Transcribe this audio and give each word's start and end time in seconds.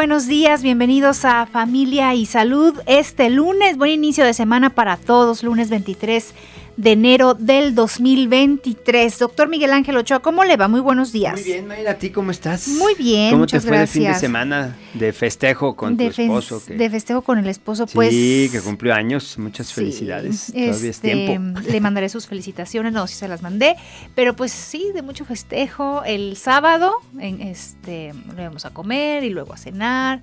Buenos 0.00 0.26
días, 0.26 0.62
bienvenidos 0.62 1.26
a 1.26 1.44
Familia 1.44 2.14
y 2.14 2.24
Salud. 2.24 2.74
Este 2.86 3.28
lunes, 3.28 3.76
buen 3.76 3.90
inicio 3.90 4.24
de 4.24 4.32
semana 4.32 4.70
para 4.70 4.96
todos, 4.96 5.42
lunes 5.42 5.68
23 5.68 6.32
de 6.80 6.92
enero 6.92 7.34
del 7.34 7.74
2023. 7.74 9.18
Doctor 9.18 9.48
Miguel 9.48 9.70
Ángel 9.72 9.98
Ochoa, 9.98 10.20
¿cómo 10.20 10.44
le 10.44 10.56
va? 10.56 10.66
Muy 10.66 10.80
buenos 10.80 11.12
días. 11.12 11.34
Muy 11.34 11.42
bien, 11.42 11.66
Mayra, 11.66 11.90
¿a 11.90 11.94
ti 11.94 12.08
cómo 12.08 12.30
estás? 12.30 12.68
Muy 12.68 12.94
bien, 12.94 13.32
¿Cómo 13.32 13.40
muchas 13.40 13.62
te 13.62 13.68
fue 13.68 13.76
gracias. 13.76 13.96
el 13.96 14.02
fin 14.02 14.12
de 14.12 14.18
semana 14.18 14.76
de 14.94 15.12
festejo 15.12 15.76
con 15.76 15.98
de 15.98 16.10
tu 16.10 16.22
esposo? 16.22 16.62
Que... 16.64 16.74
De 16.74 16.88
festejo 16.88 17.20
con 17.20 17.38
el 17.38 17.48
esposo, 17.48 17.86
pues. 17.86 18.10
Sí, 18.10 18.48
que 18.50 18.62
cumplió 18.62 18.94
años, 18.94 19.36
muchas 19.38 19.66
sí, 19.66 19.74
felicidades. 19.74 20.46
Todavía 20.46 20.70
este, 20.70 20.88
es 20.88 21.00
tiempo. 21.00 21.60
Le 21.60 21.80
mandaré 21.82 22.08
sus 22.08 22.26
felicitaciones, 22.26 22.94
no, 22.94 23.06
si 23.06 23.14
se 23.14 23.28
las 23.28 23.42
mandé, 23.42 23.76
pero 24.14 24.34
pues 24.34 24.50
sí, 24.50 24.90
de 24.94 25.02
mucho 25.02 25.26
festejo. 25.26 26.02
El 26.04 26.38
sábado, 26.38 26.94
en 27.18 27.42
este, 27.42 28.14
lo 28.34 28.40
íbamos 28.40 28.64
a 28.64 28.70
comer 28.70 29.22
y 29.24 29.28
luego 29.28 29.52
a 29.52 29.58
cenar. 29.58 30.22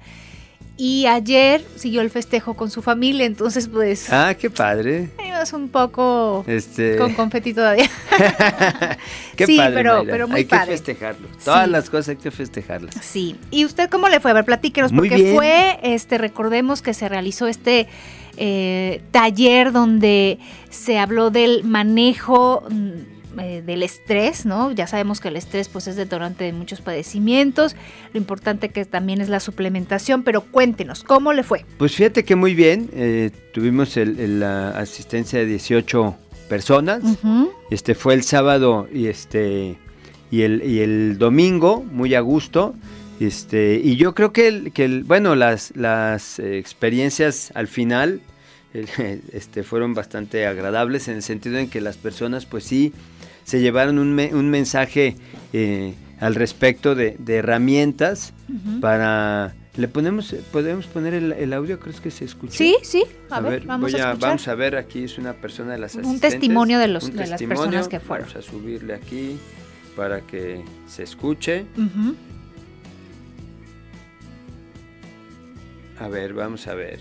Y 0.80 1.08
ayer 1.08 1.66
siguió 1.76 2.02
el 2.02 2.12
festejo 2.12 2.54
con 2.54 2.70
su 2.70 2.84
familia, 2.84 3.26
entonces 3.26 3.68
pues... 3.68 4.14
Ah, 4.14 4.36
qué 4.40 4.50
padre. 4.52 5.10
Ibas 5.28 5.52
un 5.54 5.70
poco 5.70 6.44
este... 6.48 6.98
con 6.98 7.14
confeti 7.16 7.54
todavía. 7.56 7.90
qué 9.36 9.46
sí, 9.48 9.58
padre, 9.58 9.74
pero, 9.74 9.98
Mayra. 9.98 10.12
pero 10.12 10.28
muy 10.28 10.38
hay 10.38 10.46
padre. 10.46 10.66
que 10.66 10.72
festejarlo. 10.74 11.28
Todas 11.44 11.66
Sí. 11.66 11.72
las 11.72 11.90
cosas 11.90 12.10
hay 12.10 12.16
que 12.18 12.30
festejarlas. 12.32 12.94
Sí. 13.02 13.36
¿Y 13.50 13.66
usted 13.66 13.90
cómo 13.90 14.08
le 14.08 14.20
fue? 14.20 14.30
A 14.32 14.36
ver, 14.36 14.46
platíquenos, 14.46 14.92
Muy 14.92 15.10
porque 15.10 15.24
bien. 15.24 15.36
fue, 15.36 15.80
este, 15.82 16.20
recordemos 16.20 16.82
que 16.84 16.94
se 16.94 17.10
realizó 17.10 17.48
este 17.48 17.88
eh, 18.38 19.02
taller 19.10 19.72
donde 19.72 20.38
se 20.70 21.00
habló 21.00 21.32
del 21.32 21.64
manejo 21.64 22.64
mm, 22.70 23.17
eh, 23.40 23.62
del 23.66 23.84
estrés, 23.84 24.46
¿no? 24.46 24.72
Ya 24.72 24.88
sabemos 24.88 25.20
que 25.20 25.28
el 25.28 25.36
estrés 25.36 25.70
pues 25.70 25.88
es 25.88 25.96
detonante 25.96 26.44
de 26.44 26.54
muchos 26.54 26.82
padecimientos, 26.82 27.76
lo 28.14 28.18
importante 28.20 28.70
que 28.70 28.86
también 28.86 29.22
es 29.22 29.30
la 29.30 29.40
suplementación, 29.40 30.24
pero 30.24 30.42
cuéntenos, 30.42 31.04
¿cómo 31.04 31.34
le 31.34 31.44
fue? 31.44 31.66
Pues 31.78 31.96
fíjate 31.96 32.24
que 32.24 32.36
muy 32.36 32.56
bien, 32.56 32.90
eh, 32.94 33.32
tuvimos 33.54 33.98
el- 33.98 34.20
el- 34.20 34.40
la 34.40 34.70
asistencia 34.72 35.40
de 35.40 35.46
18 35.46 36.16
personas. 36.50 37.02
Este 37.72 37.94
fue 37.96 38.14
el 38.14 38.24
sábado 38.24 38.88
y 38.94 39.08
este 39.08 39.78
y 40.32 40.42
el, 40.42 40.62
y 40.64 40.80
el 40.80 41.18
domingo, 41.18 41.84
muy 41.90 42.14
a 42.16 42.20
gusto. 42.22 42.76
Este, 43.20 43.82
y 43.84 43.96
yo 43.96 44.14
creo 44.14 44.32
que, 44.32 44.48
el, 44.48 44.72
que 44.74 44.86
el- 44.86 45.04
bueno, 45.04 45.36
las, 45.36 45.74
las 45.76 46.38
experiencias 46.40 47.52
al 47.56 47.68
final 47.68 48.22
el- 48.74 48.88
este, 49.34 49.64
fueron 49.64 49.94
bastante 49.94 50.46
agradables 50.46 51.08
en 51.08 51.16
el 51.16 51.24
sentido 51.24 51.58
en 51.58 51.70
que 51.70 51.82
las 51.82 51.98
personas 51.98 52.46
pues 52.46 52.64
sí 52.64 52.94
se 53.48 53.62
llevaron 53.62 53.98
un, 53.98 54.14
me- 54.14 54.36
un 54.36 54.50
mensaje 54.50 55.16
eh, 55.54 55.94
al 56.20 56.36
respecto 56.36 56.96
de, 56.96 57.16
de 57.18 57.36
herramientas 57.38 58.34
para... 58.82 59.56
¿Le 59.78 59.88
ponemos, 59.88 60.36
podemos 60.52 60.86
poner 60.88 61.14
el, 61.14 61.32
el 61.32 61.54
audio? 61.54 61.80
¿Crees 61.80 62.02
que 62.02 62.12
se 62.12 62.26
escucha? 62.26 62.58
Sí, 62.58 62.76
sí, 62.82 63.04
a, 63.30 63.40
ver, 63.40 63.64
vamos 63.66 63.94
a 63.94 63.98
escuchar. 63.98 64.20
vamos 64.20 64.48
a 64.50 64.56
ver, 64.56 64.76
aquí 64.76 65.04
es 65.04 65.18
una 65.18 65.32
persona 65.34 65.72
de 65.74 65.78
las 65.78 65.96
Un 65.96 66.20
testimonio 66.20 66.78
de 66.80 66.88
los- 66.90 67.06
un 67.06 67.16
de 67.16 67.28
las 67.28 67.42
personas 67.42 67.88
que 67.88 68.00
fueron. 68.02 68.28
Vamos 68.28 68.46
a 68.48 68.52
subirle 68.52 68.96
aquí 68.96 69.38
para 69.96 70.20
que 70.22 70.62
se 70.88 71.04
escuche. 71.04 71.66
A 76.00 76.08
ver, 76.10 76.34
vamos 76.34 76.68
a 76.68 76.74
ver. 76.76 77.00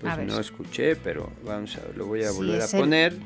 Pues 0.00 0.12
A 0.12 0.16
ver. 0.16 0.26
no 0.26 0.38
escuché, 0.38 0.96
pero 0.96 1.30
vamos 1.44 1.76
a 1.76 1.96
lo 1.96 2.06
voy 2.06 2.22
a 2.24 2.30
Sí, 2.30 2.36
volver 2.36 2.60
a 2.60 2.64
el- 2.66 2.70
poner. 2.70 3.16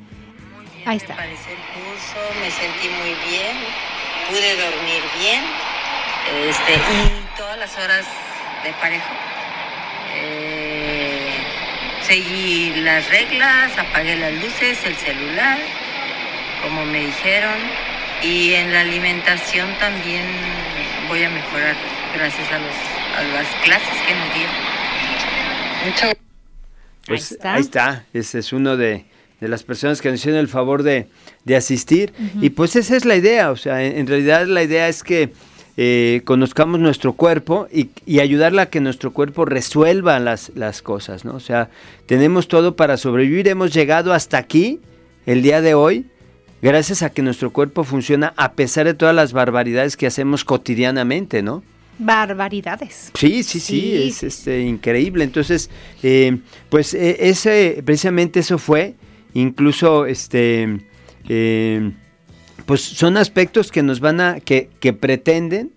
Ahí 0.87 0.99
está. 0.99 1.15
Me 1.15 1.23
pareció 1.23 1.53
el 1.53 1.59
curso, 1.59 2.19
me 2.41 2.51
sentí 2.51 2.89
muy 2.89 3.15
bien, 3.29 3.57
pude 4.31 4.55
dormir 4.57 5.03
bien, 5.19 5.43
este, 6.49 6.75
y 6.75 7.37
todas 7.37 7.59
las 7.59 7.77
horas 7.77 8.07
de 8.63 8.73
parejo. 8.75 9.13
Eh, 10.15 11.35
seguí 12.03 12.73
las 12.83 13.09
reglas, 13.11 13.77
apagué 13.77 14.17
las 14.17 14.33
luces, 14.35 14.79
el 14.85 14.95
celular, 14.95 15.59
como 16.63 16.85
me 16.87 17.01
dijeron, 17.07 17.59
y 18.23 18.55
en 18.55 18.73
la 18.73 18.81
alimentación 18.81 19.69
también 19.81 20.25
voy 21.09 21.25
a 21.25 21.31
mejorar 21.31 21.75
gracias 22.15 22.51
a, 22.53 22.59
los, 22.59 22.75
a 23.19 23.23
las 23.35 23.47
clases 23.65 24.03
que 24.07 24.15
nos 24.15 24.35
dieron. 24.35 24.55
Mucho 25.85 26.21
Pues 27.07 27.33
está. 27.33 27.55
ahí 27.55 27.61
está. 27.61 28.05
Ese 28.15 28.39
es 28.39 28.53
uno 28.53 28.77
de, 28.77 29.05
de 29.41 29.49
las 29.49 29.63
personas 29.63 30.01
que 30.01 30.11
nos 30.11 30.21
hicieron 30.21 30.41
el 30.41 30.49
favor 30.49 30.83
de, 30.83 31.07
de 31.45 31.57
asistir. 31.57 32.13
Y 32.41 32.51
pues 32.51 32.77
esa 32.77 32.97
es 32.97 33.05
la 33.05 33.17
idea. 33.17 33.51
O 33.51 33.57
sea, 33.57 33.85
en, 33.85 33.99
en 33.99 34.07
realidad 34.07 34.47
la 34.47 34.63
idea 34.63 34.89
es 34.89 35.03
que 35.03 35.33
eh, 35.79 36.23
conozcamos 36.25 36.81
nuestro 36.81 37.13
cuerpo 37.13 37.69
y, 37.71 37.91
y 38.07 38.21
ayudarle 38.21 38.63
a 38.63 38.71
que 38.71 38.81
nuestro 38.81 39.13
cuerpo 39.13 39.45
resuelva 39.45 40.19
las, 40.19 40.51
las 40.55 40.81
cosas, 40.81 41.27
¿no? 41.27 41.35
O 41.35 41.41
sea, 41.41 41.69
tenemos 42.07 42.49
todo 42.49 42.77
para 42.77 42.97
sobrevivir. 42.97 43.47
Hemos 43.49 43.75
llegado 43.75 44.15
hasta 44.15 44.39
aquí, 44.39 44.81
el 45.27 45.43
día 45.43 45.61
de 45.61 45.75
hoy, 45.75 46.07
gracias 46.63 47.03
a 47.03 47.11
que 47.11 47.21
nuestro 47.21 47.53
cuerpo 47.53 47.85
funciona 47.85 48.33
a 48.39 48.53
pesar 48.53 48.87
de 48.87 48.95
todas 48.95 49.15
las 49.15 49.35
barbaridades 49.35 49.99
que 49.99 50.07
hacemos 50.07 50.45
cotidianamente, 50.45 51.43
¿no? 51.43 51.63
Barbaridades. 51.99 53.11
Sí, 53.15 53.43
sí, 53.43 53.61
sí, 53.61 53.81
Sí, 53.81 53.97
es 54.09 54.23
este, 54.23 54.63
increíble. 54.63 55.25
Entonces, 55.25 55.71
eh, 56.03 56.39
pues 56.69 56.95
eh, 56.95 57.17
ese, 57.21 57.83
precisamente 57.85 58.41
eso 58.41 58.59
fue, 58.59 58.95
incluso, 59.41 60.07
este, 60.07 60.79
eh, 61.29 61.93
pues 62.65 62.83
son 62.83 63.17
aspectos 63.17 63.71
que 63.71 63.83
nos 63.83 64.01
van 64.01 64.21
a, 64.21 64.41
que, 64.41 64.71
que 64.81 64.93
pretenden 64.93 65.73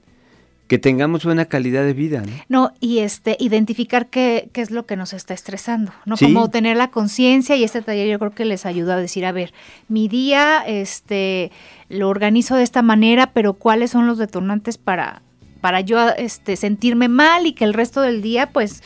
que 0.69 0.77
tengamos 0.77 1.25
buena 1.25 1.45
calidad 1.45 1.83
de 1.83 1.93
vida, 1.93 2.21
¿no? 2.21 2.31
No, 2.47 2.73
y 2.79 2.99
este, 2.99 3.35
identificar 3.39 4.07
qué, 4.07 4.51
qué 4.53 4.61
es 4.61 4.69
lo 4.69 4.85
que 4.85 4.95
nos 4.95 5.13
está 5.13 5.33
estresando, 5.33 5.91
¿no? 6.05 6.15
Sí. 6.15 6.25
Como 6.25 6.51
tener 6.51 6.77
la 6.77 6.91
conciencia 6.91 7.55
y 7.55 7.63
este 7.63 7.81
taller 7.81 8.07
yo 8.07 8.19
creo 8.19 8.31
que 8.35 8.45
les 8.45 8.67
ayuda 8.67 8.93
a 8.93 8.97
decir, 8.97 9.25
a 9.25 9.31
ver, 9.31 9.51
mi 9.87 10.07
día, 10.07 10.63
este, 10.67 11.51
lo 11.89 12.07
organizo 12.07 12.55
de 12.55 12.61
esta 12.61 12.83
manera, 12.83 13.33
pero 13.33 13.55
cuáles 13.55 13.89
son 13.89 14.05
los 14.05 14.19
detonantes 14.19 14.77
para, 14.77 15.23
para 15.59 15.81
yo, 15.81 16.07
este, 16.09 16.55
sentirme 16.55 17.07
mal 17.07 17.47
y 17.47 17.53
que 17.53 17.65
el 17.65 17.73
resto 17.73 18.01
del 18.01 18.21
día, 18.21 18.51
pues, 18.51 18.83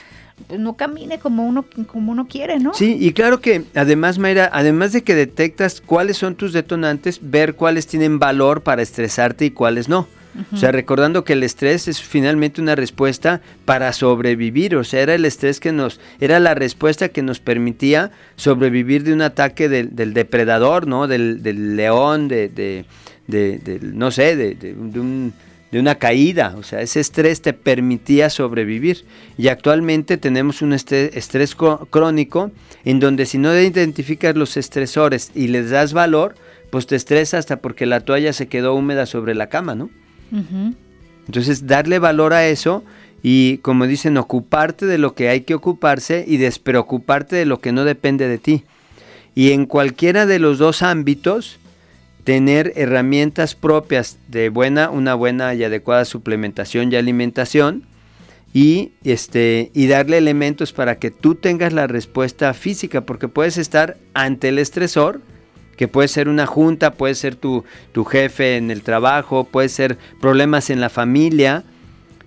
no 0.58 0.76
camine 0.76 1.20
como 1.20 1.46
uno, 1.48 1.66
como 1.88 2.12
uno 2.12 2.28
quiere, 2.28 2.60
¿no? 2.60 2.74
Sí, 2.74 2.98
y 3.00 3.14
claro 3.14 3.40
que 3.42 3.64
además, 3.76 4.18
Mayra, 4.20 4.50
además 4.54 4.92
de 4.94 5.04
que 5.04 5.16
detectas 5.16 5.82
cuáles 5.82 6.18
son 6.18 6.36
tus 6.36 6.54
detonantes, 6.54 7.20
ver 7.22 7.56
cuáles 7.56 7.88
tienen 7.88 8.20
valor 8.20 8.62
para 8.62 8.82
estresarte 8.82 9.46
y 9.46 9.52
cuáles 9.52 9.90
no. 9.90 10.08
O 10.52 10.58
sea, 10.58 10.72
recordando 10.72 11.24
que 11.24 11.34
el 11.34 11.44
estrés 11.44 11.88
es 11.88 12.02
finalmente 12.02 12.60
una 12.60 12.74
respuesta 12.74 13.42
para 13.66 13.94
sobrevivir, 13.94 14.76
o 14.76 14.84
sea, 14.84 15.02
era 15.02 15.14
el 15.14 15.26
estrés 15.26 15.60
que 15.60 15.72
nos, 15.72 16.00
era 16.20 16.40
la 16.40 16.56
respuesta 16.56 17.10
que 17.10 17.22
nos 17.22 17.40
permitía 17.40 18.10
sobrevivir 18.36 19.04
de 19.04 19.14
un 19.14 19.22
ataque 19.22 19.70
del, 19.70 19.96
del 19.96 20.16
depredador, 20.16 20.88
¿no? 20.88 21.08
Del, 21.08 21.44
del 21.44 21.76
león, 21.76 22.28
de, 22.30 22.50
de, 22.50 22.86
de- 23.28 23.60
del- 23.60 23.96
no 23.96 24.10
sé, 24.10 24.36
de, 24.36 24.56
de- 24.56 24.74
de 24.74 25.00
un, 25.00 25.34
de 25.74 25.80
una 25.80 25.96
caída, 25.96 26.54
o 26.56 26.62
sea, 26.62 26.82
ese 26.82 27.00
estrés 27.00 27.42
te 27.42 27.52
permitía 27.52 28.30
sobrevivir. 28.30 29.06
Y 29.40 29.48
actualmente 29.48 30.18
tenemos 30.18 30.62
un 30.62 30.72
estrés 30.72 31.56
co- 31.56 31.88
crónico 31.90 32.52
en 32.86 33.00
donde 33.00 33.26
si 33.26 33.40
no 33.40 33.60
identificas 33.60 34.36
los 34.36 34.56
estresores 34.56 35.32
y 35.34 35.48
les 35.48 35.72
das 35.72 35.94
valor, 35.94 36.36
pues 36.70 36.86
te 36.86 36.96
estresa 36.96 37.40
hasta 37.40 37.58
porque 37.58 37.88
la 37.88 38.02
toalla 38.02 38.34
se 38.34 38.48
quedó 38.48 38.76
húmeda 38.76 39.08
sobre 39.08 39.34
la 39.34 39.48
cama, 39.50 39.74
¿no? 39.74 39.90
Entonces, 41.26 41.66
darle 41.66 41.98
valor 41.98 42.34
a 42.34 42.48
eso 42.48 42.84
y 43.24 43.58
como 43.60 43.88
dicen, 43.88 44.16
ocuparte 44.18 44.86
de 44.86 45.00
lo 45.00 45.16
que 45.16 45.30
hay 45.30 45.42
que 45.42 45.56
ocuparse 45.56 46.24
y 46.28 46.38
despreocuparte 46.38 47.36
de 47.36 47.46
lo 47.48 47.60
que 47.62 47.72
no 47.72 47.84
depende 47.84 48.28
de 48.28 48.38
ti. 48.38 48.64
Y 49.34 49.54
en 49.54 49.66
cualquiera 49.66 50.28
de 50.28 50.38
los 50.38 50.60
dos 50.60 50.84
ámbitos, 50.84 51.58
tener 52.24 52.74
herramientas 52.76 53.56
propias 53.56 54.18
de 54.28 54.50
buena, 54.50 54.90
una 54.90 55.14
buena 55.16 55.54
y 55.54 55.64
adecuada 55.64 56.06
suplementación 56.06 56.92
y 56.92 56.96
alimentación 56.96 57.84
y 58.54 58.92
este 59.04 59.72
y 59.74 59.88
darle 59.88 60.18
elementos 60.18 60.74
para 60.74 61.00
que 61.00 61.12
tú 61.12 61.36
tengas 61.36 61.74
la 61.74 61.88
respuesta 61.88 62.54
física, 62.54 63.02
porque 63.02 63.28
puedes 63.28 63.58
estar 63.58 63.98
ante 64.14 64.50
el 64.50 64.60
estresor, 64.60 65.22
que 65.76 65.88
puede 65.88 66.08
ser 66.08 66.30
una 66.30 66.46
junta, 66.46 66.94
puede 66.94 67.16
ser 67.16 67.36
tu, 67.36 67.64
tu 67.92 68.06
jefe 68.06 68.58
en 68.58 68.70
el 68.70 68.84
trabajo, 68.84 69.44
puede 69.44 69.70
ser 69.70 69.98
problemas 70.22 70.70
en 70.70 70.80
la 70.82 70.90
familia, 70.90 71.64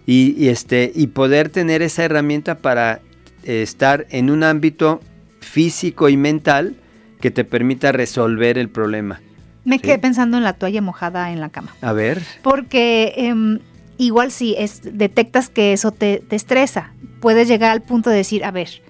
y, 0.07 0.49
este, 0.49 0.93
y 0.95 1.09
poder 1.09 1.49
tener 1.49 1.83
esa 1.83 2.05
herramienta 2.05 2.59
para 2.59 3.01
eh, 3.43 3.63
estar 3.63 4.07
en 4.11 4.31
un 4.31 4.45
ámbito 4.45 5.01
físico 5.41 6.09
y 6.09 6.17
mental 6.17 6.77
que 7.21 7.33
te 7.33 7.45
permita 7.45 7.91
resolver 7.91 8.57
el 8.57 8.69
problema. 8.69 9.21
Me 9.67 9.79
quedé 9.79 9.99
pensando 9.99 10.37
en 10.37 10.45
la 10.45 10.55
toalla 10.55 10.81
mojada 10.81 11.31
en 11.33 11.41
la 11.41 11.51
cama. 11.51 11.75
A 11.83 11.93
ver. 11.93 12.23
Porque 12.43 13.13
em, 13.17 13.59
igual 13.99 14.31
si 14.31 14.55
es, 14.57 14.81
detectas 14.97 15.49
que 15.51 15.73
eso 15.73 15.91
te, 15.93 16.23
estresa, 16.31 16.93
puedes 17.21 17.49
llegar 17.49 17.73
al 17.73 17.83
punto 17.83 18.09
de 18.09 18.17
decir, 18.17 18.45
a 18.45 18.51
ver, 18.51 18.83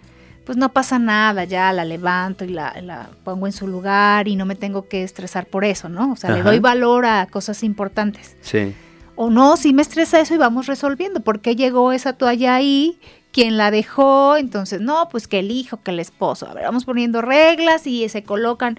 pues 0.45 0.57
no 0.57 0.73
pasa 0.73 0.99
nada, 0.99 1.45
ya 1.45 1.73
la 1.73 1.85
levanto 1.85 2.45
y 2.45 2.49
la, 2.49 3.11
pongo 3.25 3.47
en 3.47 3.53
su 3.53 3.67
lugar 3.67 4.29
y 4.29 4.37
no 4.37 4.47
me 4.47 4.55
tengo 4.55 4.87
que 4.87 5.03
estresar 5.03 5.47
por 5.47 5.65
eso, 5.65 5.89
¿no? 5.89 6.13
O 6.13 6.17
sea, 6.17 6.31
le 6.31 6.43
doy 6.43 6.61
valor 6.61 7.07
a 7.07 7.27
cosas 7.27 7.65
importantes. 7.65 8.37
Sí 8.43 8.75
o 9.17 9.31
no, 9.31 9.57
si 9.57 9.73
me 9.73 9.83
estresa 9.83 10.21
eso 10.21 10.35
y 10.35 10.39
vamos 10.39 10.67
resolviendo. 10.67 11.21
¿Por 11.21 11.41
qué 11.41 11.57
llegó 11.57 11.93
esa 11.93 12.13
toalla 12.13 12.55
ahí? 12.55 12.99
¿Quién 13.33 13.57
la 13.57 13.71
dejó? 13.71 14.37
Entonces, 14.37 14.81
no, 14.81 15.09
pues 15.11 15.27
que 15.27 15.41
el 15.41 15.51
hijo, 15.51 15.83
que 15.83 15.91
el 15.91 16.01
esposo. 16.01 16.49
A 16.49 16.55
ver, 16.55 16.65
vamos 16.65 16.85
poniendo 16.85 17.23
reglas 17.23 17.87
y 17.87 18.09
se 18.09 18.23
colocan. 18.23 18.79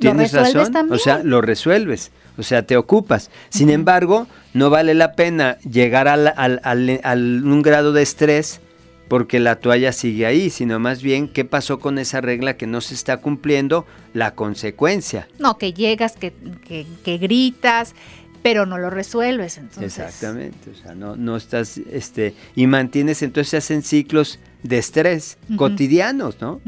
¿Lo 0.00 0.12
resuelves 0.14 0.70
también? 0.70 0.94
O 0.94 0.98
sea, 0.98 1.22
lo 1.22 1.40
resuelves. 1.40 2.10
O 2.38 2.42
sea, 2.42 2.66
te 2.66 2.76
ocupas. 2.76 3.30
Sin 3.50 3.70
embargo, 3.70 4.26
no 4.54 4.70
vale 4.70 4.94
la 4.94 5.12
pena 5.12 5.58
llegar 5.58 6.08
al, 6.08 6.32
al, 6.36 7.42
un 7.44 7.62
grado 7.62 7.92
de 7.92 8.02
estrés 8.02 8.60
porque 9.08 9.40
la 9.40 9.56
toalla 9.56 9.92
sigue 9.92 10.24
ahí, 10.24 10.50
sino 10.50 10.78
más 10.78 11.02
bien 11.02 11.26
qué 11.28 11.44
pasó 11.44 11.80
con 11.80 11.98
esa 11.98 12.20
regla 12.20 12.56
que 12.56 12.68
no 12.68 12.80
se 12.80 12.94
está 12.94 13.16
cumpliendo, 13.16 13.84
la 14.14 14.36
consecuencia. 14.36 15.26
No, 15.40 15.58
que 15.58 15.72
llegas, 15.72 16.12
que, 16.12 16.32
que, 16.64 16.86
que 17.04 17.18
gritas, 17.18 17.94
pero 18.42 18.66
no 18.66 18.78
lo 18.78 18.88
resuelves 18.88 19.58
entonces. 19.58 19.98
Exactamente, 19.98 20.70
o 20.70 20.74
sea, 20.74 20.94
no, 20.94 21.16
no 21.16 21.36
estás, 21.36 21.78
este, 21.78 22.34
y 22.54 22.66
mantienes, 22.66 23.22
entonces 23.22 23.50
se 23.50 23.56
hacen 23.56 23.82
ciclos 23.82 24.38
de 24.62 24.78
estrés 24.78 25.38
cotidianos, 25.56 26.40
¿no? 26.40 26.60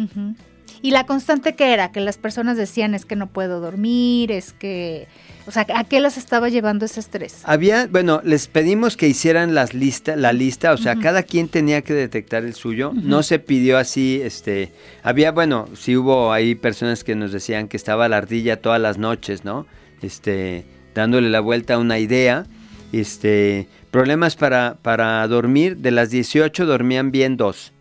Y 0.83 0.91
la 0.91 1.07
constante 1.07 1.55
que 1.55 1.73
era, 1.73 1.93
que 1.93 2.01
las 2.01 2.19
personas 2.19 2.57
decían 2.57 2.95
es 2.95 3.07
que 3.07 3.15
no 3.15 3.29
puedo 3.29 3.61
dormir, 3.61 4.33
es 4.33 4.53
que, 4.53 5.07
o 5.47 5.53
sea, 5.53 5.65
¿a 5.77 5.85
qué 5.85 6.01
las 6.01 6.17
estaba 6.19 6.49
llevando 6.49 6.85
ese 6.85 6.99
estrés? 6.99 7.43
Había, 7.45 7.87
bueno, 7.87 8.21
les 8.25 8.49
pedimos 8.49 8.97
que 8.97 9.07
hicieran 9.07 9.55
las 9.55 9.75
lista, 9.75 10.17
la 10.17 10.33
lista, 10.33 10.73
o 10.73 10.77
sea, 10.77 10.97
cada 10.97 11.23
quien 11.23 11.47
tenía 11.47 11.83
que 11.83 11.95
detectar 11.95 12.45
el 12.45 12.55
suyo, 12.55 12.93
no 12.95 13.23
se 13.23 13.39
pidió 13.39 13.79
así, 13.79 14.21
este, 14.25 14.73
había, 15.05 15.31
bueno, 15.31 15.69
sí 15.75 15.97
hubo 15.97 16.33
ahí 16.33 16.57
personas 16.57 17.05
que 17.05 17.15
nos 17.15 17.31
decían 17.31 17.69
que 17.69 17.77
estaba 17.77 18.09
la 18.09 18.17
ardilla 18.17 18.61
todas 18.61 18.81
las 18.81 18.99
noches, 18.99 19.45
¿no? 19.45 19.67
Este, 20.03 20.65
dándole 20.97 21.31
la 21.31 21.41
vuelta 21.41 21.75
a 21.75 21.79
una 21.79 22.01
idea. 22.01 22.47
Este, 22.93 23.69
problemas 23.93 24.35
para, 24.35 24.79
para 24.83 25.27
dormir, 25.29 25.77
de 25.77 25.93
las 25.93 26.11
18 26.11 26.67
dormían 26.67 27.13
bien 27.13 27.37
dos. 27.37 27.73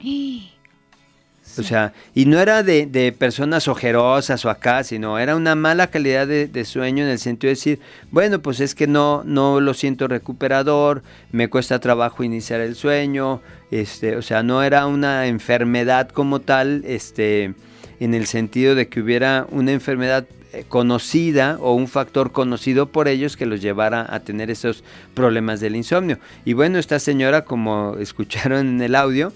O 1.59 1.63
sea, 1.63 1.93
y 2.13 2.25
no 2.25 2.39
era 2.39 2.63
de, 2.63 3.15
personas 3.17 3.67
ojerosas 3.67 4.45
o 4.45 4.49
acá, 4.49 4.83
sino 4.83 5.19
era 5.19 5.35
una 5.35 5.55
mala 5.55 5.87
calidad 5.87 6.27
de, 6.27 6.65
sueño 6.65 7.03
en 7.03 7.09
el 7.09 7.19
sentido 7.19 7.49
de 7.49 7.55
decir, 7.55 7.79
bueno, 8.11 8.41
pues 8.41 8.59
es 8.59 8.75
que 8.75 8.87
no, 8.87 9.23
no 9.25 9.59
lo 9.59 9.73
siento 9.73 10.07
recuperador, 10.07 11.03
me 11.31 11.49
cuesta 11.49 11.79
trabajo 11.79 12.23
iniciar 12.23 12.61
el 12.61 12.75
sueño, 12.75 13.41
este, 13.71 14.15
o 14.15 14.21
sea, 14.21 14.43
no 14.43 14.63
era 14.63 14.85
una 14.85 15.27
enfermedad 15.27 16.09
como 16.09 16.39
tal, 16.39 16.83
este, 16.85 17.53
en 17.99 18.13
el 18.13 18.27
sentido 18.27 18.75
de 18.75 18.87
que 18.87 19.01
hubiera 19.01 19.45
una 19.51 19.71
enfermedad 19.71 20.25
eh, 20.53 20.65
conocida 20.67 21.57
o 21.61 21.73
un 21.75 21.87
factor 21.87 22.33
conocido 22.33 22.87
por 22.87 23.07
ellos 23.07 23.37
que 23.37 23.45
los 23.45 23.61
llevara 23.61 24.05
a 24.09 24.19
tener 24.19 24.51
esos 24.51 24.83
problemas 25.13 25.61
del 25.61 25.77
insomnio. 25.77 26.19
Y 26.43 26.53
bueno, 26.53 26.77
esta 26.77 26.99
señora, 26.99 27.45
como 27.45 27.95
escucharon 27.99 28.67
en 28.67 28.81
el 28.81 28.95
audio, 28.95 29.31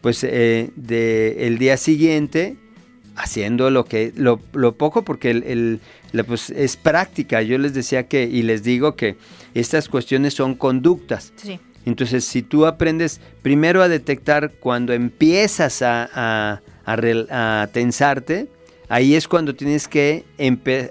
pues 0.00 0.24
eh, 0.24 0.70
de 0.76 1.46
el 1.46 1.58
día 1.58 1.76
siguiente 1.76 2.56
haciendo 3.16 3.70
lo 3.70 3.84
que 3.84 4.12
lo, 4.16 4.38
poco 4.72 5.02
porque 5.02 5.30
el, 5.30 5.80
pues, 6.26 6.50
es 6.50 6.76
práctica. 6.76 7.42
Yo 7.42 7.58
les 7.58 7.74
decía 7.74 8.08
que 8.08 8.24
y 8.24 8.42
les 8.42 8.62
digo 8.62 8.96
que 8.96 9.16
estas 9.54 9.88
cuestiones 9.88 10.34
son 10.34 10.54
conductas. 10.54 11.32
Entonces, 11.86 12.24
si 12.24 12.42
tú 12.42 12.66
aprendes 12.66 13.20
primero 13.42 13.82
a 13.82 13.88
detectar 13.88 14.52
cuando 14.60 14.92
empiezas 14.92 15.82
a, 15.82 16.08
a, 16.14 16.60
a 16.84 17.68
tensarte, 17.72 18.48
Ahí 18.90 19.14
es 19.14 19.28
cuando 19.28 19.54
tienes 19.54 19.86
que 19.86 20.24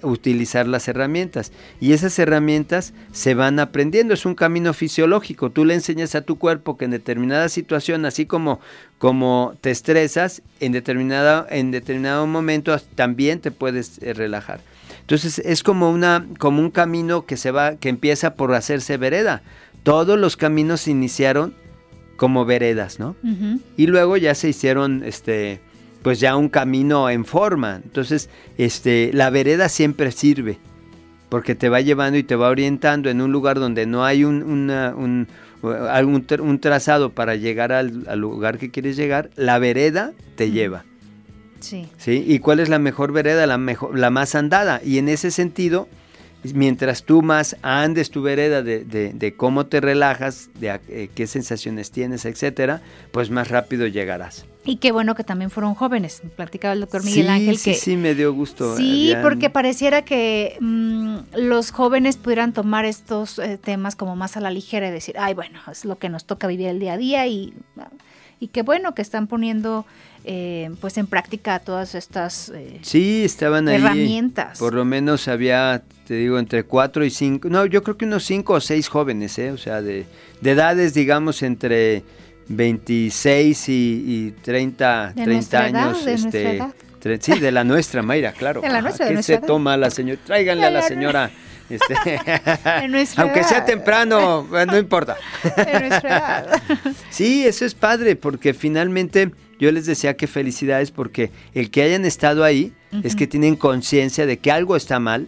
utilizar 0.04 0.66
las 0.66 0.88
herramientas. 0.88 1.51
Y 1.81 1.92
esas 1.92 2.18
herramientas 2.18 2.94
se 3.12 3.34
van 3.34 3.60
aprendiendo. 3.60 4.13
Es 4.13 4.25
un 4.25 4.36
camino 4.36 4.74
fisiológico. 4.74 5.50
Tú 5.50 5.66
le 5.66 5.74
enseñas 5.74 6.16
a 6.16 6.22
tu 6.22 6.40
cuerpo 6.40 6.78
que 6.78 6.86
en 6.86 6.92
determinada 6.92 7.50
situación, 7.50 8.06
así 8.06 8.25
como, 8.25 8.62
como 9.00 9.54
te 9.60 9.69
estresas, 9.69 10.42
en, 10.62 10.72
determinado, 10.72 11.46
en 11.50 11.72
determinado 11.72 12.25
momento 12.25 12.80
también 12.96 13.42
te 13.42 13.51
puedes 13.51 14.02
eh, 14.02 14.13
relajar. 14.13 14.62
Entonces 15.02 15.40
es 15.40 15.62
como, 15.62 15.92
una, 15.92 16.25
como 16.38 16.62
un 16.62 16.72
camino 16.72 17.25
que, 17.25 17.36
se 17.36 17.52
va, 17.52 17.75
que 17.75 17.90
empieza 17.90 18.36
por 18.36 18.54
hacerse 18.54 18.95
vereda. 18.95 19.42
Todos 19.84 20.18
los 20.18 20.38
caminos 20.38 20.81
se 20.81 20.92
iniciaron 20.92 21.54
como 22.16 22.45
veredas, 22.45 22.98
¿no? 23.00 23.16
Y 23.75 23.88
luego 23.88 24.16
ya 24.16 24.36
se 24.36 24.50
hicieron 24.50 25.04
este, 25.04 25.62
pues 26.01 26.19
ya 26.19 26.36
un 26.36 26.50
camino 26.50 27.10
en 27.10 27.25
forma. 27.25 27.81
Entonces, 27.84 28.30
este, 28.57 29.12
la 29.13 29.30
vereda 29.30 29.69
siempre 29.69 30.12
sirve, 30.12 30.57
porque 31.30 31.56
te 31.56 31.69
va 31.69 31.81
llevando 31.81 32.18
y 32.18 32.24
te 32.24 32.36
va 32.36 32.50
orientando 32.50 33.10
en 33.10 33.22
un 33.22 33.31
lugar 33.31 33.60
donde 33.60 33.86
no 33.86 34.06
hay 34.06 34.24
un, 34.24 34.44
un, 34.44 35.28
un, 35.62 36.60
trazado 36.60 37.12
para 37.12 37.36
llegar 37.36 37.72
al, 37.72 38.04
lugar 38.19 38.57
que 38.57 38.72
quieres 38.72 38.96
llegar, 38.96 39.30
la 39.36 39.60
vereda 39.60 40.13
te 40.36 40.51
lleva. 40.51 40.85
Sí. 41.59 41.90
¿Sí? 41.97 42.24
¿Y 42.26 42.40
cuál 42.40 42.62
es 42.62 42.69
la 42.69 42.80
mejor 42.80 43.12
vereda? 43.12 43.45
La, 43.45 43.57
mejor, 43.57 43.97
la 43.97 44.09
más 44.09 44.33
andada. 44.33 44.81
Y 44.83 44.97
en 44.97 45.09
ese 45.09 45.30
sentido, 45.30 45.90
mientras 46.44 47.04
tú 47.04 47.22
más 47.22 47.58
andes 47.62 48.12
tu 48.12 48.22
vereda 48.22 48.62
de, 48.64 48.84
de, 48.84 49.34
cómo 49.36 49.66
te 49.66 49.81
relajas, 49.81 50.50
de 50.56 50.80
eh, 50.88 51.10
qué 51.14 51.28
sensaciones 51.28 51.92
tienes, 51.92 52.26
etcétera, 52.26 52.81
pues 53.12 53.30
más 53.30 53.50
rápido 53.50 53.88
llegarás. 53.88 54.46
Y 54.66 54.78
qué 54.78 54.92
bueno 54.92 55.16
que 55.16 55.24
también 55.24 55.50
fueron 55.50 55.74
jóvenes. 55.74 56.22
Platicaba 56.36 56.74
el 56.74 56.81
doctor 56.81 57.04
Miguel 57.04 57.30
Ángel 57.30 57.58
sí, 57.58 57.72
que. 57.72 57.74
Sí, 57.76 57.92
sí, 57.92 57.98
me 57.98 58.14
dio 58.14 58.34
gusto. 58.34 58.76
Sí, 58.78 59.14
porque 59.22 59.50
pareciera 59.50 60.04
que 60.04 60.58
mm, 60.60 61.18
los 61.36 61.72
jóvenes 61.72 62.18
pudieran 62.18 62.54
tomar 62.54 62.86
estos 62.86 63.40
eh, 63.40 63.58
temas 63.58 63.96
como 63.96 64.16
más 64.16 64.38
a 64.38 64.42
la 64.42 64.52
ligera 64.52 64.88
y 64.90 64.92
decir, 64.92 65.16
ay, 65.18 65.34
bueno, 65.34 65.60
es 65.72 65.86
lo 65.86 65.98
que 65.98 66.10
nos 66.10 66.26
toca 66.26 66.48
vivir 66.48 66.68
el 66.68 66.80
día 66.80 66.94
a 66.94 66.98
día 66.98 67.28
y, 67.28 67.54
y 68.40 68.50
qué 68.50 68.62
bueno 68.62 68.94
que 68.94 69.02
están 69.02 69.28
poniendo 69.28 69.86
eh, 70.26 70.69
pues 70.81 70.97
en 70.97 71.07
práctica 71.07 71.59
todas 71.59 71.95
estas 71.95 72.49
eh, 72.49 72.80
sí, 72.81 73.23
estaban 73.23 73.68
ahí, 73.68 73.76
herramientas. 73.76 74.59
Por 74.59 74.73
lo 74.73 74.85
menos 74.85 75.28
había, 75.28 75.83
te 76.07 76.16
digo, 76.16 76.40
entre 76.40 76.64
cuatro 76.64 77.06
y 77.06 77.09
cinco, 77.09 77.49
no, 77.49 77.66
yo 77.66 77.83
creo 77.83 77.97
que 77.97 78.06
unos 78.06 78.26
cinco 78.26 78.54
o 78.54 78.61
seis 78.61 78.88
jóvenes, 78.88 79.38
¿eh? 79.40 79.52
o 79.52 79.57
sea, 79.57 79.81
de, 79.81 80.06
de 80.42 80.52
edades, 80.52 80.94
digamos, 80.94 81.42
entre 81.44 82.04
26 82.49 83.69
y, 83.69 84.33
30, 84.42 85.14
30 85.16 85.59
años. 85.59 86.06
de 86.06 86.14
este, 86.14 86.57
edad. 86.57 86.73
Sí, 87.21 87.40
de 87.40 87.52
la 87.52 87.64
nuestra, 87.64 88.02
Mayra, 88.02 88.33
claro. 88.33 88.61
De 88.61 88.69
la 88.69 88.81
nuestra, 88.81 89.07
¿Qué 89.07 89.23
se 89.23 89.38
toma 89.38 89.78
la 89.78 89.90
señora? 89.90 90.19
Tráiganle 90.26 90.66
a 90.66 90.71
la 90.71 90.81
señora. 90.81 91.31
Este, 91.69 91.94
aunque 93.18 93.44
sea 93.44 93.64
temprano, 93.64 94.47
no 94.49 94.76
importa. 94.76 95.18
De 95.44 95.88
nuestra 95.88 96.18
edad. 96.18 96.61
Sí, 97.11 97.45
eso 97.45 97.64
es 97.64 97.76
padre, 97.76 98.16
porque 98.16 98.56
finalmente 98.56 99.30
yo 99.59 99.71
les 99.71 99.85
decía 99.85 100.16
que 100.16 100.25
felicidades, 100.25 100.92
porque 100.92 101.31
el 101.54 101.69
que 101.69 101.83
hayan 101.83 102.06
estado 102.06 102.44
ahí 102.44 102.73
es 103.04 103.16
que 103.16 103.28
tienen 103.28 103.56
conciencia 103.56 104.25
de 104.25 104.39
que 104.39 104.51
algo 104.51 104.75
está 104.75 104.99
mal 104.99 105.28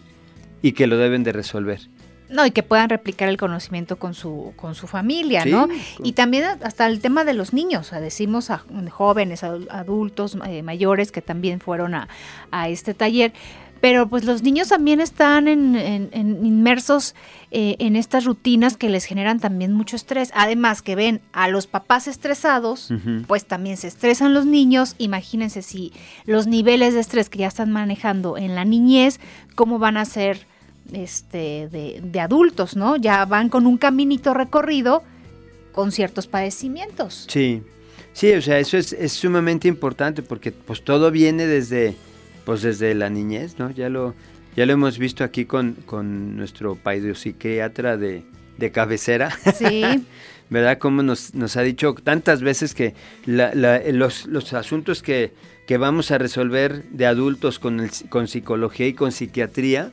y 0.62 0.72
que 0.72 0.88
lo 0.88 0.98
deben 0.98 1.24
de 1.24 1.34
resolver. 1.34 1.82
No, 2.30 2.46
y 2.46 2.52
que 2.52 2.64
puedan 2.64 2.90
replicar 2.90 3.28
el 3.28 3.36
conocimiento 3.36 3.98
con 3.98 4.14
su, 4.14 4.54
con 4.56 4.74
su 4.74 4.88
familia, 4.88 5.44
¿no? 5.44 5.68
Y 6.02 6.14
también 6.14 6.46
hasta 6.64 6.88
el 6.88 7.02
tema 7.02 7.26
de 7.26 7.34
los 7.34 7.52
niños, 7.52 7.88
o 7.88 7.90
sea, 7.90 8.00
decimos 8.00 8.50
a 8.50 8.64
jóvenes, 8.90 9.44
a 9.44 9.58
adultos, 9.70 10.38
eh, 10.48 10.64
mayores 10.64 11.12
que 11.12 11.22
también 11.22 11.60
fueron 11.60 11.94
a, 11.94 12.08
a 12.50 12.70
este 12.70 12.94
taller 12.94 13.34
Pero 13.82 14.08
pues 14.08 14.26
los 14.26 14.44
niños 14.44 14.68
también 14.68 15.02
están 15.02 15.48
en, 15.48 15.76
en- 15.76 16.46
inmersos 16.46 17.16
eh, 17.50 17.76
en 17.80 17.96
estas 17.96 18.26
rutinas 18.26 18.78
que 18.78 18.90
les 18.90 19.06
generan 19.06 19.40
también 19.40 19.74
mucho 19.74 19.96
estrés. 19.96 20.30
Además 20.36 20.82
que 20.84 20.96
ven 20.96 21.20
a 21.34 21.48
los 21.48 21.66
papás 21.66 22.08
estresados, 22.08 22.94
pues 23.28 23.46
también 23.46 23.78
se 23.78 23.88
estresan 23.88 24.34
los 24.36 24.46
niños. 24.46 24.94
Imagínense 25.00 25.64
si 25.64 25.92
los 26.26 26.46
niveles 26.46 26.94
de 26.94 27.00
estrés 27.00 27.28
que 27.30 27.40
ya 27.40 27.48
están 27.48 27.72
manejando 27.72 28.38
en 28.38 28.54
la 28.54 28.66
niñez, 28.66 29.20
cómo 29.56 29.80
van 29.80 29.98
a 29.98 30.06
ser 30.06 30.46
este, 30.94 31.68
de, 31.70 32.02
de 32.04 32.20
adultos, 32.20 32.76
¿no? 32.76 32.98
Ya 32.98 33.26
van 33.26 33.50
con 33.50 33.66
un 33.66 33.78
caminito 33.78 34.34
recorrido 34.34 35.04
con 35.72 35.92
ciertos 35.92 36.28
padecimientos. 36.28 37.26
Sí, 37.30 37.64
sí, 38.14 38.32
o 38.34 38.42
sea, 38.42 38.60
eso 38.60 38.78
es, 38.78 38.94
es 38.94 39.14
sumamente 39.14 39.68
importante 39.68 40.22
porque 40.22 40.52
pues 40.52 40.84
todo 40.84 41.10
viene 41.12 41.48
desde, 41.48 41.96
pues 42.46 42.62
desde 42.62 42.94
la 42.96 43.10
niñez, 43.10 43.60
¿no? 43.60 43.70
Ya 43.72 43.90
lo, 43.90 44.14
ya 44.56 44.66
lo 44.66 44.74
hemos 44.74 44.98
visto 44.98 45.24
aquí 45.24 45.46
con, 45.46 45.74
con 45.86 46.36
nuestro 46.36 46.76
psiquiatra 47.16 47.98
de, 47.98 48.24
de 48.58 48.72
cabecera, 48.72 49.30
Sí, 49.56 50.06
¿verdad? 50.50 50.78
Como 50.78 51.04
nos, 51.04 51.34
nos 51.36 51.56
ha 51.58 51.62
dicho 51.62 51.94
tantas 52.04 52.42
veces 52.42 52.74
que 52.74 52.94
la- 53.26 53.54
la- 53.56 53.80
los, 53.92 54.26
los 54.26 54.54
asuntos 54.54 55.02
que, 55.02 55.34
que 55.68 55.78
vamos 55.78 56.12
a 56.12 56.18
resolver 56.18 56.84
de 56.90 57.06
adultos 57.06 57.60
con, 57.60 57.80
el, 57.80 57.90
con 58.10 58.28
psicología 58.28 58.88
y 58.88 58.94
con 58.94 59.12
psiquiatría, 59.12 59.92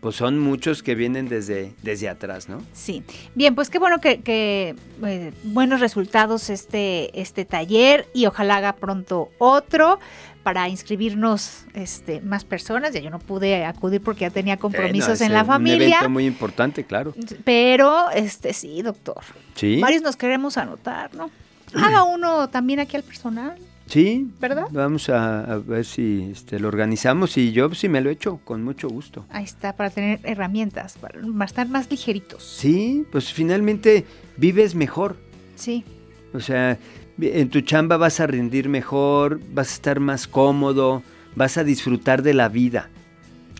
pues 0.00 0.16
son 0.16 0.38
muchos 0.38 0.82
que 0.82 0.94
vienen 0.94 1.28
desde, 1.30 1.72
desde 1.82 2.10
atrás, 2.10 2.50
¿no? 2.50 2.62
sí. 2.74 3.02
Bien, 3.34 3.54
pues 3.54 3.70
qué 3.70 3.78
bueno 3.78 4.00
que, 4.02 4.20
que, 4.20 4.74
eh, 5.06 5.32
buenos 5.44 5.80
resultados 5.80 6.50
este, 6.50 7.18
este 7.18 7.46
taller 7.46 8.06
y 8.12 8.26
ojalá 8.26 8.56
haga 8.58 8.76
pronto 8.76 9.30
otro 9.38 9.98
para 10.44 10.68
inscribirnos 10.68 11.64
este, 11.74 12.20
más 12.20 12.44
personas. 12.44 12.92
Ya 12.92 13.00
yo 13.00 13.10
no 13.10 13.18
pude 13.18 13.64
acudir 13.64 14.00
porque 14.00 14.20
ya 14.20 14.30
tenía 14.30 14.58
compromisos 14.58 15.08
Bueno, 15.08 15.14
es 15.14 15.20
en 15.22 15.32
la 15.32 15.40
Un 15.40 15.46
familia. 15.46 15.86
evento 15.86 16.10
muy 16.10 16.26
importante, 16.26 16.84
claro. 16.84 17.14
Pero, 17.44 18.10
este 18.10 18.52
sí, 18.52 18.82
doctor. 18.82 19.22
Sí. 19.54 19.80
Varios 19.80 20.02
nos 20.02 20.14
queremos 20.16 20.56
anotar, 20.56 21.12
¿no? 21.14 21.30
Haga 21.74 22.04
uno 22.04 22.48
también 22.48 22.78
aquí 22.78 22.96
al 22.96 23.02
personal. 23.02 23.56
Sí, 23.86 24.30
¿Verdad? 24.40 24.66
Vamos 24.70 25.08
a, 25.10 25.40
a 25.44 25.58
ver 25.58 25.84
si 25.84 26.30
este, 26.32 26.58
lo 26.58 26.68
organizamos 26.68 27.36
y 27.36 27.52
yo 27.52 27.74
sí 27.74 27.88
me 27.88 28.00
lo 28.00 28.08
he 28.10 28.12
hecho 28.12 28.38
con 28.44 28.62
mucho 28.62 28.88
gusto. 28.88 29.26
Ahí 29.30 29.44
está, 29.44 29.74
para 29.74 29.90
tener 29.90 30.20
herramientas, 30.22 30.96
para 30.98 31.18
estar 31.44 31.68
más 31.68 31.90
ligeritos. 31.90 32.42
Sí, 32.44 33.04
pues 33.12 33.32
finalmente 33.32 34.06
vives 34.36 34.74
mejor. 34.74 35.16
Sí. 35.56 35.84
O 36.32 36.40
sea, 36.40 36.78
en 37.20 37.48
tu 37.50 37.60
chamba 37.60 37.96
vas 37.96 38.20
a 38.20 38.26
rendir 38.26 38.68
mejor, 38.68 39.40
vas 39.52 39.70
a 39.70 39.74
estar 39.74 40.00
más 40.00 40.26
cómodo, 40.26 41.02
vas 41.36 41.56
a 41.56 41.64
disfrutar 41.64 42.22
de 42.22 42.34
la 42.34 42.48
vida. 42.48 42.90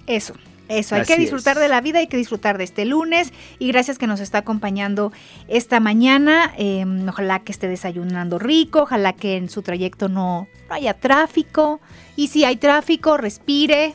Eso, 0.06 0.34
eso, 0.68 0.94
hay 0.94 1.02
Así 1.02 1.14
que 1.14 1.20
disfrutar 1.20 1.56
es. 1.56 1.62
de 1.62 1.68
la 1.68 1.80
vida, 1.80 1.99
hay 1.99 2.06
que 2.06 2.16
disfrutar 2.16 2.58
de 2.58 2.64
este 2.64 2.84
lunes 2.84 3.32
y 3.58 3.68
gracias 3.68 3.99
que 3.99 4.06
nos 4.06 4.20
está 4.20 4.38
acompañando 4.38 5.12
esta 5.49 5.80
mañana. 5.80 6.52
eh, 6.58 6.84
ojalá 7.08 7.40
que 7.40 7.52
esté 7.52 7.68
desayunando 7.68 8.38
rico, 8.38 8.82
ojalá 8.82 9.12
que 9.12 9.37
en 9.37 9.49
su 9.49 9.62
trayecto 9.62 10.08
no, 10.08 10.49
no 10.68 10.75
haya 10.75 10.94
tráfico 10.94 11.80
y 12.16 12.28
si 12.28 12.44
hay 12.44 12.56
tráfico, 12.56 13.16
respire. 13.16 13.94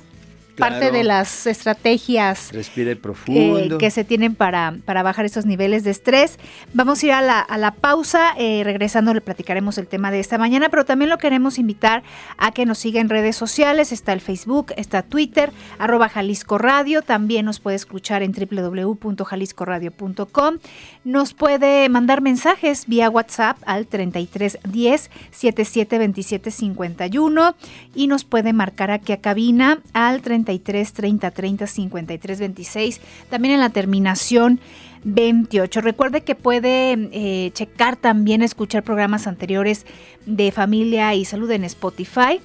Parte 0.60 0.92
de 0.92 1.04
las 1.04 1.48
estrategias 1.48 2.52
Respire 2.52 3.00
eh, 3.28 3.70
que 3.80 3.92
se 3.92 4.04
tienen 4.04 4.36
para, 4.36 4.76
para 4.86 5.04
bajar 5.04 5.26
esos 5.26 5.46
niveles 5.46 5.84
de 5.84 5.92
estrés. 5.92 6.38
Vamos 6.74 7.02
a 7.02 7.06
ir 7.06 7.12
a 7.14 7.22
la, 7.22 7.40
a 7.40 7.58
la 7.58 7.72
pausa, 7.72 8.34
eh, 8.38 8.62
regresando 8.64 9.14
le 9.14 9.22
platicaremos 9.22 9.78
el 9.78 9.88
tema 9.88 10.12
de 10.12 10.20
esta 10.20 10.38
mañana, 10.38 10.68
pero 10.70 10.84
también 10.86 11.10
lo 11.10 11.18
queremos 11.18 11.60
invitar 11.60 12.04
a 12.38 12.52
que 12.52 12.66
nos 12.66 12.80
siga 12.80 13.00
en 13.00 13.08
redes 13.10 13.36
sociales, 13.36 13.92
está 13.92 14.14
el 14.14 14.22
Facebook, 14.22 14.74
está 14.76 15.02
Twitter, 15.02 15.52
arroba 15.78 16.10
Jalisco 16.10 16.58
Radio, 16.58 17.02
también 17.02 17.46
nos 17.46 17.60
puede 17.60 17.76
escuchar 17.76 18.24
en 18.24 18.34
www.jaliscoradio.com, 18.34 20.58
nos 21.04 21.34
puede 21.34 21.90
mandar 21.90 22.22
mensajes 22.22 22.86
vía 22.88 23.10
WhatsApp 23.10 23.58
al 23.66 23.88
3310 23.88 25.10
772751 25.32 27.56
y 27.96 28.08
nos 28.08 28.24
puede 28.24 28.54
marcar 28.54 28.92
aquí 28.92 29.12
a 29.14 29.18
cabina 29.18 29.80
al 29.94 30.22
33 30.22 30.49
30 30.58 31.32
30 31.32 31.68
53 31.68 32.40
26, 32.40 33.02
también 33.30 33.54
en 33.54 33.60
la 33.60 33.70
terminación 33.70 34.60
28. 35.04 35.82
Recuerde 35.82 36.22
que 36.22 36.36
puede 36.36 36.94
eh, 37.12 37.52
checar 37.54 37.96
también, 37.96 38.42
escuchar 38.42 38.84
programas 38.84 39.28
anteriores 39.28 39.86
de 40.26 40.52
familia 40.52 41.14
y 41.14 41.26
salud 41.26 41.52
en 41.52 41.64
Spotify. 41.64 42.42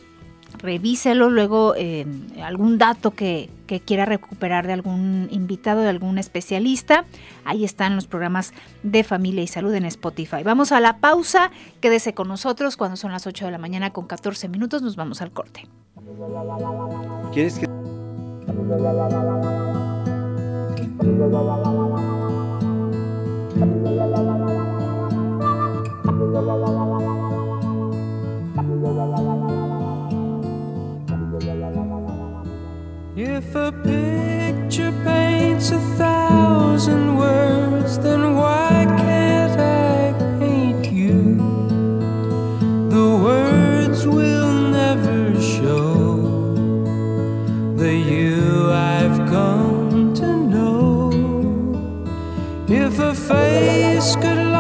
Revíselo, 0.59 1.31
luego 1.31 1.75
eh, 1.77 2.07
algún 2.43 2.79
dato 2.79 3.11
que, 3.11 3.51
que 3.67 3.81
quiera 3.81 4.05
recuperar 4.05 4.69
de 4.69 4.73
algún 4.73 5.27
invitado, 5.33 5.81
de 5.81 5.89
algún 5.89 6.17
especialista. 6.17 7.07
Ahí 7.45 7.65
están 7.65 7.97
los 7.97 8.07
programas 8.07 8.53
de 8.85 9.03
familia 9.03 9.43
y 9.43 9.49
salud 9.49 9.75
en 9.75 9.85
Spotify. 9.85 10.45
Vamos 10.45 10.71
a 10.71 10.79
la 10.79 10.99
pausa, 10.99 11.51
quédese 11.81 12.15
con 12.15 12.29
nosotros 12.29 12.77
cuando 12.77 12.97
son 12.97 13.11
las 13.11 13.27
8 13.27 13.47
de 13.47 13.51
la 13.51 13.59
mañana 13.59 13.91
con 13.91 14.07
14 14.07 14.49
minutos, 14.49 14.81
nos 14.81 14.95
vamos 14.95 15.23
al 15.23 15.33
corte. 15.33 15.67
¿Quieres 17.33 17.59
que 17.59 17.67
If 33.17 33.55
a 33.55 33.71
picture 33.71 34.93
paints 35.05 35.71
a 35.71 35.79
thousand 35.97 37.17
words, 37.17 37.99
then 37.99 38.35
why 38.35 38.87
can't 38.99 39.61
I 39.61 40.13
paint 40.41 40.93
you? 40.93 41.37
The 42.91 43.07
words 43.23 44.07
will 44.07 44.53
never 44.71 45.41
show 45.41 46.55
the 47.77 47.95
you 47.95 48.34
If 52.67 52.99
a 52.99 53.15
face 53.15 54.17
could 54.17 54.54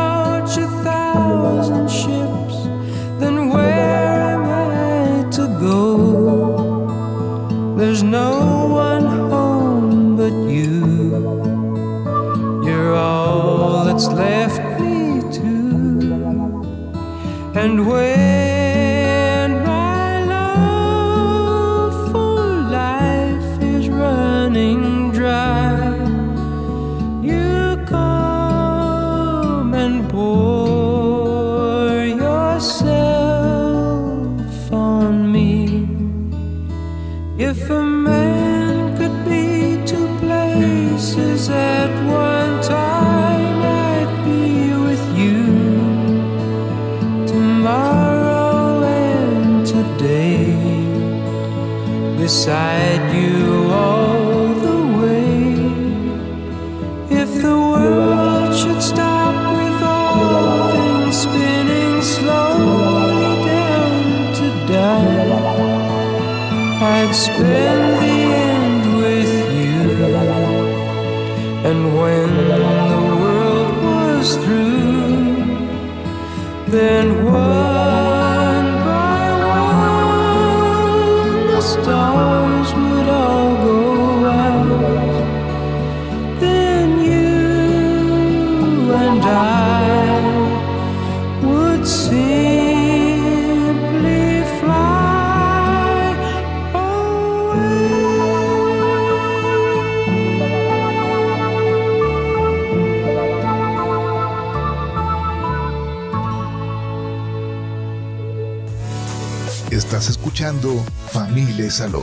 Estás 109.94 110.10
escuchando 110.10 110.84
Familia 111.12 111.70
Salud. 111.70 112.02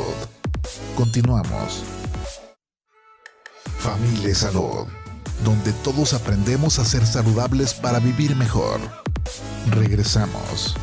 Continuamos. 0.96 1.84
Familia 3.80 4.34
Salud, 4.34 4.88
donde 5.44 5.74
todos 5.84 6.14
aprendemos 6.14 6.80
a 6.80 6.86
ser 6.86 7.06
saludables 7.06 7.74
para 7.74 8.00
vivir 8.00 8.38
mejor. 8.38 8.80
Regresamos. 9.72 10.78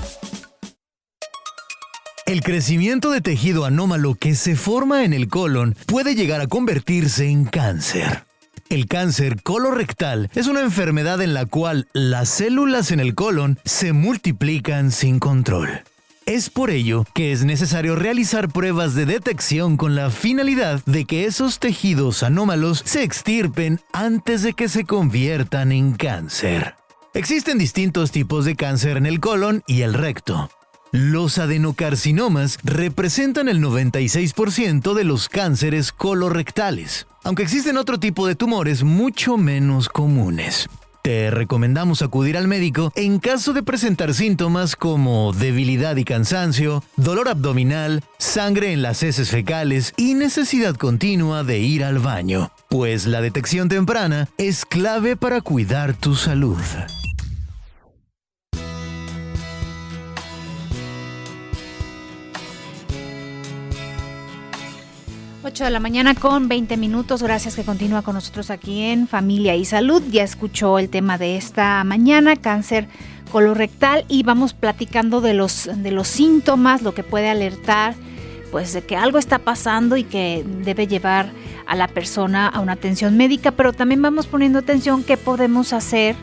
El 2.26 2.42
crecimiento 2.42 3.10
de 3.10 3.22
tejido 3.22 3.64
anómalo 3.64 4.14
que 4.14 4.34
se 4.34 4.54
forma 4.54 5.02
en 5.06 5.14
el 5.14 5.28
colon 5.28 5.76
puede 5.86 6.14
llegar 6.14 6.42
a 6.42 6.46
convertirse 6.46 7.26
en 7.30 7.46
cáncer. 7.46 8.24
El 8.68 8.86
cáncer 8.86 9.42
colorectal 9.42 10.28
es 10.34 10.46
una 10.46 10.60
enfermedad 10.60 11.22
en 11.22 11.32
la 11.32 11.46
cual 11.46 11.88
las 11.94 12.28
células 12.28 12.90
en 12.90 13.00
el 13.00 13.14
colon 13.14 13.58
se 13.64 13.94
multiplican 13.94 14.90
sin 14.90 15.18
control. 15.18 15.84
Es 16.28 16.50
por 16.50 16.68
ello 16.68 17.06
que 17.14 17.32
es 17.32 17.46
necesario 17.46 17.96
realizar 17.96 18.50
pruebas 18.50 18.94
de 18.94 19.06
detección 19.06 19.78
con 19.78 19.94
la 19.94 20.10
finalidad 20.10 20.84
de 20.84 21.06
que 21.06 21.24
esos 21.24 21.58
tejidos 21.58 22.22
anómalos 22.22 22.82
se 22.84 23.02
extirpen 23.02 23.80
antes 23.94 24.42
de 24.42 24.52
que 24.52 24.68
se 24.68 24.84
conviertan 24.84 25.72
en 25.72 25.94
cáncer. 25.94 26.74
Existen 27.14 27.56
distintos 27.56 28.10
tipos 28.10 28.44
de 28.44 28.56
cáncer 28.56 28.98
en 28.98 29.06
el 29.06 29.20
colon 29.20 29.62
y 29.66 29.80
el 29.80 29.94
recto. 29.94 30.50
Los 30.92 31.38
adenocarcinomas 31.38 32.58
representan 32.62 33.48
el 33.48 33.62
96% 33.62 34.92
de 34.92 35.04
los 35.04 35.30
cánceres 35.30 35.92
colorectales, 35.92 37.06
aunque 37.24 37.42
existen 37.42 37.78
otro 37.78 37.98
tipo 37.98 38.26
de 38.26 38.34
tumores 38.34 38.82
mucho 38.82 39.38
menos 39.38 39.88
comunes. 39.88 40.68
Te 41.08 41.30
recomendamos 41.30 42.02
acudir 42.02 42.36
al 42.36 42.48
médico 42.48 42.92
en 42.94 43.18
caso 43.18 43.54
de 43.54 43.62
presentar 43.62 44.12
síntomas 44.12 44.76
como 44.76 45.32
debilidad 45.32 45.96
y 45.96 46.04
cansancio, 46.04 46.84
dolor 46.96 47.30
abdominal, 47.30 48.04
sangre 48.18 48.74
en 48.74 48.82
las 48.82 49.02
heces 49.02 49.30
fecales 49.30 49.94
y 49.96 50.12
necesidad 50.12 50.76
continua 50.76 51.44
de 51.44 51.60
ir 51.60 51.82
al 51.82 51.98
baño, 51.98 52.50
pues 52.68 53.06
la 53.06 53.22
detección 53.22 53.70
temprana 53.70 54.28
es 54.36 54.66
clave 54.66 55.16
para 55.16 55.40
cuidar 55.40 55.94
tu 55.94 56.14
salud. 56.14 56.58
8 65.48 65.64
de 65.64 65.70
la 65.70 65.80
mañana 65.80 66.14
con 66.14 66.46
20 66.46 66.76
minutos. 66.76 67.22
Gracias 67.22 67.56
que 67.56 67.64
continúa 67.64 68.02
con 68.02 68.14
nosotros 68.14 68.50
aquí 68.50 68.82
en 68.82 69.08
Familia 69.08 69.56
y 69.56 69.64
Salud. 69.64 70.02
Ya 70.10 70.22
escuchó 70.22 70.78
el 70.78 70.90
tema 70.90 71.16
de 71.16 71.38
esta 71.38 71.82
mañana, 71.84 72.36
cáncer 72.36 72.86
colorectal, 73.32 74.04
y 74.08 74.24
vamos 74.24 74.52
platicando 74.52 75.22
de 75.22 75.32
los, 75.32 75.70
de 75.74 75.90
los 75.90 76.06
síntomas, 76.06 76.82
lo 76.82 76.92
que 76.92 77.02
puede 77.02 77.30
alertar, 77.30 77.94
pues 78.52 78.74
de 78.74 78.82
que 78.82 78.98
algo 78.98 79.16
está 79.16 79.38
pasando 79.38 79.96
y 79.96 80.04
que 80.04 80.44
debe 80.46 80.86
llevar 80.86 81.30
a 81.66 81.76
la 81.76 81.88
persona 81.88 82.46
a 82.46 82.60
una 82.60 82.72
atención 82.72 83.16
médica, 83.16 83.50
pero 83.50 83.72
también 83.72 84.02
vamos 84.02 84.26
poniendo 84.26 84.58
atención 84.58 85.02
qué 85.02 85.16
podemos 85.16 85.72
hacer, 85.72 86.14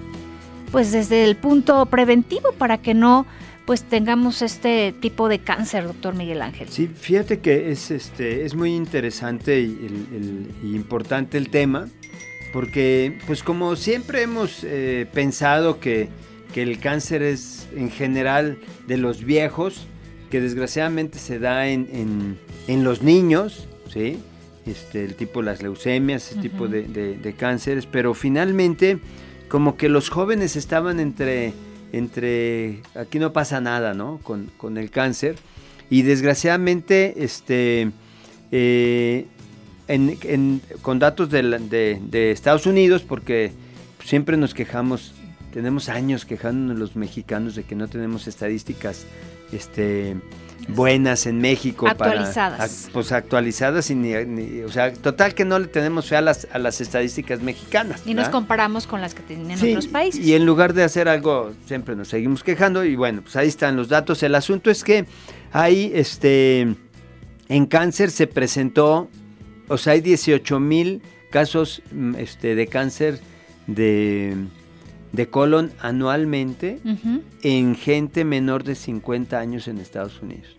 pues 0.71 0.91
desde 0.91 1.23
el 1.23 1.35
punto 1.35 1.87
preventivo 1.87 2.51
para 2.59 2.77
que 2.77 2.93
no 2.93 3.25
pues 3.65 3.83
tengamos 3.83 4.41
este 4.41 4.93
tipo 4.99 5.27
de 5.27 5.39
cáncer, 5.39 5.85
doctor 5.85 6.13
Miguel 6.15 6.41
Ángel. 6.41 6.67
Sí, 6.69 6.87
fíjate 6.87 7.39
que 7.39 7.71
es, 7.71 7.89
este, 7.91 8.45
es 8.45 8.53
muy 8.55 8.75
interesante 8.75 9.59
y, 9.61 9.65
el- 9.65 10.15
el- 10.15 10.51
y 10.71 10.75
importante 10.75 11.37
el 11.37 11.49
tema, 11.49 11.87
porque 12.53 13.17
pues 13.27 13.43
como 13.43 13.75
siempre 13.75 14.21
hemos 14.21 14.63
eh, 14.63 15.07
pensado 15.13 15.79
que, 15.79 16.09
que 16.53 16.61
el 16.61 16.79
cáncer 16.79 17.21
es 17.23 17.67
en 17.75 17.89
general 17.91 18.59
de 18.87 18.97
los 18.97 19.23
viejos, 19.23 19.87
que 20.29 20.41
desgraciadamente 20.41 21.17
se 21.19 21.39
da 21.39 21.67
en, 21.67 21.87
en- 21.91 22.37
en 22.67 22.83
los 22.83 23.01
niños, 23.01 23.67
¿sí? 23.91 24.19
Este, 24.65 25.05
el 25.05 25.15
tipo 25.15 25.41
de 25.41 25.45
las 25.47 25.61
leucemias, 25.61 26.31
ese 26.31 26.41
tipo 26.41 26.67
de- 26.67 26.83
de 26.83 27.33
cánceres, 27.33 27.85
pero 27.85 28.13
finalmente 28.13 28.99
como 29.49 29.77
que 29.77 29.89
los 29.89 30.09
jóvenes 30.09 30.55
estaban 30.55 30.99
entre, 30.99 31.53
entre 31.91 32.81
aquí 32.95 33.19
no 33.19 33.31
pasa 33.33 33.61
nada, 33.61 33.93
¿no? 33.93 34.19
Con, 34.23 34.51
con 34.57 34.77
el 34.77 34.89
cáncer. 34.91 35.35
Y 35.89 36.01
desgraciadamente, 36.01 37.23
este, 37.23 37.91
eh, 38.51 39.25
en- 39.87 40.17
en- 40.23 40.61
con 40.81 40.99
datos 40.99 41.29
de, 41.29 41.41
de- 41.43 41.99
de 42.01 42.31
Estados 42.31 42.65
Unidos, 42.65 43.03
porque 43.03 43.51
siempre 44.03 44.35
nos 44.37 44.53
quejamos, 44.53 45.13
tenemos 45.53 45.89
años 45.89 46.25
quejándonos 46.25 46.77
los 46.79 46.95
mexicanos 46.95 47.55
de 47.55 47.63
que 47.63 47.75
no 47.75 47.87
tenemos 47.87 48.27
estadísticas 48.27 49.05
este, 49.51 50.15
buenas 50.67 51.25
en 51.25 51.39
México. 51.39 51.87
Actualizadas. 51.87 52.57
Para, 52.57 52.69
ac- 52.69 52.89
pues 52.91 53.11
actualizadas, 53.11 53.89
y 53.91 53.95
ni, 53.95 54.13
ni- 54.25 54.61
o 54.61 54.71
sea, 54.71 54.91
total 54.93 55.33
que 55.35 55.45
no 55.45 55.59
le 55.59 55.67
tenemos 55.67 56.07
fe 56.07 56.15
a 56.15 56.21
las, 56.21 56.47
a 56.51 56.59
las 56.59 56.81
estadísticas 56.81 57.41
mexicanas. 57.41 58.01
Y 58.05 58.13
nos 58.13 58.29
comparamos 58.29 58.87
con 58.87 59.01
las 59.01 59.13
que 59.13 59.21
tienen 59.23 59.57
Sí, 59.57 59.69
otros 59.69 59.87
países. 59.87 60.25
Y 60.25 60.33
en 60.33 60.45
lugar 60.45 60.73
de 60.73 60.83
hacer 60.83 61.07
algo, 61.07 61.51
siempre 61.67 61.95
nos 61.95 62.07
seguimos 62.07 62.43
quejando 62.43 62.83
y 62.83 62.95
bueno, 62.95 63.21
pues 63.21 63.35
ahí 63.35 63.47
están 63.47 63.75
los 63.75 63.89
datos. 63.89 64.23
El 64.23 64.35
asunto 64.35 64.71
es 64.71 64.83
que 64.83 65.05
hay, 65.51 65.91
este, 65.93 66.75
en 67.49 67.65
cáncer 67.67 68.09
se 68.11 68.27
presentó, 68.27 69.09
o 69.67 69.77
sea, 69.77 69.93
hay 69.93 70.01
18 70.01 70.59
mil 70.59 71.01
casos 71.31 71.81
mm, 71.91 72.15
este, 72.15 72.55
de 72.55 72.67
cáncer 72.67 73.19
de, 73.67 74.35
de 75.15 75.27
colon 75.27 75.71
anualmente 75.79 76.79
en 77.41 77.75
gente 77.75 78.25
menor 78.25 78.63
de 78.63 78.75
50 78.75 79.39
años 79.39 79.67
en 79.67 79.79
Estados 79.79 80.21
Unidos. 80.21 80.55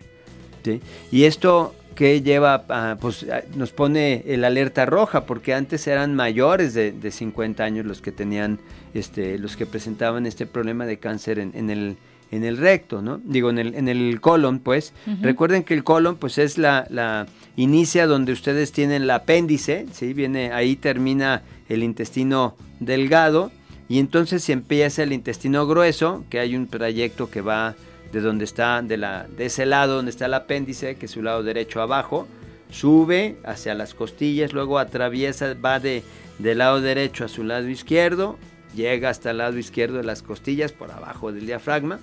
¿sí? 0.63 0.81
Y 1.11 1.23
esto 1.23 1.75
que 1.95 2.21
lleva, 2.21 2.65
a, 2.69 2.97
pues 2.99 3.25
nos 3.55 3.71
pone 3.71 4.23
el 4.27 4.43
alerta 4.43 4.85
roja, 4.85 5.25
porque 5.25 5.53
antes 5.53 5.87
eran 5.87 6.13
mayores 6.13 6.73
de, 6.73 6.91
de 6.91 7.11
50 7.11 7.63
años 7.63 7.85
los 7.85 8.01
que 8.01 8.11
tenían, 8.11 8.59
este, 8.93 9.39
los 9.39 9.57
que 9.57 9.65
presentaban 9.65 10.27
este 10.27 10.45
problema 10.45 10.85
de 10.85 10.99
cáncer 10.99 11.39
en, 11.39 11.51
en 11.55 11.69
el 11.69 11.97
en 12.31 12.43
el 12.43 12.57
recto, 12.57 13.01
¿no? 13.01 13.19
Digo, 13.23 13.49
en 13.49 13.57
el, 13.57 13.75
en 13.75 13.87
el 13.87 14.19
colon, 14.19 14.59
pues. 14.59 14.93
Recuerden 15.21 15.63
que 15.63 15.73
el 15.73 15.83
colon, 15.83 16.17
pues, 16.17 16.37
es 16.37 16.57
la, 16.57 16.85
la 16.89 17.27
inicia 17.55 18.05
donde 18.05 18.33
ustedes 18.33 18.71
tienen 18.71 19.03
el 19.03 19.09
apéndice, 19.11 19.85
¿sí? 19.93 20.13
Viene, 20.13 20.51
ahí 20.51 20.75
termina 20.75 21.43
el 21.69 21.83
intestino 21.83 22.55
delgado, 22.79 23.51
y 23.89 23.99
entonces 23.99 24.43
se 24.43 24.53
empieza 24.53 25.03
el 25.03 25.13
intestino 25.13 25.65
grueso, 25.65 26.25
que 26.29 26.39
hay 26.39 26.55
un 26.55 26.67
trayecto 26.67 27.29
que 27.29 27.41
va 27.41 27.75
de 28.11 28.21
donde 28.21 28.45
está, 28.45 28.81
de, 28.81 28.97
la, 28.97 29.27
de 29.27 29.45
ese 29.45 29.65
lado 29.65 29.95
donde 29.95 30.11
está 30.11 30.25
el 30.25 30.33
apéndice, 30.33 30.95
que 30.95 31.05
es 31.05 31.11
su 31.11 31.21
lado 31.21 31.43
derecho 31.43 31.81
abajo, 31.81 32.27
sube 32.69 33.37
hacia 33.45 33.73
las 33.73 33.93
costillas, 33.93 34.53
luego 34.53 34.79
atraviesa, 34.79 35.53
va 35.53 35.79
de, 35.79 36.03
del 36.39 36.59
lado 36.59 36.81
derecho 36.81 37.25
a 37.25 37.27
su 37.27 37.43
lado 37.43 37.67
izquierdo, 37.69 38.37
llega 38.75 39.09
hasta 39.09 39.31
el 39.31 39.37
lado 39.37 39.57
izquierdo 39.57 39.97
de 39.97 40.03
las 40.03 40.21
costillas, 40.21 40.71
por 40.71 40.91
abajo 40.91 41.31
del 41.31 41.45
diafragma, 41.45 41.99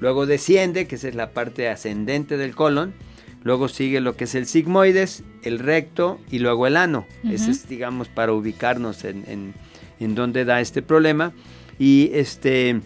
luego 0.00 0.26
desciende, 0.26 0.86
que 0.86 0.96
esa 0.96 1.08
es 1.08 1.14
la 1.14 1.30
parte 1.30 1.68
ascendente 1.68 2.36
del 2.36 2.54
colon, 2.54 2.94
luego 3.44 3.68
sigue 3.68 4.00
lo 4.00 4.16
que 4.16 4.24
es 4.24 4.34
el 4.34 4.46
sigmoides, 4.46 5.22
el 5.42 5.58
recto 5.58 6.18
y 6.30 6.38
luego 6.40 6.66
el 6.66 6.76
ano. 6.76 7.06
Ese 7.30 7.52
es, 7.52 7.68
digamos, 7.68 8.08
para 8.08 8.32
ubicarnos 8.32 9.04
en, 9.04 9.24
en, 9.28 9.54
en 10.00 10.14
dónde 10.14 10.44
da 10.44 10.60
este 10.60 10.82
problema. 10.82 11.32
Y 11.78 12.10
este, 12.14 12.80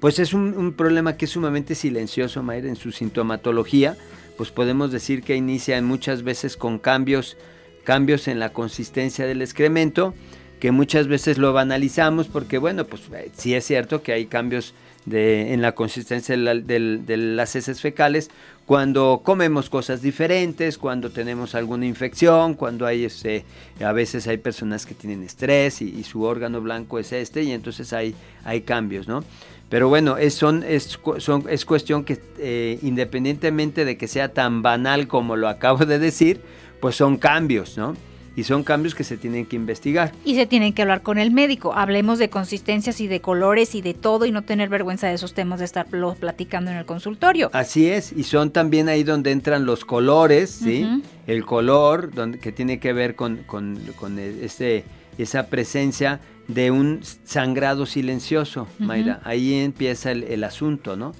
pues 0.00 0.18
es 0.18 0.34
un, 0.34 0.74
problema 0.76 1.16
que 1.16 1.26
es 1.26 1.32
sumamente 1.32 1.74
silencioso, 1.74 2.42
Mayra, 2.42 2.68
en 2.68 2.76
su 2.76 2.92
sintomatología. 2.92 3.96
Pues 4.36 4.50
podemos 4.50 4.92
decir 4.92 5.22
que 5.22 5.36
inicia 5.36 5.80
muchas 5.82 6.22
veces 6.22 6.56
con 6.56 6.78
cambios, 6.78 7.36
cambios 7.84 8.28
en 8.28 8.38
la 8.38 8.52
consistencia 8.52 9.26
del 9.26 9.40
excremento, 9.40 10.14
que 10.60 10.70
muchas 10.70 11.08
veces 11.08 11.38
lo 11.38 11.52
banalizamos 11.52 12.28
porque, 12.28 12.58
bueno, 12.58 12.86
pues 12.86 13.02
eh, 13.14 13.30
sí 13.36 13.54
es 13.54 13.64
cierto 13.64 14.02
que 14.02 14.12
hay 14.12 14.26
cambios 14.26 14.74
en 15.08 15.62
la 15.62 15.72
consistencia 15.72 16.36
de, 16.36 16.98
de 17.04 17.16
las 17.16 17.54
heces 17.54 17.80
fecales 17.80 18.30
cuando 18.66 19.20
comemos 19.22 19.70
cosas 19.70 20.02
diferentes, 20.02 20.76
cuando 20.76 21.10
tenemos 21.10 21.54
alguna 21.54 21.86
infección, 21.86 22.54
cuando 22.54 22.84
hay 22.84 23.04
este, 23.04 23.44
a 23.80 23.92
veces 23.92 24.26
hay 24.26 24.38
personas 24.38 24.84
que 24.84 24.94
tienen 24.94 25.22
estrés 25.22 25.80
y, 25.80 26.02
su 26.02 26.22
órgano 26.22 26.60
blanco 26.60 26.98
es 26.98 27.12
este 27.12 27.44
y 27.44 27.52
entonces 27.52 27.92
hay, 27.92 28.14
hay 28.44 28.62
cambios, 28.62 29.06
¿no? 29.06 29.22
Pero 29.68 29.88
bueno, 29.88 30.16
es, 30.16 30.34
son, 30.34 30.64
es, 30.64 30.98
son- 31.18 31.44
es 31.48 31.64
cuestión 31.64 32.04
que 32.04 32.20
eh, 32.38 32.78
independientemente 32.82 33.84
de 33.84 33.96
que 33.96 34.08
sea 34.08 34.32
tan 34.32 34.62
banal 34.62 35.06
como 35.08 35.36
lo 35.36 35.48
acabo 35.48 35.84
de 35.86 35.98
decir, 35.98 36.40
pues 36.80 36.96
son 36.96 37.16
cambios, 37.16 37.76
¿no? 37.78 37.94
Y 38.36 38.44
son 38.44 38.62
cambios 38.64 38.94
que 38.94 39.02
se 39.02 39.16
tienen 39.16 39.46
que 39.46 39.56
investigar. 39.56 40.12
Y 40.24 40.34
se 40.34 40.44
tienen 40.46 40.74
que 40.74 40.82
hablar 40.82 41.00
con 41.02 41.16
el 41.18 41.30
médico. 41.30 41.72
Hablemos 41.74 42.18
de 42.18 42.28
consistencias 42.28 43.00
y 43.00 43.06
de 43.06 43.20
colores 43.22 43.74
y 43.74 43.80
de 43.80 43.94
todo 43.94 44.26
y 44.26 44.30
no 44.30 44.42
tener 44.42 44.68
vergüenza 44.68 45.06
de 45.08 45.14
esos 45.14 45.32
temas 45.32 45.58
de 45.58 45.64
estarlo 45.64 46.14
platicando 46.20 46.70
en 46.70 46.76
el 46.76 46.84
consultorio. 46.84 47.48
Así 47.54 47.88
es, 47.88 48.12
y 48.12 48.24
son 48.24 48.50
también 48.50 48.90
ahí 48.90 49.04
donde 49.04 49.30
entran 49.30 49.64
los 49.64 49.86
colores, 49.86 50.50
¿sí? 50.50 50.86
El 51.26 51.46
color, 51.46 52.12
donde, 52.12 52.38
que 52.38 52.52
tiene 52.52 52.78
que 52.78 52.92
ver 52.92 53.16
con, 53.16 53.38
con- 53.46 53.78
con 53.98 54.18
este, 54.18 54.84
esa 55.16 55.46
presencia 55.46 56.20
de 56.46 56.70
un 56.70 57.00
sangrado 57.24 57.86
silencioso. 57.86 58.68
Mayra. 58.78 59.20
Ahí 59.24 59.54
empieza 59.54 60.12
el, 60.12 60.24
el 60.24 60.44
asunto, 60.44 60.94
¿no? 60.94 61.14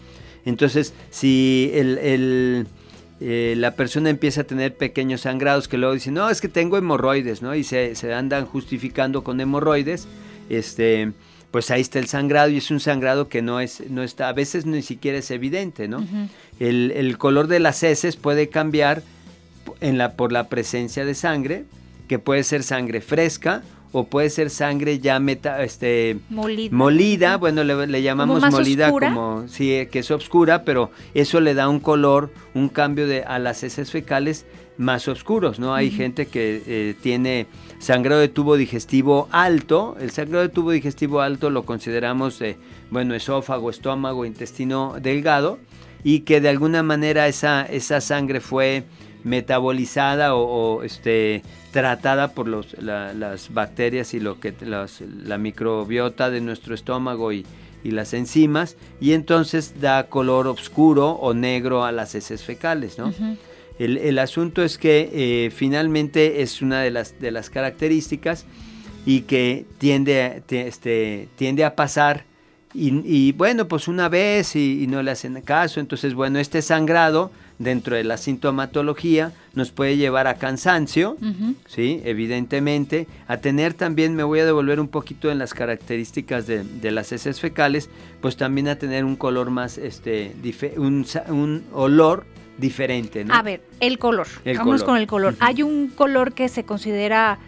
Entonces, 0.45 0.95
si 1.11 1.71
el, 1.75 1.99
el, 1.99 2.67
eh, 3.21 3.55
la 3.57 3.73
persona 3.73 4.11
empieza 4.11 4.43
a 4.43 4.45
tener 4.45 4.77
pequeños 4.77 5.23
sangrados 5.23 5.69
que 5.69 5.79
luego 5.79 5.95
dicen, 5.95 6.15
no, 6.15 6.29
es 6.29 6.41
que 6.41 6.49
tengo 6.49 6.77
hemorroides, 6.77 7.43
¿no? 7.43 7.55
Y 7.55 7.65
se, 7.65 7.95
se 7.95 8.13
andan 8.13 8.45
justificando 8.45 9.25
con 9.25 9.41
hemorroides, 9.41 10.07
este, 10.51 11.13
pues 11.51 11.71
ahí 11.71 11.81
está 11.81 11.99
el 11.99 12.09
sangrado 12.09 12.51
y 12.51 12.59
es 12.59 12.71
un 12.71 12.81
sangrado 12.81 13.29
que 13.29 13.41
no 13.41 13.61
es, 13.61 13.89
no 13.89 14.03
está, 14.03 14.29
a 14.29 14.33
veces 14.33 14.67
ni 14.67 14.83
siquiera 14.83 15.19
es 15.19 15.31
evidente, 15.31 15.89
¿no? 15.89 16.05
el, 16.61 16.93
el 16.93 17.17
color 17.19 17.47
de 17.47 17.61
las 17.61 17.83
heces 17.83 18.17
puede 18.17 18.49
cambiar 18.49 19.03
en 19.81 19.99
la, 19.99 20.13
por 20.13 20.33
la 20.33 20.49
presencia 20.49 21.05
de 21.05 21.15
sangre, 21.15 21.65
que 22.09 22.19
puede 22.19 22.45
ser 22.45 22.63
sangre 22.63 23.01
fresca 23.01 23.63
o 23.99 24.05
puede 24.05 24.29
ser 24.29 24.51
sangre 24.51 24.99
ya 24.99 25.19
meta, 25.19 25.65
este, 25.65 26.19
Molida. 26.29 26.77
molida, 26.77 27.37
bueno, 27.39 27.65
le, 27.65 27.87
le 27.87 28.03
llamamos 28.03 28.43
molida 28.51 28.89
oscura? 28.89 29.09
como, 29.09 29.49
sí, 29.49 29.89
que 29.91 30.01
es 30.01 30.11
oscura, 30.11 30.65
pero 30.65 30.91
eso 31.15 31.41
le 31.41 31.55
da 31.55 31.71
un 31.71 31.81
color, 31.81 32.31
un 32.53 32.69
cambio 32.69 33.07
de, 33.07 33.23
a 33.23 33.39
las 33.39 33.63
heces 33.63 33.91
fecales 33.91 34.45
más 34.77 35.09
oscuros, 35.09 35.59
¿no? 35.59 35.75
Hay 35.75 35.91
gente 35.91 36.27
que 36.27 36.63
eh, 36.67 36.95
tiene 37.01 37.47
sangrado 37.79 38.21
de 38.21 38.29
tubo 38.29 38.59
digestivo 38.59 39.29
alto, 39.31 39.97
el 39.99 40.11
sangrado 40.11 40.43
de 40.43 40.51
tubo 40.51 40.73
digestivo 40.73 41.23
alto 41.23 41.49
lo 41.49 41.65
consideramos, 41.65 42.43
eh, 42.43 42.59
bueno, 42.91 43.15
esófago, 43.15 43.71
estómago, 43.71 44.27
intestino 44.27 44.97
delgado, 45.01 45.59
y 46.05 46.21
que 46.21 46.43
de 46.43 46.51
alguna 46.51 46.83
manera 46.83 47.29
esa, 47.29 47.63
esa 47.63 48.03
sangre 48.03 48.41
fue 48.41 48.85
metabolizada 49.27 50.35
o, 50.35 50.77
o, 50.79 50.83
este, 50.83 51.43
tratada 51.73 52.29
por 52.33 52.49
los, 52.49 52.75
la- 52.83 53.13
las 53.13 53.53
bacterias 53.53 54.15
y 54.15 54.21
lo 54.21 54.41
que 54.41 54.55
las- 54.61 55.01
la 55.03 55.37
microbiota 55.39 56.31
de 56.31 56.41
nuestro 56.41 56.75
estómago 56.75 57.33
y, 57.33 57.45
y 57.85 57.91
las 57.91 58.15
enzimas 58.15 58.77
y 59.01 59.13
entonces 59.13 59.81
da 59.81 60.05
color 60.09 60.47
oscuro 60.47 61.11
o 61.11 61.35
negro 61.35 61.85
a 61.85 61.93
las 61.93 62.15
heces 62.15 62.43
fecales, 62.43 62.99
¿no? 62.99 63.13
El, 63.79 63.99
el 63.99 64.19
asunto 64.19 64.63
es 64.63 64.79
que 64.79 65.11
eh, 65.13 65.51
finalmente 65.51 66.41
es 66.41 66.63
una 66.63 66.81
de 66.81 66.91
las, 66.91 67.21
de 67.21 67.31
las 67.31 67.51
características 67.51 68.47
y 69.05 69.21
que 69.23 69.67
tiende, 69.79 70.23
a- 70.23 70.43
este, 70.57 71.29
tiende 71.37 71.63
a 71.65 71.77
pasar 71.77 72.25
y, 72.77 73.03
y, 73.05 73.33
bueno, 73.33 73.67
pues 73.69 73.89
una 73.89 74.09
vez 74.09 74.55
y, 74.57 74.83
y 74.83 74.87
no 74.87 75.03
le 75.03 75.11
hacen 75.11 75.41
caso. 75.41 75.81
Entonces, 75.81 76.15
bueno, 76.15 76.39
este 76.39 76.63
sangrado 76.63 77.31
dentro 77.59 77.97
de 77.97 78.05
la 78.05 78.17
sintomatología 78.17 79.33
nos 79.55 79.71
puede 79.71 79.97
llevar 79.97 80.27
a 80.27 80.35
cansancio. 80.35 81.17
¿sí? 81.67 82.03
Evidentemente, 82.05 83.07
a 83.29 83.39
tener 83.39 83.75
también, 83.75 84.15
me 84.15 84.23
voy 84.23 84.41
a 84.41 84.45
devolver 84.45 84.81
un 84.81 84.89
poquito 84.89 85.31
en 85.31 85.39
las 85.39 85.55
características 85.55 86.47
de, 86.47 86.65
de 86.65 86.91
las 86.91 87.13
heces 87.13 87.41
fecales, 87.41 87.89
pues 88.21 88.37
también 88.37 88.69
a 88.69 88.77
tener 88.77 89.05
un 89.05 89.17
color 89.17 89.51
más, 89.51 89.79
este, 89.79 90.35
un, 90.77 91.07
un 91.29 91.65
olor 91.73 92.27
diferente, 92.59 93.25
¿no? 93.25 93.35
A 93.35 93.43
ver, 93.43 93.63
el 93.81 93.99
color. 93.99 94.27
El 94.45 94.59
color. 94.59 94.85
con 94.85 94.97
el 94.97 95.07
color. 95.07 95.35
¿Hay 95.41 95.63
un 95.63 95.89
color 95.89 96.33
que 96.33 96.49
se 96.49 96.65
considera 96.65 97.39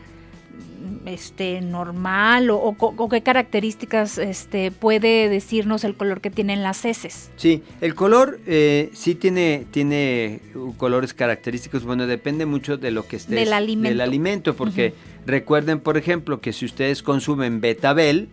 este 1.08 1.60
normal 1.60 2.50
o, 2.50 2.56
o 2.58 2.76
o 2.78 3.08
qué 3.08 3.22
características 3.22 4.18
este 4.18 4.70
puede 4.70 5.28
decirnos 5.28 5.84
el 5.84 5.94
color 5.94 6.20
que 6.20 6.30
tienen 6.30 6.62
las 6.62 6.84
heces? 6.84 7.30
Sí, 7.36 7.62
el 7.80 7.94
color 7.94 8.38
eh, 8.46 8.90
sí 8.92 9.14
tiene, 9.14 9.66
tiene 9.70 10.40
colores 10.76 11.14
característicos. 11.14 11.84
Bueno, 11.84 12.06
depende 12.06 12.46
mucho 12.46 12.76
de 12.76 12.90
lo 12.90 13.06
que 13.06 13.16
esté. 13.16 13.34
Del 13.34 13.52
alimento. 13.52 13.88
Del 13.88 14.00
alimento, 14.00 14.54
porque 14.54 14.94
recuerden, 15.26 15.80
por 15.80 15.96
ejemplo, 15.96 16.40
que 16.40 16.52
si 16.52 16.64
ustedes 16.64 17.02
consumen 17.02 17.60
betabel, 17.60 18.28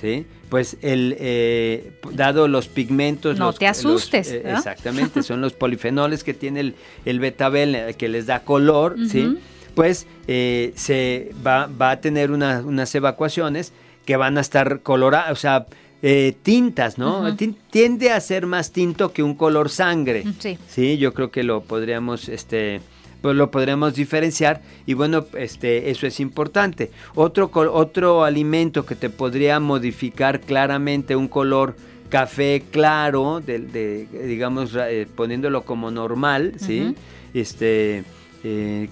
¿sí? 0.00 0.26
Pues 0.48 0.78
el, 0.82 1.14
eh, 1.20 1.92
dado 2.12 2.48
los 2.48 2.66
pigmentos... 2.66 3.38
No 3.38 3.46
los- 3.46 3.58
te 3.58 3.66
los, 3.68 3.78
asustes, 3.78 4.32
eh, 4.32 4.42
exactamente, 4.46 5.22
son 5.22 5.40
los 5.40 5.52
polifenoles 5.52 6.24
que 6.24 6.34
tiene 6.34 6.60
el, 6.60 6.74
el 7.04 7.20
betabel 7.20 7.74
eh, 7.76 7.94
que 7.96 8.08
les 8.08 8.26
da 8.26 8.40
color, 8.40 8.96
¿sí? 9.08 9.38
Pues 9.74 10.06
eh, 10.28 10.72
se 10.76 11.32
va, 11.46 11.66
va 11.66 11.92
a 11.92 12.00
tener 12.00 12.30
una- 12.30 12.60
unas 12.64 12.94
evacuaciones 12.94 13.72
que 14.04 14.16
van 14.16 14.38
a 14.38 14.40
estar 14.40 14.80
coloradas, 14.80 15.30
o 15.32 15.36
sea, 15.36 15.66
eh, 16.02 16.34
tintas, 16.42 16.96
¿no? 16.98 17.36
Tiende 17.70 18.10
a 18.10 18.20
ser 18.20 18.46
más 18.46 18.72
tinto 18.72 19.12
que 19.12 19.22
un 19.22 19.34
color 19.34 19.68
sangre. 19.68 20.24
Sí. 20.38 20.58
Sí, 20.68 20.96
yo 20.98 21.12
creo 21.12 21.30
que 21.30 21.42
lo 21.42 21.60
podríamos, 21.62 22.28
este, 22.30 22.80
pues 23.20 23.36
lo 23.36 23.50
podríamos 23.50 23.94
diferenciar 23.94 24.62
y 24.86 24.94
bueno, 24.94 25.26
este, 25.38 25.90
eso 25.90 26.06
es 26.06 26.18
importante. 26.20 26.90
Otro, 27.14 27.50
otro 27.54 28.24
alimento 28.24 28.86
que 28.86 28.94
te 28.96 29.10
podría 29.10 29.60
modificar 29.60 30.40
claramente 30.40 31.14
un 31.16 31.28
color 31.28 31.76
café 32.08 32.62
claro, 32.72 33.40
de, 33.40 33.58
de, 33.58 34.06
digamos, 34.26 34.74
eh, 34.76 35.06
poniéndolo 35.14 35.62
como 35.64 35.90
normal, 35.90 36.54
¿sí? 36.58 36.94
Este, 37.34 38.04
eh, 38.42 38.88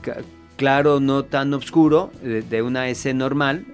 claro, 0.59 1.01
no 1.01 1.25
tan 1.25 1.55
oscuro, 1.55 2.11
de, 2.23 2.43
de 2.43 2.61
una 2.61 2.89
S 2.91 3.15
normal, 3.15 3.65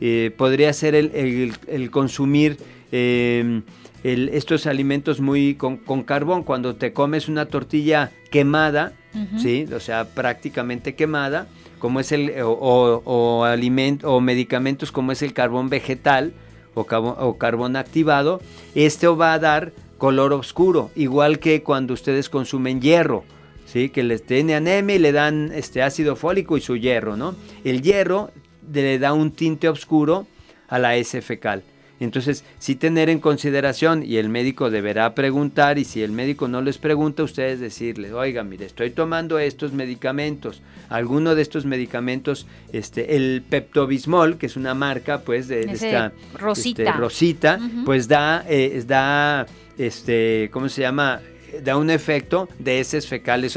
eh, 0.00 0.32
podría 0.36 0.72
ser 0.72 0.96
el, 0.96 1.12
el- 1.14 1.54
el 1.68 1.90
consumir 1.92 2.56
eh, 2.90 3.60
el- 4.02 4.30
estos 4.30 4.66
alimentos 4.66 5.20
muy 5.20 5.54
con, 5.54 5.76
con 5.76 6.02
carbón. 6.02 6.42
Cuando 6.42 6.74
te 6.74 6.92
comes 6.92 7.28
una 7.28 7.46
tortilla 7.46 8.10
quemada. 8.32 8.94
¿sí? 9.38 9.66
o 9.74 9.80
sea, 9.80 10.04
prácticamente 10.04 10.94
quemada, 10.94 11.48
como 11.80 11.98
es 11.98 12.12
el, 12.12 12.30
o, 12.42 12.50
o, 12.52 13.02
o 13.04 13.44
aliment- 13.44 14.04
o 14.04 14.20
medicamentos 14.20 14.92
como 14.92 15.10
es 15.10 15.20
el 15.22 15.32
carbón 15.32 15.68
vegetal 15.68 16.32
o, 16.74 16.84
cabo- 16.84 17.16
o 17.18 17.36
carbón 17.36 17.74
activado, 17.74 18.40
esto 18.76 19.16
va 19.16 19.32
a 19.32 19.38
dar 19.40 19.72
color 19.98 20.32
oscuro, 20.32 20.90
igual 20.94 21.40
que 21.40 21.62
cuando 21.64 21.92
ustedes 21.92 22.28
consumen 22.30 22.80
hierro. 22.80 23.24
¿Sí? 23.70 23.88
que 23.88 24.02
les 24.02 24.24
tiene 24.24 24.54
anemia 24.54 24.96
y 24.96 24.98
le 24.98 25.12
dan 25.12 25.52
este 25.54 25.82
ácido 25.82 26.16
fólico 26.16 26.56
y 26.56 26.60
su 26.60 26.76
hierro, 26.76 27.16
¿no? 27.16 27.34
El 27.64 27.82
hierro 27.82 28.30
le 28.72 28.98
da 28.98 29.12
un 29.12 29.32
tinte 29.32 29.68
oscuro 29.68 30.26
a 30.68 30.78
la 30.78 30.96
S 30.96 31.20
fecal. 31.22 31.62
Entonces, 32.00 32.44
sí 32.58 32.76
tener 32.76 33.10
en 33.10 33.20
consideración 33.20 34.02
y 34.02 34.16
el 34.16 34.30
médico 34.30 34.70
deberá 34.70 35.14
preguntar 35.14 35.78
y 35.78 35.84
si 35.84 36.02
el 36.02 36.12
médico 36.12 36.48
no 36.48 36.62
les 36.62 36.78
pregunta, 36.78 37.22
ustedes 37.22 37.60
decirle, 37.60 38.14
oiga, 38.14 38.42
mire, 38.42 38.64
estoy 38.64 38.90
tomando 38.90 39.38
estos 39.38 39.74
medicamentos, 39.74 40.62
alguno 40.88 41.34
de 41.34 41.42
estos 41.42 41.66
medicamentos, 41.66 42.46
este, 42.72 43.16
el 43.16 43.42
Peptobismol, 43.46 44.38
que 44.38 44.46
es 44.46 44.56
una 44.56 44.72
marca, 44.72 45.20
pues, 45.20 45.46
de, 45.48 45.60
esta 45.60 46.12
rosita. 46.38 46.82
este, 46.84 46.98
rosita, 46.98 47.60
Ujú. 47.62 47.84
pues 47.84 48.08
da, 48.08 48.46
eh, 48.48 48.82
da, 48.86 49.46
este, 49.76 50.48
¿cómo 50.50 50.70
se 50.70 50.80
llama? 50.80 51.20
Da 51.64 51.76
un 51.76 51.90
efecto 51.90 52.48
de 52.58 52.80
heces 52.80 53.06
fecales 53.06 53.56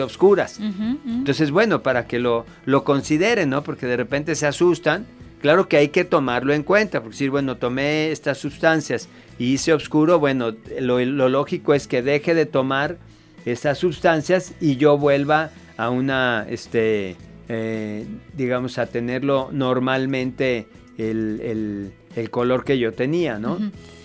ujú. 0.59 0.97
Entonces, 1.05 1.51
bueno, 1.51 1.81
para 1.83 2.07
que 2.07 2.19
lo, 2.19 2.45
lo 2.65 2.83
consideren, 2.83 3.49
¿no? 3.49 3.63
Porque 3.63 3.85
de 3.85 3.97
repente 3.97 4.35
se 4.35 4.45
asustan. 4.47 5.05
Claro 5.41 5.67
que 5.67 5.75
hay 5.77 5.89
que 5.89 6.05
tomarlo 6.05 6.53
en 6.53 6.63
cuenta, 6.63 7.01
porque 7.01 7.15
decir, 7.15 7.29
bueno, 7.29 7.57
tomé 7.57 8.11
estas 8.11 8.37
sustancias 8.37 9.09
y 9.37 9.53
hice 9.53 9.73
oscuro, 9.73 10.17
bueno, 10.17 10.53
lo, 10.79 10.99
lo 11.03 11.27
lógico 11.29 11.73
es 11.73 11.85
que 11.87 12.01
deje 12.01 12.33
de 12.33 12.45
tomar 12.45 12.97
esas 13.45 13.77
sustancias 13.77 14.53
y 14.61 14.77
yo 14.77 14.97
vuelva 14.97 15.49
a 15.75 15.89
una, 15.89 16.45
este, 16.49 17.17
eh, 17.49 18.05
digamos, 18.37 18.77
a 18.77 18.85
tenerlo 18.85 19.49
normalmente 19.51 20.67
el, 20.97 21.41
el- 21.43 21.93
el 22.15 22.29
color 22.29 22.63
que 22.63 22.77
yo 22.77 22.93
tenía, 22.93 23.39
¿no? 23.39 23.57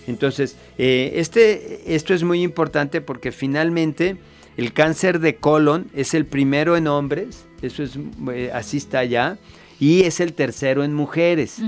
Entonces, 0.09 0.57
eh, 0.77 1.13
este, 1.15 1.95
esto 1.95 2.13
es 2.13 2.23
muy 2.23 2.41
importante 2.41 2.99
porque 2.99 3.31
finalmente 3.31 4.17
el 4.57 4.73
cáncer 4.73 5.19
de 5.19 5.35
colon 5.35 5.89
es 5.93 6.13
el 6.13 6.25
primero 6.25 6.75
en 6.75 6.87
hombres, 6.87 7.45
eso 7.61 7.83
es, 7.83 7.97
eh, 8.33 8.51
así 8.53 8.77
está 8.77 9.03
ya, 9.05 9.37
y 9.79 10.01
es 10.03 10.19
el 10.19 10.33
tercero 10.33 10.83
en 10.83 10.93
mujeres. 10.93 11.61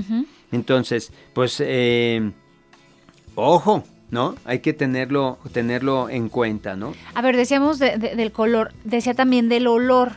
Entonces, 0.50 1.12
pues, 1.32 1.62
eh, 1.64 2.32
ojo, 3.34 3.84
¿no? 4.10 4.34
Hay 4.44 4.58
que 4.58 4.72
tenerlo, 4.72 5.38
tenerlo 5.52 6.10
en 6.10 6.28
cuenta, 6.28 6.76
¿no? 6.76 6.92
A 7.14 7.22
ver, 7.22 7.36
decíamos 7.36 7.78
de- 7.78 7.96
de- 7.96 8.14
del 8.16 8.32
color, 8.32 8.72
decía 8.84 9.14
también 9.14 9.48
del 9.48 9.66
olor. 9.66 10.12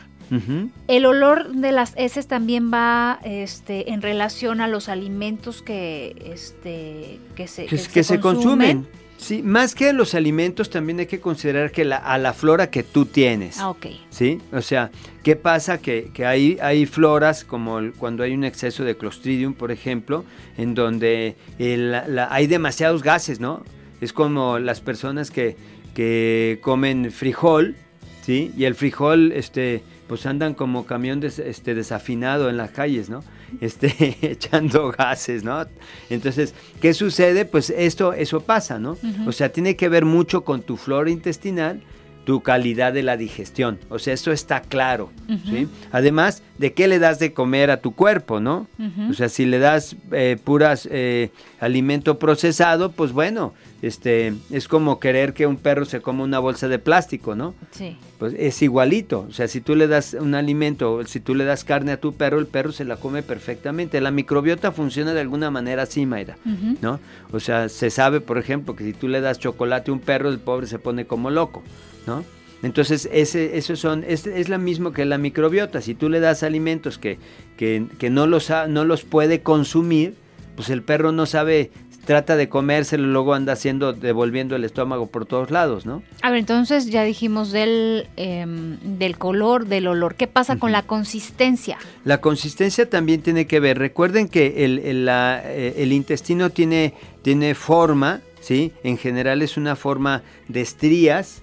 El 0.87 1.05
olor 1.05 1.51
de 1.51 1.71
las 1.71 1.93
heces 1.97 2.27
también 2.27 2.71
va 2.73 3.19
este, 3.23 3.91
en 3.91 4.01
relación 4.01 4.61
a 4.61 4.67
los 4.67 4.89
alimentos 4.89 5.61
que, 5.61 6.15
este, 6.33 7.19
que 7.35 7.47
se, 7.47 7.65
que, 7.65 7.77
que 7.77 8.03
se 8.03 8.19
consumen. 8.19 8.87
Sí, 9.17 9.41
más 9.41 9.75
que 9.75 9.93
los 9.93 10.13
alimentos, 10.13 10.69
también 10.69 10.99
hay 10.99 11.05
que 11.05 11.21
considerar 11.21 11.71
que 11.71 11.85
la, 11.85 11.95
a 11.95 12.17
la 12.17 12.33
flora 12.33 12.69
que 12.69 12.83
tú 12.83 13.05
tienes. 13.05 13.59
Ah, 13.59 13.69
ok. 13.69 13.85
¿Sí? 14.09 14.39
O 14.51 14.61
sea, 14.61 14.91
¿qué 15.23 15.37
pasa? 15.37 15.77
Que, 15.77 16.11
que 16.13 16.25
hay, 16.25 16.57
hay 16.61 16.85
floras, 16.85 17.45
como 17.45 17.79
el- 17.79 17.93
cuando 17.93 18.23
hay 18.23 18.33
un 18.33 18.43
exceso 18.43 18.83
de 18.83 18.97
Clostridium, 18.97 19.53
por 19.53 19.71
ejemplo, 19.71 20.25
en 20.57 20.75
donde 20.75 21.37
el- 21.59 21.91
la- 21.91 22.07
la- 22.09 22.27
hay 22.29 22.47
demasiados 22.47 23.03
gases, 23.03 23.39
¿no? 23.39 23.63
Es 24.01 24.11
como 24.11 24.59
las 24.59 24.81
personas 24.81 25.31
que, 25.31 25.55
que 25.95 26.59
comen 26.61 27.09
frijol, 27.09 27.75
¿sí? 28.21 28.51
Y 28.57 28.65
el 28.65 28.75
frijol, 28.75 29.31
este, 29.31 29.81
pues 30.07 30.25
andan 30.25 30.53
como 30.53 30.85
camión 30.85 31.19
des- 31.19 31.39
este, 31.39 31.73
desafinado 31.75 32.49
en 32.49 32.57
las 32.57 32.71
calles, 32.71 33.09
¿no? 33.09 33.23
este, 33.61 34.17
echando 34.21 34.91
gases, 34.91 35.43
¿no? 35.43 35.65
Entonces, 36.09 36.53
¿qué 36.81 36.93
sucede? 36.93 37.45
Pues 37.45 37.69
esto, 37.69 38.13
eso 38.13 38.41
pasa, 38.41 38.79
¿no? 38.79 38.97
O 39.27 39.31
sea, 39.31 39.49
tiene 39.49 39.75
que 39.75 39.89
ver 39.89 40.05
mucho 40.05 40.43
con 40.43 40.61
tu 40.61 40.77
flora 40.77 41.09
intestinal, 41.09 41.81
tu 42.25 42.41
calidad 42.41 42.91
de 42.91 43.03
la 43.03 43.15
digestión. 43.17 43.79
O 43.89 43.99
sea, 43.99 44.13
eso 44.13 44.31
está 44.31 44.61
claro. 44.61 45.11
¿sí? 45.45 45.67
Además, 45.91 46.41
¿de 46.57 46.73
qué 46.73 46.87
le 46.87 46.99
das 46.99 47.19
de 47.19 47.33
comer 47.33 47.69
a 47.69 47.81
tu 47.81 47.93
cuerpo, 47.93 48.39
no? 48.39 48.67
O 49.09 49.13
sea, 49.13 49.29
si 49.29 49.45
le 49.45 49.59
das 49.59 49.95
eh, 50.11 50.37
puras 50.43 50.89
eh, 50.91 51.29
alimento 51.59 52.19
procesado, 52.19 52.91
pues 52.91 53.11
bueno, 53.11 53.53
este, 53.81 54.33
es 54.49 54.67
como 54.67 54.99
querer 54.99 55.33
que 55.33 55.45
un 55.45 55.57
perro 55.57 55.85
se 55.85 56.01
coma 56.01 56.23
una 56.23 56.39
bolsa 56.39 56.67
de 56.67 56.79
plástico, 56.79 57.35
¿no? 57.35 57.53
Sí. 57.71 57.95
Pues 58.17 58.33
es 58.37 58.59
igualito. 58.63 59.27
O 59.29 59.31
sea, 59.31 59.47
si 59.47 59.61
tú 59.61 59.75
le 59.75 59.87
das 59.87 60.15
un 60.19 60.33
alimento, 60.33 61.05
si 61.05 61.19
tú 61.19 61.35
le 61.35 61.45
das 61.45 61.63
carne 61.63 61.91
a 61.91 61.97
tu 61.97 62.13
perro, 62.13 62.39
el 62.39 62.47
perro 62.47 62.71
se 62.71 62.85
la 62.85 62.95
come 62.97 63.21
perfectamente. 63.21 64.01
La 64.01 64.09
microbiota 64.09 64.71
funciona 64.71 65.13
de 65.13 65.21
alguna 65.21 65.51
manera 65.51 65.83
así, 65.83 66.07
Mayra, 66.07 66.37
¿no? 66.81 66.99
O 67.31 67.39
sea, 67.39 67.69
se 67.69 67.91
sabe, 67.91 68.19
por 68.19 68.39
ejemplo, 68.39 68.75
que 68.75 68.83
si 68.83 68.93
tú 68.93 69.07
le 69.07 69.21
das 69.21 69.37
chocolate 69.37 69.91
a 69.91 69.93
un 69.93 69.99
perro, 69.99 70.29
el 70.29 70.39
pobre 70.39 70.65
se 70.65 70.79
pone 70.79 71.05
como 71.05 71.29
loco, 71.29 71.61
¿no? 72.07 72.23
Entonces, 72.63 73.07
ese, 73.11 73.57
eso 73.57 73.75
son, 73.75 74.03
es, 74.07 74.25
es 74.25 74.49
la 74.49 74.57
mismo 74.57 74.91
que 74.91 75.05
la 75.05 75.17
microbiota. 75.17 75.81
Si 75.81 75.93
tú 75.93 76.09
le 76.09 76.19
das 76.19 76.41
alimentos 76.41 76.97
que, 76.97 77.19
que, 77.57 77.85
que 77.99 78.09
no, 78.09 78.25
los, 78.27 78.49
ha- 78.49 78.67
no 78.67 78.85
los 78.85 79.03
puede 79.03 79.41
consumir, 79.41 80.15
pues 80.55 80.69
el 80.69 80.81
perro 80.81 81.11
no 81.11 81.25
sabe, 81.27 81.69
trata 82.05 82.35
de 82.37 82.49
comérselo, 82.49 83.05
luego 83.07 83.33
anda 83.35 83.53
haciendo, 83.53 83.93
devolviendo 83.93 84.55
el 84.55 84.63
estómago 84.63 85.07
por 85.07 85.25
todos 85.27 85.51
lados, 85.51 85.85
¿no? 85.85 86.01
A 86.23 86.29
ver, 86.31 86.39
entonces 86.39 86.87
ya 86.89 87.03
dijimos 87.03 87.51
del, 87.51 88.07
em, 88.15 88.77
del 88.97 89.17
color, 89.17 89.67
del 89.67 89.85
olor. 89.87 90.15
¿Qué 90.15 90.25
pasa 90.27 90.55
con 90.57 90.71
la 90.71 90.81
consistencia? 90.83 91.77
La 92.03 92.19
consistencia 92.21 92.89
también 92.89 93.21
tiene 93.21 93.45
que 93.47 93.59
ver. 93.59 93.77
Recuerden 93.77 94.27
que 94.27 94.65
el, 94.65 94.79
el, 94.79 95.05
la- 95.05 95.41
eh, 95.43 95.75
el 95.77 95.91
intestino 95.91 96.49
tiene, 96.49 96.93
tiene 97.21 97.53
forma, 97.53 98.21
¿sí? 98.45 98.71
En 98.83 98.97
general 98.97 99.41
es 99.41 99.57
una 99.57 99.75
forma 99.75 100.21
de 100.47 100.61
estrías. 100.61 101.41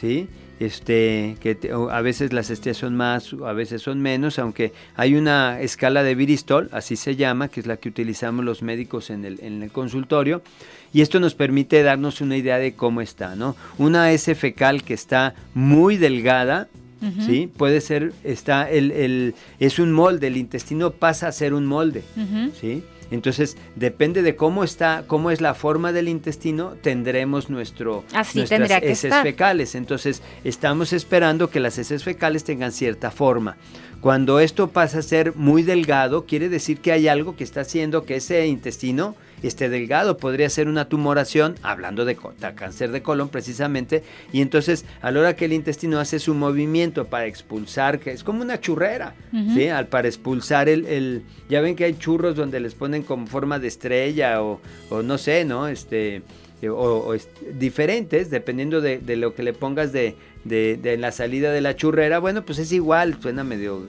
¿sí? 0.00 0.28
Este, 0.60 1.36
que 1.40 1.56
te- 1.56 1.72
a 1.72 2.00
veces 2.00 2.32
las 2.32 2.48
estrías 2.48 2.76
son 2.76 2.94
más, 2.96 3.34
a 3.44 3.52
veces 3.52 3.82
son 3.82 4.00
menos, 4.00 4.38
aunque 4.38 4.72
hay 4.94 5.16
una 5.16 5.60
escala 5.60 6.04
de 6.04 6.14
Biristol, 6.14 6.68
así 6.72 6.94
se 6.94 7.16
llama, 7.16 7.48
que 7.48 7.58
es 7.60 7.66
la 7.66 7.76
que 7.76 7.88
utilizamos 7.88 8.44
los 8.44 8.62
médicos 8.62 9.10
en 9.10 9.24
el, 9.24 9.40
en 9.42 9.62
el 9.64 9.70
consultorio, 9.72 10.42
y 10.92 11.00
esto 11.02 11.18
nos 11.18 11.34
permite 11.34 11.82
darnos 11.82 12.20
una 12.20 12.36
idea 12.36 12.58
de 12.58 12.72
cómo 12.74 13.00
está, 13.00 13.34
¿no? 13.34 13.56
Una 13.78 14.12
S 14.12 14.32
fecal 14.36 14.84
que 14.84 14.94
está 14.94 15.34
muy 15.54 15.96
delgada. 15.96 16.68
¿sí? 17.26 17.50
Puede 17.54 17.82
ser, 17.82 18.12
está, 18.24 18.70
el, 18.70 18.90
el- 18.92 19.34
es 19.60 19.78
un 19.78 19.92
molde, 19.92 20.28
el 20.28 20.38
intestino 20.38 20.92
pasa 20.92 21.28
a 21.28 21.32
ser 21.32 21.52
un 21.52 21.66
molde. 21.66 22.02
¿sí? 22.58 22.82
Entonces, 23.14 23.56
depende 23.76 24.22
de 24.22 24.36
cómo 24.36 24.64
está, 24.64 25.04
cómo 25.06 25.30
es 25.30 25.40
la 25.40 25.54
forma 25.54 25.92
del 25.92 26.08
intestino, 26.08 26.74
tendremos 26.82 27.48
nuestro, 27.48 28.04
Así 28.12 28.38
nuestras 28.38 28.68
que 28.68 28.76
heces 28.90 29.04
estar. 29.04 29.22
fecales. 29.22 29.74
Entonces, 29.74 30.22
estamos 30.42 30.92
esperando 30.92 31.48
que 31.48 31.60
las 31.60 31.78
heces 31.78 32.04
fecales 32.04 32.44
tengan 32.44 32.72
cierta 32.72 33.10
forma. 33.10 33.56
Cuando 34.04 34.38
esto 34.38 34.68
pasa 34.68 34.98
a 34.98 35.02
ser 35.02 35.34
muy 35.34 35.62
delgado, 35.62 36.26
quiere 36.26 36.50
decir 36.50 36.76
que 36.80 36.92
hay 36.92 37.08
algo 37.08 37.36
que 37.36 37.42
está 37.42 37.62
haciendo 37.62 38.04
que 38.04 38.16
ese 38.16 38.46
intestino 38.46 39.16
esté 39.42 39.70
delgado. 39.70 40.18
Podría 40.18 40.50
ser 40.50 40.68
una 40.68 40.90
tumoración, 40.90 41.54
hablando 41.62 42.04
de 42.04 42.14
cáncer 42.54 42.92
de 42.92 43.00
colon 43.00 43.30
precisamente. 43.30 44.02
Y 44.30 44.42
entonces, 44.42 44.84
a 45.00 45.10
la 45.10 45.20
hora 45.20 45.36
que 45.36 45.46
el 45.46 45.54
intestino 45.54 45.98
hace 46.00 46.18
su 46.18 46.34
movimiento 46.34 47.06
para 47.06 47.24
expulsar, 47.24 47.98
que 47.98 48.10
es 48.10 48.22
como 48.22 48.42
una 48.42 48.60
churrera. 48.60 49.14
¿sí? 49.54 49.68
Al, 49.70 49.86
para 49.86 50.06
expulsar 50.06 50.68
el, 50.68 50.84
el- 50.84 51.22
Ya 51.48 51.62
ven 51.62 51.74
que 51.74 51.84
hay 51.84 51.94
churros 51.94 52.36
donde 52.36 52.60
les 52.60 52.74
ponen 52.74 53.04
como 53.04 53.26
forma 53.26 53.58
de 53.58 53.68
estrella 53.68 54.42
o, 54.42 54.60
o 54.90 55.00
no 55.00 55.16
sé, 55.16 55.46
¿no? 55.46 55.66
Este 55.66 56.20
o, 56.68 56.76
o 56.76 57.14
es- 57.14 57.28
diferentes, 57.58 58.30
dependiendo 58.30 58.80
de, 58.80 58.98
de 58.98 59.16
lo 59.16 59.34
que 59.34 59.42
le 59.42 59.52
pongas 59.52 59.92
de, 59.92 60.14
de- 60.44 60.76
de 60.76 60.96
la 60.96 61.12
salida 61.12 61.52
de 61.52 61.60
la 61.60 61.76
churrera. 61.76 62.18
Bueno, 62.18 62.44
pues 62.44 62.58
es 62.58 62.72
igual, 62.72 63.18
suena 63.20 63.44
medio 63.44 63.86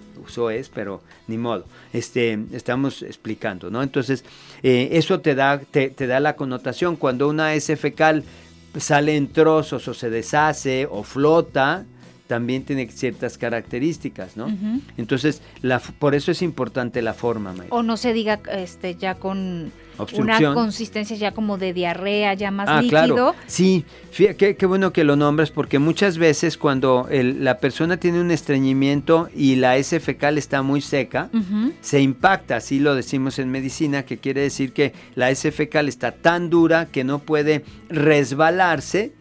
es, 0.51 0.69
pero 0.69 1.01
ni 1.27 1.38
modo. 1.38 1.65
Este, 1.93 2.38
estamos 2.51 3.01
explicando, 3.03 3.69
¿no? 3.69 3.81
Entonces, 3.83 4.23
eh, 4.63 4.89
eso 4.93 5.19
te 5.21 5.35
da, 5.35 5.59
te, 5.59 5.89
te 5.89 6.07
da 6.07 6.19
la 6.19 6.35
connotación. 6.35 6.95
Cuando 6.95 7.27
una 7.29 7.53
S 7.53 7.75
fecal 7.77 8.23
sale 8.77 9.15
en 9.15 9.27
trozos 9.31 9.88
o 9.88 9.93
se 9.93 10.09
deshace 10.09 10.88
o 10.89 11.03
flota, 11.03 11.85
también 12.27 12.63
tiene 12.63 12.88
ciertas 12.89 13.38
características, 13.38 14.35
¿no? 14.35 14.47
Entonces, 14.97 15.41
la, 15.61 15.79
por 15.79 16.15
eso 16.15 16.31
es 16.31 16.41
importante 16.41 17.01
la 17.01 17.13
forma, 17.13 17.51
Mayra. 17.53 17.67
O 17.75 17.83
no 17.83 17.97
se 17.97 18.13
diga 18.13 18.39
este 18.51 18.95
ya 18.95 19.15
con 19.15 19.71
una 20.17 20.53
consistencia 20.53 21.15
ya 21.15 21.31
como 21.31 21.57
de 21.57 21.71
diarrea, 21.71 22.33
ya 22.33 22.51
más 22.51 22.67
Ah, 22.67 22.81
líquido. 22.81 23.15
claro. 23.15 23.35
Sí, 23.47 23.85
fí- 24.13 24.35
qué, 24.35 24.55
qué 24.57 24.65
bueno 24.65 24.91
que 24.91 25.03
lo 25.03 25.15
nombras 25.15 25.51
porque 25.51 25.79
muchas 25.79 26.17
veces 26.17 26.57
cuando 26.57 27.07
el- 27.11 27.43
la 27.43 27.59
persona 27.59 27.97
tiene 27.97 28.19
un 28.19 28.31
estreñimiento 28.31 29.29
y 29.33 29.55
la 29.55 29.77
S 29.77 29.97
fecal 29.99 30.38
está 30.38 30.63
muy 30.63 30.81
seca, 30.81 31.29
se 31.81 32.01
impacta, 32.01 32.57
así 32.57 32.79
lo 32.79 32.95
decimos 32.95 33.39
en 33.39 33.51
medicina, 33.51 34.03
que 34.03 34.17
quiere 34.17 34.41
decir 34.41 34.73
que 34.73 34.93
la 35.13 35.29
S 35.29 35.49
fecal 35.51 35.88
está 35.88 36.11
tan 36.11 36.49
dura 36.49 36.88
que 36.88 37.03
no 37.03 37.19
puede 37.19 37.63
resbalarse 37.89 39.13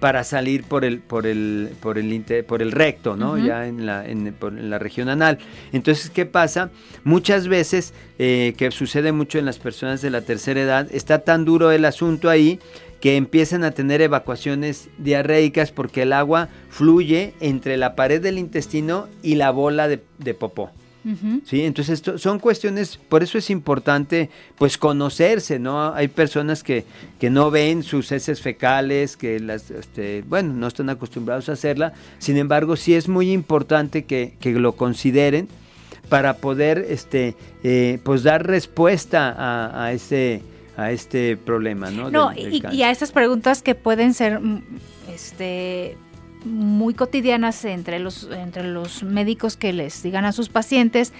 para 0.00 0.22
salir 0.24 0.62
por 0.64 0.84
el 0.84 0.98
por 1.00 1.26
el 1.26 1.70
por 1.80 1.98
el 1.98 2.44
por 2.46 2.62
el 2.62 2.72
recto, 2.72 3.16
¿no? 3.16 3.36
Ya 3.38 3.66
en 3.66 3.84
la 3.86 4.06
en, 4.08 4.32
por- 4.32 4.58
en 4.58 4.70
la 4.70 4.78
región 4.78 5.08
anal. 5.08 5.38
Entonces, 5.72 6.10
¿qué 6.10 6.24
pasa? 6.26 6.70
Muchas 7.04 7.48
veces 7.48 7.94
eh, 8.18 8.54
que 8.56 8.70
sucede 8.70 9.12
mucho 9.12 9.38
en 9.38 9.44
las 9.44 9.58
personas 9.58 10.00
de 10.02 10.10
la 10.10 10.20
tercera 10.22 10.60
edad, 10.60 10.88
está 10.92 11.20
tan 11.20 11.44
duro 11.44 11.70
el 11.72 11.84
asunto 11.84 12.30
ahí 12.30 12.60
que 13.00 13.16
empiezan 13.16 13.62
a 13.62 13.70
tener 13.70 14.00
evacuaciones 14.02 14.88
diarreicas 14.98 15.70
porque 15.70 16.02
el 16.02 16.12
agua 16.12 16.48
fluye 16.68 17.32
entre 17.40 17.76
la 17.76 17.94
pared 17.94 18.20
del 18.20 18.38
intestino 18.38 19.06
y 19.22 19.36
la 19.36 19.50
bola 19.50 19.86
de, 19.88 20.00
de 20.18 20.34
popó. 20.34 20.70
Sí, 21.46 21.62
entonces 21.64 21.94
esto- 21.94 22.18
son 22.18 22.38
cuestiones, 22.38 22.98
por 23.08 23.22
eso 23.22 23.38
es 23.38 23.48
importante 23.50 24.28
pues 24.58 24.76
conocerse, 24.76 25.58
¿no? 25.58 25.92
Hay 25.94 26.08
personas 26.08 26.62
que, 26.62 26.84
que 27.18 27.30
no 27.30 27.50
ven 27.50 27.82
sus 27.82 28.12
heces 28.12 28.40
fecales, 28.42 29.16
que 29.16 29.40
las, 29.40 29.70
este, 29.70 30.22
bueno, 30.28 30.52
no 30.54 30.66
están 30.66 30.90
acostumbrados 30.90 31.48
a 31.48 31.52
hacerla, 31.52 31.92
sin 32.18 32.36
embargo 32.36 32.76
sí 32.76 32.94
es 32.94 33.08
muy 33.08 33.32
importante 33.32 34.04
que, 34.04 34.34
que 34.40 34.52
lo 34.52 34.72
consideren 34.76 35.48
para 36.08 36.36
poder 36.38 36.86
este, 36.88 37.34
eh, 37.62 37.98
pues 38.02 38.22
dar 38.22 38.46
respuesta 38.46 39.34
a, 39.36 39.84
a 39.84 39.92
este, 39.92 40.42
a 40.76 40.90
este 40.92 41.36
problema, 41.36 41.90
¿no? 41.90 42.10
No, 42.10 42.30
Del- 42.30 42.60
del 42.60 42.74
y, 42.74 42.76
y 42.78 42.82
a 42.82 42.90
estas 42.90 43.12
preguntas 43.12 43.62
que 43.62 43.74
pueden 43.74 44.14
ser 44.14 44.40
mm, 44.40 44.62
este, 45.14 45.96
muy 46.44 46.94
cotidianas 46.94 47.64
entre 47.64 47.98
los, 47.98 48.28
entre 48.30 48.64
los 48.64 49.02
médicos 49.02 49.56
que 49.56 49.72
les 49.72 50.02
digan 50.02 50.24
a 50.24 50.32
sus 50.32 50.48
pacientes, 50.48 51.12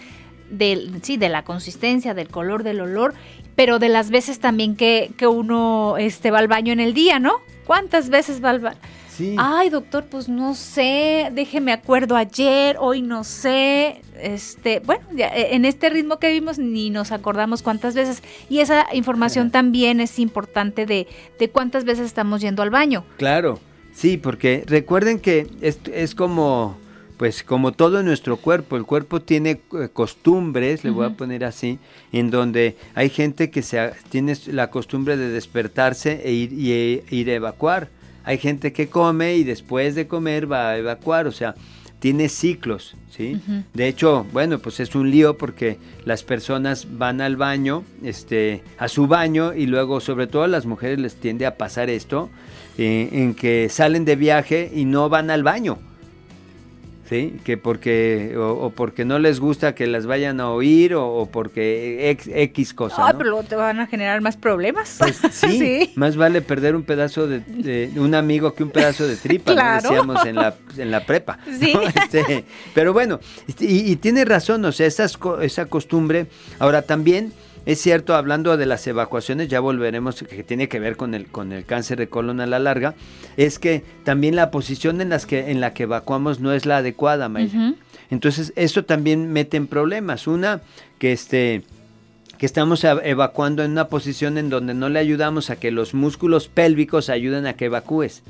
del, 0.51 1.01
sí, 1.03 1.17
de 1.17 1.29
la 1.29 1.45
consistencia, 1.45 2.15
del 2.15 2.29
color, 2.29 2.63
del 2.63 2.81
olor, 2.81 3.15
pero 3.55 3.79
de 3.79 3.89
las 3.89 4.11
veces 4.11 4.39
también 4.39 4.77
que, 4.77 5.11
que 5.17 5.27
uno 5.27 5.97
este, 5.99 6.31
va 6.31 6.39
al 6.39 6.49
baño 6.49 6.73
en 6.73 6.81
el 6.81 6.95
día, 6.95 7.19
¿no? 7.19 7.41
¿Cuántas 7.67 8.09
veces 8.09 8.43
va 8.43 8.51
al 8.51 8.61
baño? 8.61 8.79
Sí. 9.11 9.35
Ay, 9.37 9.69
doctor, 9.69 10.05
pues 10.09 10.29
no 10.29 10.55
sé, 10.55 11.31
déjeme 11.33 11.73
acuerdo 11.73 12.15
ayer, 12.15 12.77
hoy 12.79 13.03
no 13.03 13.25
sé. 13.25 14.01
Este, 14.21 14.79
bueno, 14.79 15.05
ya, 15.13 15.27
eh, 15.27 15.57
en 15.57 15.65
este 15.65 15.91
ritmo 15.91 16.21
que 16.21 16.31
vimos 16.31 16.61
ni 16.61 16.91
nos 16.91 17.11
acordamos 17.11 17.63
cuántas 17.63 17.97
veces. 17.97 18.23
Y 18.49 18.61
esa 18.61 18.87
información 18.93 19.51
también 19.51 20.01
es 20.01 20.21
importante 20.21 20.87
de, 20.87 21.09
de 21.37 21.51
cuántas 21.51 21.85
veces 21.85 22.07
estamos 22.07 22.41
yendo 22.41 22.63
al 22.63 22.71
baño. 22.71 23.05
Claro, 23.17 23.59
sí, 23.99 24.17
porque 24.17 24.63
recuerden 24.67 25.19
que 25.19 25.47
es, 25.61 25.79
es 25.93 26.15
como, 26.15 26.79
pues 27.17 27.43
como 27.43 27.73
todo 27.73 28.03
nuestro 28.05 28.37
cuerpo, 28.37 28.77
el 28.77 28.85
cuerpo 28.85 29.21
tiene 29.21 29.61
eh, 29.75 29.89
costumbres, 29.93 30.85
le 30.85 30.91
voy 30.91 31.07
a 31.07 31.11
poner 31.11 31.45
así, 31.45 31.79
en 32.13 32.31
donde 32.31 32.77
hay 32.95 33.11
gente 33.11 33.51
que 33.51 33.63
se, 33.63 33.91
tiene 34.09 34.37
la 34.47 34.71
costumbre 34.71 35.17
de 35.17 35.31
despertarse 35.31 36.23
e 36.25 36.33
ir, 36.33 36.53
y, 36.53 36.73
e- 36.73 37.05
ir 37.11 37.29
a 37.31 37.35
evacuar. 37.35 37.89
Hay 38.25 38.39
gente 38.39 38.73
que 38.73 38.89
come 38.89 39.37
y 39.37 39.45
después 39.45 39.95
de 39.95 40.07
comer 40.07 40.51
va 40.51 40.71
a 40.71 40.79
evacuar, 40.79 41.27
o 41.27 41.33
sea, 41.33 41.55
tiene 41.99 42.29
ciclos, 42.29 42.95
¿sí? 43.11 43.41
De 43.75 43.89
hecho, 43.89 44.25
bueno, 44.33 44.61
pues 44.61 44.79
es 44.79 44.95
un 44.95 45.11
lío 45.11 45.37
porque 45.37 45.79
las 46.05 46.23
personas 46.23 46.87
van 46.99 47.21
al 47.21 47.37
baño, 47.37 47.83
este, 48.05 48.63
a 48.79 48.87
su 48.87 49.09
baño 49.09 49.55
y 49.55 49.67
luego, 49.67 50.01
sobre 50.01 50.29
todo 50.29 50.45
a 50.45 50.49
las 50.49 50.67
mujeres 50.67 51.01
les 51.01 51.17
tiende 51.17 51.47
a 51.47 51.57
pasar 51.57 51.91
esto, 51.91 52.31
eh, 52.79 53.09
en 53.13 53.35
que 53.35 53.69
salen 53.69 54.05
de 54.05 54.17
viaje 54.17 54.71
y 54.75 54.85
no 54.87 55.09
van 55.09 55.31
al 55.31 55.43
baño. 55.43 55.79
¿sí? 57.09 57.37
Que 57.43 57.57
porque, 57.57 58.35
o, 58.37 58.51
o 58.51 58.71
porque 58.71 59.07
no 59.07 59.19
les 59.19 59.41
gusta 59.41 59.75
que 59.75 59.87
las 59.87 60.05
vayan 60.05 60.41
a 60.41 60.51
oír, 60.51 60.95
o, 60.95 61.07
o 61.07 61.25
porque 61.27 62.11
ex- 62.11 62.29
X 62.31 62.75
cosa, 62.75 62.97
Ah, 62.99 63.13
¿no? 63.13 63.19
pero 63.19 63.31
luego 63.31 63.45
te 63.49 63.57
van 63.57 63.81
a 63.81 63.87
generar 63.87 64.21
más 64.21 64.37
problemas. 64.37 64.97
Pues 64.99 65.19
sí, 65.33 65.91
más 65.97 66.17
vale 66.17 66.43
perder 66.43 66.77
un 66.77 66.83
pedazo 66.83 67.27
de, 67.27 67.41
de 67.41 67.91
un 67.99 68.15
amigo 68.15 68.53
que 68.55 68.63
un 68.63 68.69
pedazo 68.71 69.07
de 69.09 69.17
tripa, 69.17 69.53
¿no? 69.53 69.57
Claro. 69.57 69.89
decíamos 69.89 70.27
en 70.27 70.35
la, 70.35 70.55
en 70.77 70.91
la 70.91 71.07
prepa. 71.07 71.39
Sí. 71.59 71.73
¿no? 71.73 71.81
Este, 71.89 72.45
pero 72.75 72.93
bueno, 72.93 73.21
y, 73.59 73.91
y 73.93 73.97
tiene 73.97 74.27
razón, 74.27 74.63
o 74.67 74.73
sea, 74.73 74.87
esas 74.87 75.19
esa 75.41 75.65
costumbre. 75.65 76.27
Ahora 76.59 76.83
también 76.83 77.33
es 77.71 77.81
cierto, 77.81 78.15
hablando 78.15 78.57
de 78.57 78.65
las 78.67 78.87
evacuaciones, 78.87 79.49
ya 79.49 79.61
volveremos, 79.61 80.23
que 80.23 80.43
tiene 80.43 80.69
que 80.69 80.81
ver 80.81 80.97
con 80.97 81.15
el, 81.15 81.27
con 81.27 81.53
el 81.53 81.65
cáncer 81.65 81.99
de 81.99 82.09
colon 82.09 82.41
a 82.41 82.47
la 82.47 82.59
larga, 82.59 82.95
es 83.37 83.59
que 83.59 83.85
también 84.05 84.35
la 84.37 84.51
posición 84.51 85.01
en, 85.01 85.11
las 85.11 85.27
que, 85.27 85.51
en 85.51 85.61
la 85.61 85.75
que 85.75 85.83
evacuamos 85.83 86.41
no 86.41 86.53
es 86.53 86.65
la 86.67 86.79
adecuada, 86.79 87.29
Mayra. 87.29 87.75
Entonces, 88.11 88.53
eso 88.57 88.85
también 88.85 89.33
mete 89.33 89.57
en 89.59 89.67
problemas. 89.67 90.27
Una, 90.27 90.63
que 90.99 91.13
este 91.13 91.63
que 92.39 92.47
estamos 92.47 92.85
evacuando 92.85 93.65
en 93.65 93.73
una 93.73 93.89
posición 93.89 94.39
en 94.39 94.49
donde 94.49 94.73
no 94.73 94.89
le 94.89 95.01
ayudamos 95.01 95.51
a 95.51 95.57
que 95.57 95.73
los 95.73 95.93
músculos 95.93 96.47
pélvicos 96.47 97.11
ayuden 97.11 97.47
a 97.47 97.55
que 97.55 97.65
evacúes. 97.67 98.23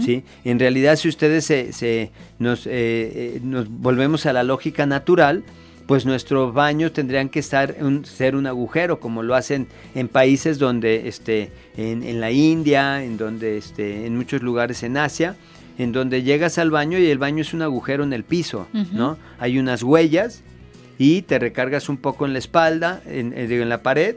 ¿sí? 0.00 0.22
En 0.44 0.58
realidad, 0.60 0.94
si 0.96 1.08
ustedes 1.08 1.44
se, 1.44 1.72
se- 1.72 2.10
nos, 2.38 2.66
eh, 2.66 2.70
eh, 2.70 3.40
nos 3.42 3.68
volvemos 3.68 4.26
a 4.26 4.32
la 4.32 4.44
lógica 4.44 4.86
natural, 4.86 5.42
pues 5.88 6.04
nuestros 6.06 6.52
baños 6.52 6.92
tendrían 6.92 7.28
que 7.30 7.38
estar 7.40 7.74
un- 7.80 8.04
ser 8.04 8.36
un 8.36 8.46
agujero, 8.46 9.00
como 9.00 9.22
lo 9.22 9.34
hacen 9.34 9.66
en 9.94 10.06
países 10.08 10.58
donde, 10.58 11.08
este, 11.08 11.50
en, 11.78 12.02
en 12.04 12.20
la 12.20 12.30
India, 12.30 13.02
en 13.02 13.16
donde, 13.16 13.56
este, 13.56 14.04
en 14.06 14.14
muchos 14.14 14.42
lugares 14.42 14.82
en 14.82 14.98
Asia, 14.98 15.34
en 15.78 15.92
donde 15.92 16.22
llegas 16.22 16.58
al 16.58 16.70
baño 16.70 16.98
y 16.98 17.06
el 17.06 17.16
baño 17.18 17.40
es 17.40 17.54
un 17.54 17.62
agujero 17.62 18.04
en 18.04 18.12
el 18.12 18.22
piso. 18.22 18.68
¿no? 18.92 19.16
Hay 19.38 19.58
unas 19.58 19.82
huellas 19.82 20.42
y 20.98 21.22
te 21.22 21.38
recargas 21.38 21.88
un 21.88 21.96
poco 21.96 22.26
en 22.26 22.34
la 22.34 22.38
espalda, 22.38 23.00
en, 23.06 23.32
eh, 23.32 23.46
en 23.50 23.68
la 23.70 23.82
pared, 23.82 24.16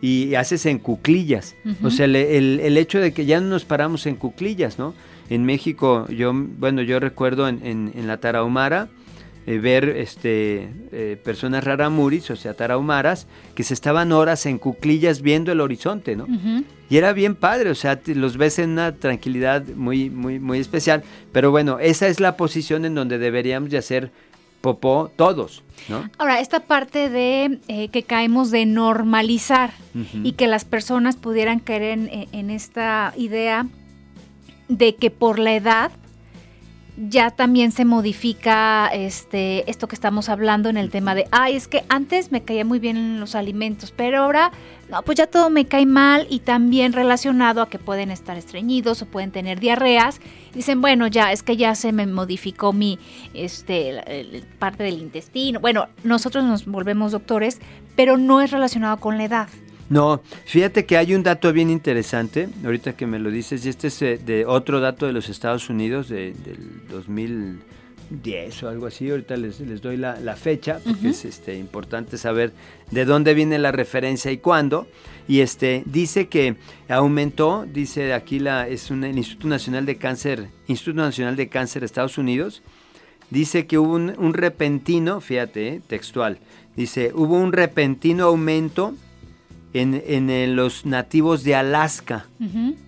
y 0.00 0.34
haces 0.34 0.64
en 0.66 0.78
cuclillas. 0.78 1.54
Ujú. 1.64 1.88
O 1.88 1.90
sea, 1.90 2.06
el, 2.06 2.16
el- 2.16 2.58
el 2.60 2.76
hecho 2.78 2.98
de 3.00 3.12
que 3.12 3.26
ya 3.26 3.38
no 3.40 3.48
nos 3.48 3.64
paramos 3.66 4.06
en 4.06 4.16
cuclillas, 4.16 4.78
¿no? 4.78 4.94
En 5.30 5.44
México, 5.44 6.08
yo, 6.08 6.32
bueno, 6.34 6.80
yo 6.82 6.98
recuerdo 7.00 7.46
en, 7.48 7.60
en- 7.64 7.92
en 7.94 8.06
la 8.06 8.16
Tarahumara 8.16 8.88
eh, 9.44 9.58
ver 9.58 9.88
este, 9.88 10.70
eh, 10.92 11.18
personas 11.22 11.64
raramuris, 11.64 12.30
o 12.30 12.36
sea, 12.36 12.54
tarahumaras, 12.54 13.26
que 13.56 13.64
se 13.64 13.74
estaban 13.74 14.12
horas 14.12 14.46
en 14.46 14.58
cuclillas 14.58 15.20
viendo 15.20 15.50
el 15.50 15.60
horizonte, 15.60 16.14
¿no? 16.14 16.26
Y 16.88 16.96
era 16.96 17.12
bien 17.12 17.34
padre, 17.34 17.70
o 17.70 17.74
sea, 17.74 18.00
los 18.06 18.36
ves 18.36 18.60
en 18.60 18.70
una 18.70 18.94
tranquilidad 18.94 19.66
muy, 19.74 20.10
muy, 20.10 20.38
muy 20.38 20.60
especial. 20.60 21.02
Pero 21.32 21.50
bueno, 21.50 21.80
esa 21.80 22.06
es 22.06 22.20
la 22.20 22.36
posición 22.36 22.84
en 22.84 22.94
donde 22.94 23.18
deberíamos 23.18 23.70
de 23.70 23.78
hacer 23.78 24.12
popó 24.60 25.10
todos, 25.16 25.64
¿no? 25.88 26.08
Ahora, 26.18 26.38
esta 26.38 26.60
parte 26.60 27.10
de 27.10 27.58
eh, 27.66 27.88
que 27.88 28.04
caemos 28.04 28.52
de 28.52 28.64
normalizar 28.64 29.72
y 30.22 30.32
que 30.32 30.46
las 30.46 30.64
personas 30.64 31.16
pudieran 31.16 31.58
caer 31.58 31.98
en 32.30 32.50
esta 32.50 33.12
idea 33.16 33.66
de 34.68 34.94
que 34.94 35.10
por 35.10 35.40
la 35.40 35.56
edad 35.56 35.90
ya 36.96 37.30
también 37.30 37.72
se 37.72 37.84
modifica 37.86 38.88
este 38.88 39.68
esto 39.70 39.88
que 39.88 39.94
estamos 39.94 40.28
hablando 40.28 40.68
en 40.68 40.76
el 40.76 40.90
tema 40.90 41.14
de, 41.14 41.26
ay, 41.30 41.56
es 41.56 41.66
que 41.66 41.84
antes 41.88 42.30
me 42.32 42.42
caía 42.42 42.64
muy 42.64 42.78
bien 42.78 43.18
los 43.18 43.34
alimentos, 43.34 43.92
pero 43.96 44.22
ahora 44.22 44.52
no, 44.90 45.02
pues 45.02 45.16
ya 45.16 45.26
todo 45.26 45.48
me 45.48 45.64
cae 45.64 45.86
mal 45.86 46.26
y 46.28 46.40
también 46.40 46.92
relacionado 46.92 47.62
a 47.62 47.68
que 47.70 47.78
pueden 47.78 48.10
estar 48.10 48.36
estreñidos 48.36 49.00
o 49.00 49.06
pueden 49.06 49.30
tener 49.30 49.58
diarreas. 49.58 50.20
Dicen, 50.54 50.82
bueno, 50.82 51.06
ya 51.06 51.32
es 51.32 51.42
que 51.42 51.56
ya 51.56 51.74
se 51.74 51.92
me 51.92 52.06
modificó 52.06 52.74
mi 52.74 52.98
este 53.32 53.92
la- 53.92 54.04
parte 54.58 54.82
del 54.82 54.98
intestino. 54.98 55.60
Bueno, 55.60 55.88
nosotros 56.04 56.44
nos 56.44 56.66
volvemos 56.66 57.12
doctores, 57.12 57.58
pero 57.96 58.18
no 58.18 58.42
es 58.42 58.50
relacionado 58.50 58.98
con 58.98 59.16
la 59.16 59.24
edad. 59.24 59.48
No, 59.92 60.22
fíjate 60.46 60.86
que 60.86 60.96
hay 60.96 61.14
un 61.14 61.22
dato 61.22 61.52
bien 61.52 61.68
interesante, 61.68 62.48
ahorita 62.64 62.96
que 62.96 63.06
me 63.06 63.18
lo 63.18 63.30
dices, 63.30 63.66
y 63.66 63.68
este 63.68 63.88
es 63.88 64.00
eh, 64.00 64.18
de 64.24 64.46
otro 64.46 64.80
dato 64.80 65.04
de 65.06 65.12
los 65.12 65.28
Estados 65.28 65.68
Unidos 65.68 66.08
de- 66.08 66.32
del 66.32 66.88
2010 66.88 68.62
o 68.62 68.68
algo 68.70 68.86
así, 68.86 69.10
ahorita 69.10 69.36
les, 69.36 69.60
les 69.60 69.82
doy 69.82 69.98
la, 69.98 70.18
la 70.18 70.34
fecha, 70.34 70.80
porque 70.82 71.10
es 71.10 71.26
este, 71.26 71.58
importante 71.58 72.16
saber 72.16 72.54
de 72.90 73.04
dónde 73.04 73.34
viene 73.34 73.58
la 73.58 73.70
referencia 73.70 74.32
y 74.32 74.38
cuándo, 74.38 74.86
y 75.28 75.40
este, 75.40 75.82
dice 75.84 76.26
que 76.28 76.56
aumentó, 76.88 77.66
dice 77.70 78.14
aquí 78.14 78.38
la, 78.38 78.68
es 78.68 78.90
un, 78.90 79.04
el 79.04 79.18
Instituto 79.18 79.48
Nacional 79.48 79.84
de 79.84 79.96
Cáncer, 79.98 80.46
Instituto 80.68 81.02
Nacional 81.02 81.36
de 81.36 81.48
Cáncer 81.48 81.80
de 81.80 81.86
Estados 81.86 82.16
Unidos, 82.16 82.62
dice 83.28 83.66
que 83.66 83.76
hubo 83.76 83.92
un, 83.94 84.14
un 84.16 84.32
repentino, 84.32 85.20
fíjate, 85.20 85.68
eh, 85.68 85.80
textual, 85.86 86.38
dice, 86.76 87.12
hubo 87.14 87.36
un 87.36 87.52
repentino 87.52 88.24
aumento 88.24 88.94
en, 89.74 90.02
en, 90.06 90.30
eh, 90.30 90.46
los 90.46 90.84
nativos 90.86 91.44
de 91.44 91.54
Alaska. 91.54 92.26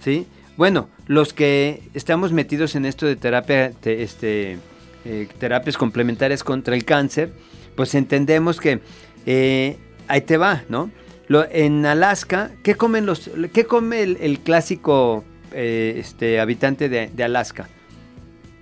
¿sí? 0.01 0.27
Bueno, 0.57 0.89
los 1.07 1.33
que 1.33 1.83
estamos 1.95 2.33
metidos 2.33 2.75
en 2.77 2.85
esto 2.87 3.07
de 3.07 3.17
terapia, 3.17 3.73
te- 3.73 4.03
este, 4.03 4.59
eh, 5.05 5.29
terapias 5.39 5.77
complementarias 5.77 6.45
contra 6.45 6.75
el 6.75 6.85
cáncer, 6.85 7.33
pues 7.77 7.95
entendemos 7.95 8.61
que 8.61 8.81
eh, 9.27 9.77
ahí 10.09 10.21
te 10.21 10.37
va, 10.37 10.63
¿no? 10.69 10.91
Lo- 11.29 11.47
en 11.51 11.85
Alaska, 11.87 12.51
¿qué 12.63 12.75
comen 12.75 13.07
los, 13.07 13.31
qué 13.53 13.65
come 13.65 14.03
el, 14.03 14.17
el 14.21 14.39
clásico 14.41 15.25
eh, 15.53 15.97
este, 15.99 16.39
habitante 16.39 16.89
de, 16.89 17.09
de 17.09 17.25
Alaska? 17.25 17.69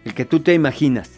El 0.05 0.15
que 0.15 0.25
tú 0.25 0.41
te 0.41 0.55
imaginas. 0.55 1.11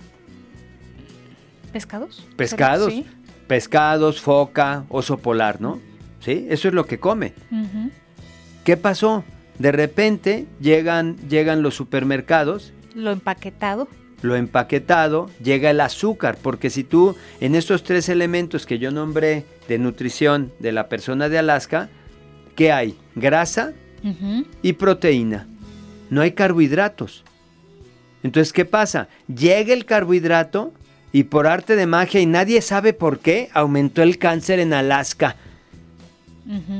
¿Pescados? 1.72 2.26
Pescados, 2.36 2.92
Sí. 2.92 3.06
pescados, 3.46 4.20
foca, 4.20 4.84
oso 4.88 5.18
polar, 5.18 5.60
¿no? 5.60 5.80
¿Sí? 6.24 6.46
Eso 6.48 6.68
es 6.68 6.74
lo 6.74 6.86
que 6.86 6.98
come. 6.98 7.34
¿Qué 8.64 8.76
pasó? 8.76 9.24
De 9.58 9.72
repente 9.72 10.46
llegan, 10.60 11.16
llegan 11.28 11.62
los 11.62 11.74
supermercados, 11.74 12.72
Lo 12.94 13.12
empaquetado. 13.12 13.88
lo 14.22 14.34
empaquetado, 14.36 15.28
llega 15.42 15.70
el 15.70 15.80
azúcar, 15.80 16.38
porque 16.40 16.70
si 16.70 16.82
tú 16.82 17.14
en 17.40 17.54
estos 17.54 17.84
tres 17.84 18.08
elementos 18.08 18.64
que 18.66 18.78
yo 18.78 18.90
nombré 18.90 19.44
de 19.68 19.78
nutrición 19.78 20.50
de 20.60 20.72
la 20.72 20.88
persona 20.88 21.28
de 21.28 21.38
Alaska, 21.38 21.88
¿qué 22.56 22.72
hay? 22.72 22.96
Grasa 23.14 23.72
y 24.62 24.72
proteína. 24.74 25.46
No 26.10 26.20
hay 26.22 26.32
carbohidratos. 26.32 27.24
Entonces, 28.22 28.52
¿qué 28.52 28.64
pasa? 28.64 29.08
Llega 29.28 29.72
el 29.74 29.84
carbohidrato 29.84 30.72
y 31.12 31.24
por 31.24 31.46
arte 31.46 31.76
de 31.76 31.86
magia, 31.86 32.20
y 32.20 32.26
nadie 32.26 32.60
sabe 32.62 32.92
por 32.92 33.18
qué, 33.20 33.50
aumentó 33.54 34.02
el 34.02 34.18
cáncer 34.18 34.58
en 34.58 34.72
Alaska. 34.72 35.36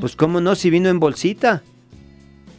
Pues 0.01 0.17
cómo 0.17 0.41
no, 0.41 0.55
si 0.55 0.71
vino 0.71 0.89
en 0.89 1.01
bolsita. 1.01 1.63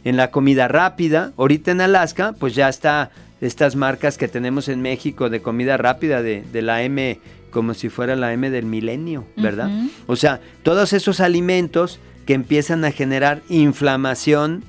En 0.04 0.16
la 0.16 0.30
comida 0.30 0.68
rápida, 0.68 1.32
ahorita 1.36 1.72
en 1.72 1.80
Alaska, 1.80 2.34
pues 2.38 2.54
ya 2.54 2.68
está 2.68 3.10
estas 3.40 3.76
marcas 3.76 4.16
que 4.16 4.28
tenemos 4.28 4.68
en 4.68 4.80
México 4.80 5.28
de 5.30 5.42
comida 5.42 5.76
rápida, 5.76 6.22
de, 6.22 6.44
de 6.52 6.62
la 6.62 6.82
M, 6.82 7.18
como 7.50 7.74
si 7.74 7.88
fuera 7.88 8.16
la 8.16 8.32
M 8.32 8.50
del 8.50 8.66
milenio, 8.66 9.26
¿verdad? 9.36 9.70
O 10.06 10.16
sea, 10.16 10.40
todos 10.62 10.92
esos 10.92 11.20
alimentos 11.20 11.98
que 12.24 12.34
empiezan 12.34 12.84
a 12.84 12.92
generar 12.92 13.42
inflamación, 13.48 14.62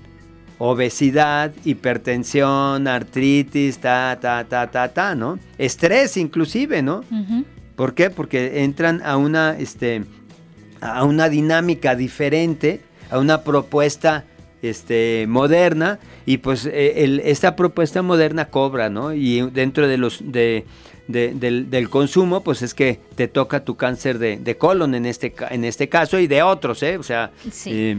obesidad, 0.58 1.52
hipertensión, 1.65 2.88
artritis, 2.88 3.80
ta, 3.80 4.17
ta, 4.19 4.43
ta, 4.45 4.71
ta, 4.71 4.89
ta, 4.89 5.15
¿no? 5.15 5.39
Estrés 5.58 6.17
inclusive, 6.17 6.82
¿no? 6.82 7.04
¿Por 7.76 7.93
qué? 7.93 8.10
Porque 8.10 8.63
entran 8.63 9.02
a 9.04 9.17
una, 9.17 9.58
este, 9.58 10.04
a 10.82 11.04
una 11.04 11.30
dinámica 11.30 11.96
diferente, 11.96 12.82
a 13.10 13.20
una 13.20 13.42
propuesta 13.44 14.26
este, 14.62 15.26
moderna, 15.28 16.00
y 16.26 16.38
pues 16.38 16.66
eh, 16.66 17.04
el- 17.04 17.20
esta 17.22 17.56
propuesta 17.56 18.02
moderna 18.02 18.46
cobra, 18.46 18.90
¿no? 18.90 19.13
Y 19.13 19.42
dentro 19.52 19.88
de 19.88 19.98
los 19.98 20.20
de, 20.24 20.66
de- 21.08 21.34
del, 21.36 21.70
del 21.70 21.90
consumo, 21.90 22.42
pues 22.44 22.62
es 22.63 22.74
que 22.74 23.00
te 23.16 23.28
toca 23.28 23.63
tu 23.63 23.76
cáncer 23.76 24.18
de, 24.20 24.38
de 24.38 24.58
colon 24.58 24.96
en 24.96 25.06
este, 25.06 25.34
en 25.52 25.63
este 25.63 25.90
caso 25.90 26.20
y 26.20 26.28
de 26.28 26.42
otros, 26.44 26.82
¿eh? 26.84 26.98
O 26.98 27.04
sea, 27.04 27.32
Sí. 27.52 27.70
eh. 27.74 27.98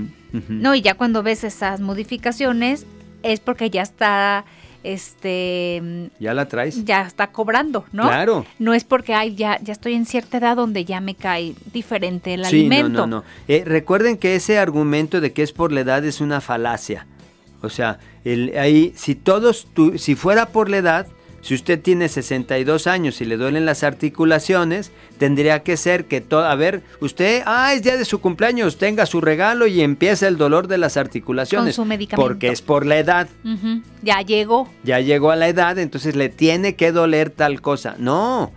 No, 0.49 0.75
y 0.75 0.83
ya 0.83 0.95
cuando 0.95 1.23
ves 1.23 1.43
esas 1.45 1.81
modificaciones 1.81 2.85
es 3.23 3.41
porque 3.41 3.71
ya 3.71 3.81
está, 3.83 4.45
este, 4.85 6.11
ya 6.19 6.35
la 6.35 6.47
traes. 6.49 6.85
ya 6.85 7.03
está 7.03 7.29
cobrando, 7.29 7.85
¿no? 7.93 8.05
Claro. 8.05 8.47
No 8.59 8.75
es 8.75 8.85
porque 8.85 9.15
ay, 9.15 9.35
ya, 9.35 9.59
ya 9.63 9.73
estoy 9.73 9.95
en 9.95 10.07
cierta 10.07 10.39
edad 10.39 10.57
donde 10.57 10.85
ya 10.85 11.01
me 11.01 11.15
cae 11.15 11.55
diferente 11.73 12.35
el 12.35 12.45
Sí, 12.45 12.61
alimento. 12.61 12.89
no, 12.89 13.07
no, 13.07 13.17
no. 13.19 13.25
Eh, 13.49 13.63
recuerden 13.67 14.17
que 14.17 14.35
ese 14.37 14.59
argumento 14.59 15.21
de 15.21 15.33
que 15.33 15.43
es 15.43 15.53
por 15.53 15.73
la 15.73 15.81
edad 15.81 16.05
es 16.05 16.21
una 16.21 16.41
falacia. 16.41 17.07
O 17.63 17.69
sea, 17.71 17.99
el, 18.25 18.57
ahí, 18.59 18.93
si 18.97 19.15
todos, 19.15 19.67
tu- 19.75 19.99
si 19.99 20.15
fuera 20.15 20.47
por 20.47 20.71
la 20.71 20.77
edad, 20.79 21.07
si 21.49 21.55
usted 21.55 21.81
tiene 21.81 22.11
62 22.11 22.87
años 22.87 23.23
y 23.23 23.25
le 23.25 23.39
duelen 23.39 23.65
las 23.65 23.83
articulaciones, 23.83 24.93
tendría 25.17 25.63
que 25.63 25.79
ser 25.79 26.05
que 26.05 26.21
todo, 26.21 26.45
a 26.45 26.55
ver, 26.55 26.83
usted, 27.01 27.43
ah, 27.47 27.73
es 27.73 27.83
día 27.83 27.97
de 27.97 28.05
su 28.05 28.21
cumpleaños, 28.21 28.77
tenga 28.77 29.07
su 29.07 29.23
regalo 29.23 29.67
y 29.67 29.81
empieza 29.81 30.29
el 30.29 30.37
dolor 30.37 30.69
de 30.69 30.77
las 30.77 30.99
articulaciones. 30.99 31.75
Con 31.75 31.85
su 31.85 31.89
medicamento. 31.89 32.29
Porque 32.29 32.49
es 32.49 32.61
por 32.61 32.85
la 32.85 32.99
edad. 32.99 33.31
Ya 34.03 34.21
llegó. 34.21 34.69
Ya 34.85 35.01
llegó 35.01 35.31
a 35.31 35.37
la 35.37 35.49
edad, 35.49 35.79
entonces 35.79 36.17
le 36.17 36.29
tiene 36.29 36.77
que 36.77 36.93
doler 36.93 37.31
tal 37.31 37.63
cosa. 37.63 37.95
No. 37.99 38.53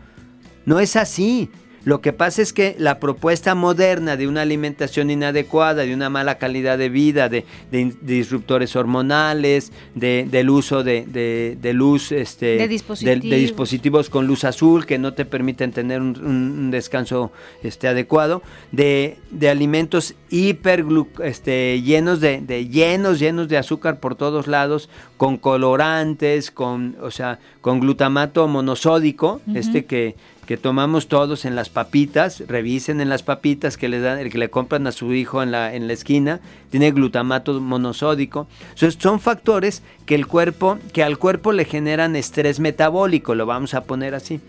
No 0.66 0.82
es 0.82 0.98
así. 0.98 1.50
Lo 1.84 2.00
que 2.00 2.14
pasa 2.14 2.42
es 2.44 2.54
que 2.54 2.76
la 2.78 3.00
propuesta 3.00 3.56
moderna 3.56 4.16
de 4.16 4.28
una 4.28 4.42
alimentación 4.44 5.10
inadecuada, 5.10 5.82
de 5.84 5.94
una 5.96 6.10
mala 6.12 6.38
calidad 6.38 6.78
de 6.78 6.90
vida, 6.90 7.28
de, 7.28 7.44
de 7.72 7.92
disruptores 8.02 8.76
hormonales, 8.76 9.72
de- 9.96 10.28
del 10.30 10.50
uso 10.52 10.84
de, 10.84 11.60
luz, 11.74 12.12
este, 12.12 12.58
De 12.58 12.68
dispositivos. 12.68 13.30
de 13.30 13.38
dispositivos 13.38 14.10
con 14.10 14.28
luz 14.28 14.44
azul 14.44 14.86
que 14.86 15.00
no 15.00 15.14
te 15.14 15.26
permiten 15.26 15.72
tener 15.72 16.02
un, 16.02 16.10
un- 16.24 16.52
un 16.60 16.72
descanso 16.72 17.32
este, 17.64 17.88
adecuado, 17.88 18.44
de, 18.72 19.18
de 19.32 19.50
alimentos 19.50 20.14
hiper 20.30 20.86
este, 21.24 21.82
llenos 21.82 22.20
de, 22.22 22.42
de 22.42 22.68
llenos, 22.68 23.20
llenos 23.20 23.48
de 23.48 23.58
azúcar 23.58 24.00
por 24.00 24.16
todos 24.16 24.48
lados, 24.48 24.88
con 25.18 25.38
colorantes, 25.38 26.52
con, 26.52 26.96
o 27.02 27.12
sea, 27.12 27.40
con 27.62 27.80
glutamato 27.80 28.48
monosódico, 28.48 29.42
este 29.56 29.86
que, 29.86 30.16
que 30.52 30.58
tomamos 30.58 31.08
todos 31.08 31.46
en 31.46 31.56
las 31.56 31.70
papitas, 31.70 32.44
revisen 32.46 33.00
en 33.00 33.08
las 33.08 33.24
papitas 33.24 33.78
que 33.78 33.88
le 33.88 34.02
dan, 34.02 34.20
el 34.20 34.30
que 34.30 34.38
le 34.38 34.50
compran 34.50 34.86
a 34.86 34.92
su 34.92 35.14
hijo 35.14 35.42
en 35.42 35.50
la, 35.50 35.74
en 35.74 35.88
la 35.88 35.94
esquina, 35.94 36.42
tiene 36.70 36.92
glutamato 36.92 37.62
monosódico. 37.62 38.50
Son 38.76 39.22
factores 39.22 39.82
que 40.06 40.14
el 40.14 40.28
cuerpo, 40.28 40.78
que 40.92 41.04
al 41.04 41.18
cuerpo 41.18 41.54
le 41.54 41.64
generan 41.64 42.18
estrés 42.18 42.60
metabólico, 42.60 43.34
lo 43.34 43.46
vamos 43.46 43.74
a 43.76 43.86
poner 43.86 44.14
así. 44.14 44.42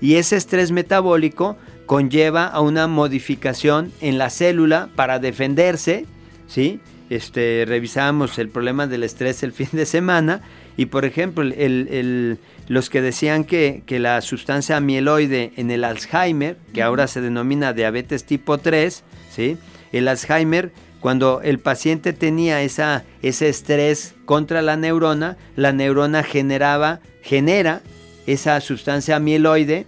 Y 0.00 0.16
ese 0.16 0.34
estrés 0.34 0.72
metabólico 0.72 1.56
conlleva 1.86 2.46
a 2.48 2.60
una 2.60 2.88
modificación 2.88 3.92
en 4.00 4.18
la 4.18 4.30
célula 4.30 4.88
para 4.96 5.20
defenderse, 5.20 6.04
¿sí? 6.48 6.80
Este, 7.10 7.64
revisamos 7.64 8.40
el 8.40 8.48
problema 8.48 8.88
del 8.88 9.04
estrés 9.04 9.44
el 9.44 9.52
fin 9.58 9.68
de 9.70 9.86
semana 9.86 10.40
y 10.76 10.86
por 10.86 11.04
ejemplo 11.04 11.44
el- 11.44 12.38
los 12.68 12.90
que 12.90 13.00
decían 13.02 13.44
que, 13.44 13.82
que 13.86 13.98
la 13.98 14.20
sustancia 14.20 14.76
amiloide 14.76 15.52
en 15.56 15.70
el 15.70 15.84
Alzheimer, 15.84 16.56
que 16.74 16.82
ahora 16.82 17.06
se 17.06 17.20
denomina 17.20 17.72
diabetes 17.72 18.24
tipo 18.24 18.58
3, 18.58 19.02
¿sí? 19.30 19.56
el 19.92 20.06
Alzheimer, 20.08 20.70
cuando 21.00 21.40
el 21.42 21.58
paciente 21.60 22.12
tenía 22.12 22.60
esa, 22.62 23.04
ese 23.22 23.48
estrés 23.48 24.14
contra 24.24 24.62
la 24.62 24.76
neurona, 24.76 25.36
la 25.56 25.72
neurona 25.72 26.22
generaba, 26.22 27.00
genera 27.22 27.80
esa 28.26 28.60
sustancia 28.60 29.16
amiloide 29.16 29.86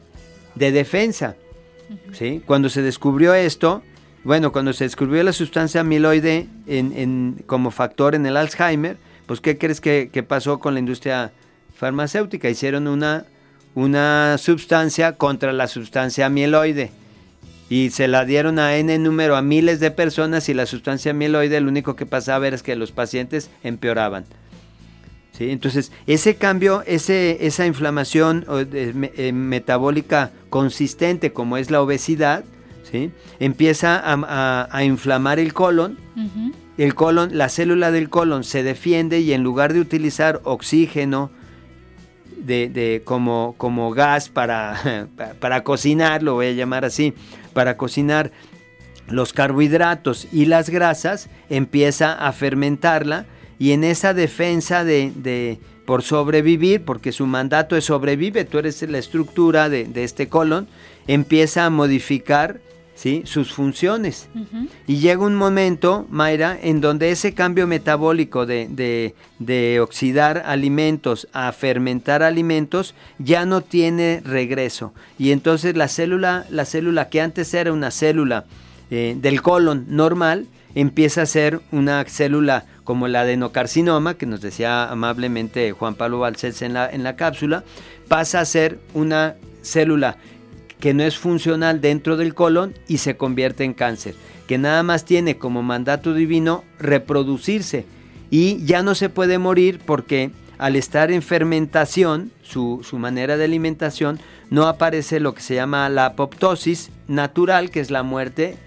de 0.54 0.72
defensa. 0.72 1.36
¿sí? 2.12 2.42
Cuando 2.46 2.68
se 2.68 2.80
descubrió 2.82 3.34
esto, 3.34 3.82
bueno, 4.24 4.52
cuando 4.52 4.72
se 4.72 4.84
descubrió 4.84 5.22
la 5.22 5.32
sustancia 5.32 5.80
amiloide 5.80 6.46
en- 6.66 6.92
en- 6.96 7.42
como 7.46 7.70
factor 7.70 8.14
en 8.14 8.24
el 8.26 8.36
Alzheimer, 8.36 8.96
pues 9.26 9.40
¿qué 9.40 9.58
crees 9.58 9.80
que, 9.80 10.10
que 10.12 10.22
pasó 10.22 10.60
con 10.60 10.74
la 10.74 10.80
industria 10.80 11.32
farmacéutica? 11.80 12.48
Hicieron 12.50 12.86
una, 12.86 13.24
una 13.74 14.36
sustancia 14.38 15.12
contra 15.16 15.52
la 15.52 15.66
sustancia 15.66 16.26
amiloide 16.26 16.90
y 17.70 17.90
se 17.90 18.06
la 18.06 18.24
dieron 18.24 18.58
a 18.58 18.76
N 18.76 18.98
número 18.98 19.34
a 19.36 19.42
miles 19.42 19.80
de 19.80 19.90
personas 19.90 20.48
y 20.48 20.54
la 20.54 20.66
sustancia 20.66 21.12
amiloide 21.12 21.60
lo 21.60 21.68
único 21.68 21.96
que 21.96 22.04
pasaba 22.06 22.46
era 22.46 22.58
que 22.58 22.76
los 22.76 22.92
pacientes 22.92 23.50
empeoraban. 23.64 24.24
¿Sí? 25.32 25.50
Entonces, 25.50 25.90
ese 26.06 26.34
cambio, 26.34 26.82
ese, 26.86 27.46
esa 27.46 27.64
inflamación 27.64 28.44
me- 28.94 29.12
eh, 29.16 29.32
metabólica 29.32 30.32
consistente 30.50 31.32
como 31.32 31.56
es 31.56 31.70
la 31.70 31.80
obesidad, 31.80 32.44
¿sí? 32.90 33.10
empieza 33.38 33.96
a, 33.96 34.12
a- 34.28 34.68
a 34.70 34.84
inflamar 34.84 35.38
el 35.38 35.54
colon. 35.54 35.96
El 36.76 36.94
colon, 36.94 37.38
la 37.38 37.48
célula 37.48 37.90
del 37.90 38.08
colon 38.10 38.42
se 38.44 38.62
defiende 38.62 39.20
y 39.20 39.32
en 39.32 39.42
lugar 39.42 39.72
de 39.72 39.80
utilizar 39.80 40.40
oxígeno 40.44 41.30
de, 42.44 42.68
de- 42.68 43.02
como, 43.04 43.54
como 43.58 43.90
gas 43.92 44.28
para, 44.28 45.08
para, 45.40 45.62
cocinar, 45.64 46.22
lo 46.22 46.34
voy 46.34 46.46
a 46.46 46.52
llamar 46.52 46.84
así, 46.84 47.14
para 47.52 47.76
cocinar 47.76 48.30
los 49.08 49.32
carbohidratos 49.32 50.28
y 50.32 50.46
las 50.46 50.70
grasas, 50.70 51.28
empieza 51.48 52.12
a 52.12 52.32
fermentarla 52.32 53.26
y 53.58 53.72
en 53.72 53.84
esa 53.84 54.14
defensa 54.14 54.84
de, 54.84 55.12
de- 55.14 55.58
por 55.84 56.02
sobrevivir, 56.02 56.84
porque 56.84 57.10
su 57.10 57.26
mandato 57.26 57.76
es 57.76 57.84
sobrevive, 57.86 58.44
tú 58.44 58.58
eres 58.58 58.80
la 58.82 58.98
estructura 58.98 59.68
de, 59.68 59.84
de 59.84 60.04
este 60.04 60.28
colon, 60.28 60.68
empieza 61.08 61.64
a 61.66 61.70
modificar 61.70 62.60
¿sí? 63.00 63.22
sus 63.24 63.52
funciones. 63.54 64.28
Y 64.86 64.98
llega 64.98 65.22
un 65.24 65.34
momento, 65.34 66.06
Mayra, 66.10 66.58
en 66.60 66.82
donde 66.82 67.10
ese 67.10 67.32
cambio 67.32 67.66
metabólico 67.66 68.44
de, 68.44 68.66
de- 68.68 69.14
de 69.38 69.80
oxidar 69.80 70.42
alimentos 70.44 71.26
a 71.32 71.50
fermentar 71.52 72.22
alimentos 72.22 72.94
ya 73.18 73.46
no 73.46 73.62
tiene 73.62 74.20
regreso. 74.22 74.92
Y 75.18 75.30
entonces 75.32 75.76
la 75.76 75.88
célula, 75.88 76.44
la 76.50 76.66
célula 76.66 77.08
que 77.08 77.22
antes 77.22 77.54
era 77.54 77.72
una 77.72 77.90
célula 77.90 78.44
eh, 78.90 79.16
del 79.18 79.40
colon 79.40 79.86
normal, 79.88 80.46
empieza 80.74 81.22
a 81.22 81.26
ser 81.26 81.60
una 81.72 82.04
célula 82.04 82.66
como 82.84 83.06
el 83.06 83.16
adenocarcinoma, 83.16 84.14
que 84.14 84.26
nos 84.26 84.42
decía 84.42 84.90
amablemente 84.90 85.72
Juan 85.72 85.94
Pablo 85.94 86.18
Balcells 86.18 86.60
en 86.60 86.74
la, 86.74 86.90
en 86.90 87.02
la 87.02 87.16
cápsula, 87.16 87.64
pasa 88.08 88.40
a 88.40 88.44
ser 88.44 88.78
una 88.92 89.36
célula 89.62 90.16
que 90.80 90.94
no 90.94 91.02
es 91.02 91.18
funcional 91.18 91.80
dentro 91.80 92.16
del 92.16 92.34
colon 92.34 92.74
y 92.88 92.98
se 92.98 93.16
convierte 93.16 93.64
en 93.64 93.74
cáncer, 93.74 94.14
que 94.48 94.58
nada 94.58 94.82
más 94.82 95.04
tiene 95.04 95.36
como 95.36 95.62
mandato 95.62 96.14
divino 96.14 96.64
reproducirse 96.78 97.86
y 98.30 98.64
ya 98.64 98.82
no 98.82 98.94
se 98.94 99.08
puede 99.08 99.38
morir 99.38 99.80
porque 99.84 100.30
al 100.58 100.76
estar 100.76 101.10
en 101.10 101.22
fermentación, 101.22 102.32
su, 102.42 102.80
su 102.82 102.98
manera 102.98 103.36
de 103.36 103.44
alimentación, 103.44 104.20
no 104.50 104.66
aparece 104.66 105.18
lo 105.18 105.34
que 105.34 105.40
se 105.40 105.54
llama 105.54 105.88
la 105.88 106.06
apoptosis 106.06 106.90
natural, 107.08 107.70
que 107.70 107.80
es 107.80 107.90
la 107.90 108.02
muerte 108.02 108.58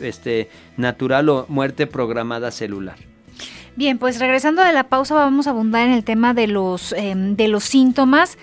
este, 0.00 0.48
natural 0.76 1.28
o 1.28 1.46
muerte 1.48 1.86
programada 1.86 2.52
celular. 2.52 2.96
Bien, 3.74 3.98
pues 3.98 4.20
regresando 4.20 4.62
de 4.62 4.72
la 4.72 4.84
pausa 4.84 5.14
vamos 5.14 5.46
a 5.46 5.50
abundar 5.50 5.86
en 5.86 5.92
el 5.92 6.04
tema 6.04 6.32
de 6.32 6.46
los, 6.46 6.92
em, 6.92 7.36
de 7.36 7.48
los 7.48 7.64
síntomas. 7.64 8.38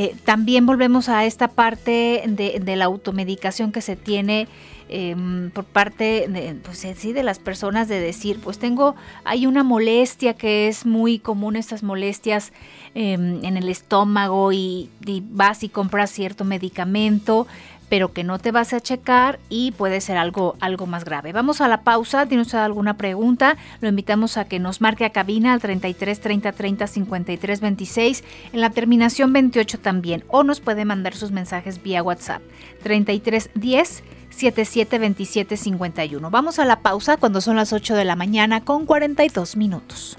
Eh, 0.00 0.14
también 0.24 0.64
volvemos 0.64 1.08
a 1.08 1.24
esta 1.24 1.48
parte 1.48 2.22
de, 2.24 2.76
la 2.76 2.84
automedicación 2.84 3.72
que 3.72 3.80
se 3.80 3.96
tiene 3.96 4.46
em, 4.88 5.50
por 5.50 5.64
parte 5.64 6.28
de, 6.28 6.54
pues, 6.62 6.86
sí, 6.96 7.12
de 7.12 7.24
las 7.24 7.40
personas 7.40 7.88
de 7.88 7.98
decir, 7.98 8.38
pues 8.40 8.60
tengo, 8.60 8.94
hay 9.24 9.48
una 9.48 9.64
molestia 9.64 10.34
que 10.34 10.68
es 10.68 10.86
muy 10.86 11.18
común, 11.18 11.56
estas 11.56 11.82
molestias 11.82 12.52
em, 12.94 13.44
en 13.44 13.56
el 13.56 13.68
estómago 13.68 14.52
y, 14.52 14.88
y 15.04 15.24
vas 15.30 15.64
y 15.64 15.68
compras 15.68 16.12
cierto 16.12 16.44
medicamento, 16.44 17.48
pero 17.88 18.12
que 18.12 18.24
no 18.24 18.38
te 18.38 18.52
vas 18.52 18.72
a 18.72 18.80
checar 18.80 19.38
y 19.48 19.72
puede 19.72 20.00
ser 20.00 20.16
algo, 20.16 20.56
algo 20.60 20.86
más 20.86 21.04
grave. 21.04 21.32
Vamos 21.32 21.60
a 21.60 21.68
la 21.68 21.82
pausa. 21.82 22.26
¿Tiene 22.26 22.42
usted 22.42 22.58
alguna 22.58 22.96
pregunta? 22.96 23.56
Lo 23.80 23.88
invitamos 23.88 24.36
a 24.36 24.44
que 24.44 24.58
nos 24.58 24.80
marque 24.80 25.04
a 25.04 25.10
cabina 25.10 25.52
al 25.52 25.60
33 25.60 26.20
30 26.20 26.52
30 26.52 26.86
53 26.86 27.60
26, 27.60 28.24
en 28.52 28.60
la 28.60 28.70
terminación 28.70 29.32
28 29.32 29.78
también, 29.80 30.24
o 30.28 30.44
nos 30.44 30.60
puede 30.60 30.84
mandar 30.84 31.14
sus 31.14 31.30
mensajes 31.30 31.82
vía 31.82 32.02
WhatsApp 32.02 32.42
33 32.82 33.50
10 33.54 34.02
77 34.30 34.98
27 34.98 35.56
51. 35.56 36.30
Vamos 36.30 36.58
a 36.58 36.64
la 36.64 36.80
pausa 36.80 37.16
cuando 37.16 37.40
son 37.40 37.56
las 37.56 37.72
8 37.72 37.94
de 37.96 38.04
la 38.04 38.16
mañana 38.16 38.64
con 38.64 38.86
42 38.86 39.56
minutos. 39.56 40.16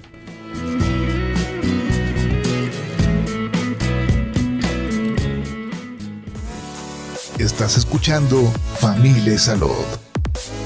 Estás 7.40 7.78
escuchando 7.78 8.52
Familia 8.80 9.38
Salud. 9.38 9.86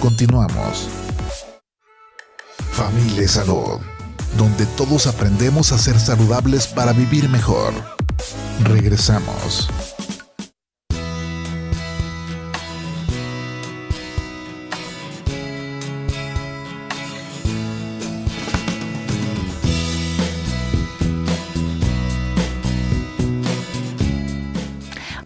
Continuamos. 0.00 0.88
Familia 2.72 3.28
Salud, 3.28 3.78
donde 4.36 4.66
todos 4.76 5.06
aprendemos 5.06 5.70
a 5.70 5.78
ser 5.78 6.00
saludables 6.00 6.66
para 6.66 6.92
vivir 6.92 7.28
mejor. 7.28 7.72
Regresamos. 8.64 9.68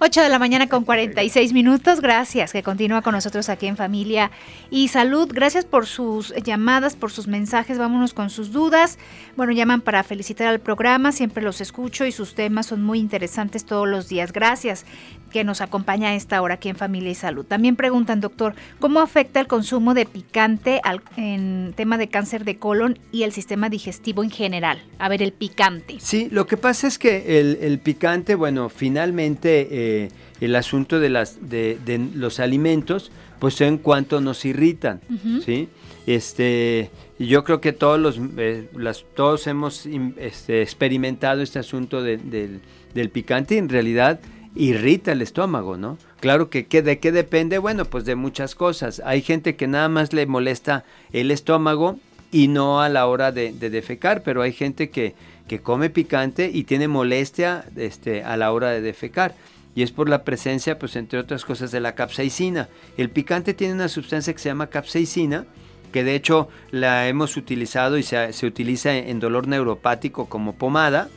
Ocho 0.01 0.23
de 0.23 0.29
la 0.29 0.39
mañana 0.39 0.69
con 0.69 0.85
46 0.85 1.53
minutos. 1.53 2.01
Gracias 2.01 2.53
que 2.53 2.63
continúa 2.63 3.03
con 3.03 3.15
nosotros 3.15 3.49
aquí 3.49 3.67
en 3.67 3.77
Familia 3.77 4.31
y 4.71 4.87
Salud. 4.89 5.29
Gracias 5.33 5.65
por 5.65 5.87
sus 5.87 6.33
llamadas, 6.45 6.95
por 6.95 7.11
sus 7.11 7.27
mensajes. 7.27 7.79
Vámonos 7.79 8.15
con 8.15 8.31
sus 8.31 8.53
dudas. 8.53 8.97
Bueno, 9.37 9.53
llaman 9.53 9.81
para 9.81 10.05
felicitar 10.05 10.47
al 10.47 10.61
programa. 10.61 11.11
Siempre 11.11 11.43
los 11.43 11.61
escucho 11.61 12.07
y 12.07 12.13
sus 12.13 12.37
temas 12.37 12.67
son 12.67 12.85
muy 12.85 13.01
interesantes 13.01 13.65
todos 13.65 13.89
los 13.89 14.09
días. 14.09 14.33
Gracias. 14.33 14.87
Que 15.31 15.45
nos 15.45 15.61
acompaña 15.61 16.09
a 16.11 16.15
esta 16.15 16.41
hora 16.43 16.55
aquí 16.55 16.69
en 16.69 16.77
Familia 16.77 17.11
y 17.11 17.15
Salud. 17.15 17.45
También 17.45 17.77
preguntan, 17.77 18.21
doctor, 18.21 18.55
¿cómo 18.81 19.01
afecta 19.01 19.41
el 19.41 19.47
consumo 19.47 19.95
de 19.95 20.07
picante 20.07 20.81
al, 20.85 21.03
en 21.17 21.73
tema 21.77 21.99
de 21.99 22.09
cáncer 22.09 22.45
de 22.45 22.57
colon 22.57 22.99
y 23.13 23.23
el 23.23 23.33
sistema 23.33 23.69
digestivo 23.69 24.23
en 24.25 24.31
general? 24.31 24.79
A 24.99 25.09
ver, 25.09 25.23
el 25.23 25.33
picante. 25.33 25.97
Sí, 26.01 26.29
lo 26.31 26.47
que 26.47 26.57
pasa 26.57 26.87
es 26.87 26.99
que 26.99 27.41
el, 27.41 27.59
el 27.61 27.79
picante, 27.79 28.35
bueno, 28.35 28.69
finalmente 28.69 29.69
eh, 29.71 30.09
el 30.41 30.55
asunto 30.57 31.01
de, 31.01 31.09
las, 31.11 31.49
de, 31.49 31.79
de 31.85 31.99
los 32.15 32.41
alimentos, 32.41 33.11
pues 33.39 33.61
en 33.61 33.79
cuanto 33.79 34.21
nos 34.21 34.45
irritan, 34.45 35.01
¿sí? 35.45 35.69
Este, 36.07 36.91
yo 37.19 37.45
creo 37.45 37.61
que 37.61 37.73
todos 37.73 38.01
los, 38.01 38.19
eh, 38.39 38.69
las, 38.75 39.05
todos 39.15 39.47
hemos 39.47 39.87
este, 40.17 40.63
experimentado 40.63 41.43
este 41.43 41.59
asunto 41.59 42.03
de- 42.03 42.17
del, 42.17 42.61
del 42.95 43.11
picante 43.11 43.55
y 43.55 43.59
en 43.59 43.69
realidad 43.69 44.19
irrita 44.59 45.13
el 45.13 45.23
estómago, 45.23 45.77
¿no? 45.79 45.97
Claro 46.21 46.51
que, 46.51 46.67
que 46.67 46.83
de 46.83 46.99
qué 46.99 47.13
depende, 47.13 47.59
bueno, 47.59 47.85
pues 47.85 48.05
de 48.05 48.17
muchas 48.17 48.55
cosas. 48.55 49.01
Hay 49.05 49.23
gente 49.23 49.57
que 49.57 49.69
nada 49.69 49.89
más 49.89 50.13
le 50.13 50.27
molesta 50.27 50.85
el 51.13 51.31
estómago 51.31 51.99
y 52.31 52.49
no 52.49 52.83
a 52.83 52.89
la 52.89 53.07
hora 53.07 53.33
de, 53.33 53.53
de 53.53 53.71
defecar, 53.71 54.23
pero 54.23 54.43
hay 54.43 54.53
gente 54.53 54.91
que, 54.91 55.15
que 55.47 55.61
come 55.61 55.91
picante 55.91 56.51
y 56.53 56.65
tiene 56.65 56.89
molestia 56.89 57.65
este, 57.77 58.23
a 58.25 58.37
la 58.37 58.53
hora 58.53 58.71
de 58.71 58.81
defecar. 58.81 59.35
Y 59.75 59.83
es 59.83 59.93
por 59.93 60.09
la 60.09 60.25
presencia, 60.25 60.79
pues 60.79 60.97
entre 60.97 61.21
otras 61.21 61.45
cosas, 61.45 61.71
de 61.71 61.81
la 61.81 61.95
capsaicina. 61.95 62.69
El 62.97 63.11
picante 63.11 63.55
tiene 63.55 63.75
una 63.75 63.89
sustancia 63.89 64.33
que 64.33 64.41
se 64.41 64.49
llama 64.49 64.67
capsaicina, 64.67 65.47
que 65.93 66.05
de 66.05 66.15
hecho 66.15 66.49
la 66.71 67.09
hemos 67.09 67.37
utilizado 67.37 67.99
y 67.99 68.03
se, 68.03 68.33
se 68.33 68.47
utiliza 68.47 68.95
en 68.97 69.21
dolor 69.21 69.47
neuropático 69.49 70.27
como 70.29 70.55
pomada, 70.55 71.09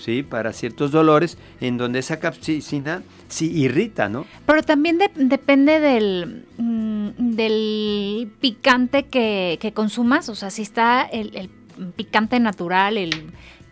¿sí? 0.00 0.22
Para 0.22 0.52
ciertos 0.52 0.90
dolores, 0.90 1.38
en 1.60 1.76
donde 1.78 1.98
esa 1.98 2.18
capsaicina 2.20 3.02
sí 3.28 3.50
irrita, 3.52 4.08
¿no? 4.08 4.24
Pero 4.46 4.62
también 4.62 4.98
de- 4.98 5.10
depende 5.16 5.80
del, 5.80 6.44
mm, 6.56 7.08
del 7.18 8.30
picante 8.40 9.04
que, 9.04 9.58
que 9.60 9.72
consumas. 9.72 10.28
O 10.28 10.34
sea, 10.34 10.50
si 10.50 10.62
está 10.62 11.02
el, 11.02 11.34
el 11.36 11.50
picante 11.96 12.40
natural, 12.40 12.96
el 12.98 13.10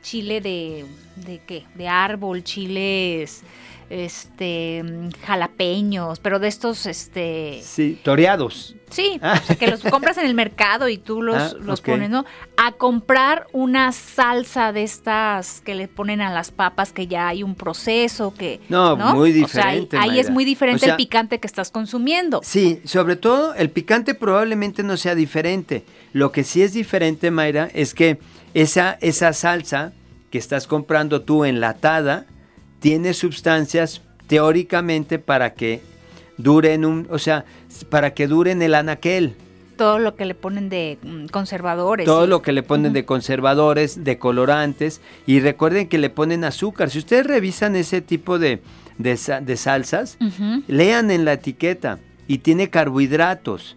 chile 0.02 0.40
de, 0.40 0.84
de 1.16 1.40
qué? 1.46 1.64
De 1.74 1.88
árbol, 1.88 2.44
chiles 2.44 3.42
este 3.90 4.82
jalapeños, 5.24 6.18
pero 6.20 6.38
de 6.38 6.48
estos 6.48 6.86
este 6.86 7.60
Sí, 7.62 7.98
toreados. 8.02 8.74
sí, 8.90 9.18
Ah. 9.22 9.40
o 9.42 9.46
sea, 9.46 9.56
que 9.56 9.66
los 9.68 9.80
compras 9.82 10.16
en 10.18 10.26
el 10.26 10.34
mercado 10.34 10.88
y 10.88 10.98
tú 10.98 11.22
los, 11.22 11.36
Ah, 11.36 11.56
los 11.60 11.80
ok. 11.80 11.86
pones, 11.86 12.10
¿no? 12.10 12.24
A 12.56 12.72
comprar 12.72 13.46
una 13.52 13.92
salsa 13.92 14.72
de 14.72 14.82
estas 14.82 15.60
que 15.60 15.74
le 15.74 15.88
ponen 15.88 16.20
a 16.20 16.32
las 16.32 16.50
papas 16.50 16.92
que 16.92 17.06
ya 17.06 17.28
hay 17.28 17.42
un 17.42 17.54
proceso 17.54 18.34
que 18.34 18.60
No, 18.68 18.96
muy 18.96 19.42
O 19.42 19.48
sea, 19.48 19.68
ahí- 19.68 19.80
diferente, 19.80 19.96
ahí, 19.98 20.18
es 20.18 20.30
muy 20.30 20.44
diferente 20.44 20.76
O 20.76 20.80
sea, 20.86 20.90
el 20.92 20.96
picante 20.96 21.38
que 21.40 21.46
estás 21.46 21.70
consumiendo. 21.70 22.40
Sí, 22.42 22.80
sobre 22.84 23.16
todo 23.16 23.54
el 23.54 23.70
picante 23.70 24.14
probablemente 24.14 24.82
no 24.82 24.96
sea 24.96 25.14
diferente. 25.14 25.84
Lo 26.12 26.32
que 26.32 26.44
sí 26.44 26.62
es 26.62 26.72
diferente, 26.72 27.30
Mayra, 27.30 27.68
es 27.74 27.94
que 27.94 28.18
esa, 28.54 28.96
esa 29.00 29.32
salsa 29.32 29.92
que 30.30 30.38
estás 30.38 30.66
comprando 30.66 31.22
tú 31.22 31.44
enlatada 31.44 32.26
tiene 32.86 33.14
sustancias 33.14 34.00
teóricamente 34.28 35.18
para 35.18 35.54
que 35.54 35.80
duren 36.38 36.84
un, 36.84 37.08
o 37.10 37.18
sea, 37.18 37.44
para 37.90 38.14
que 38.14 38.28
duren 38.28 38.62
el 38.62 38.76
anaquel. 38.76 39.34
Todo 39.76 39.98
lo 39.98 40.14
que 40.14 40.24
le 40.24 40.36
ponen 40.36 40.68
de 40.68 40.96
mm, 41.02 41.26
conservadores. 41.26 42.06
Todo 42.06 42.28
lo 42.28 42.42
que 42.42 42.52
le 42.52 42.62
ponen 42.62 42.92
de 42.92 43.04
conservadores, 43.04 44.04
de 44.04 44.18
colorantes 44.20 45.00
y 45.26 45.40
recuerden 45.40 45.88
que 45.88 45.98
le 45.98 46.10
ponen 46.10 46.44
azúcar. 46.44 46.90
Si 46.90 46.98
ustedes 47.00 47.26
revisan 47.26 47.74
ese 47.74 48.02
tipo 48.02 48.38
de, 48.38 48.62
de 48.98 49.16
sa- 49.16 49.40
de 49.40 49.56
salsas, 49.56 50.16
Ujú. 50.20 50.62
lean 50.68 51.10
en 51.10 51.24
la 51.24 51.32
etiqueta 51.32 51.98
y 52.28 52.38
tiene 52.38 52.70
carbohidratos. 52.70 53.76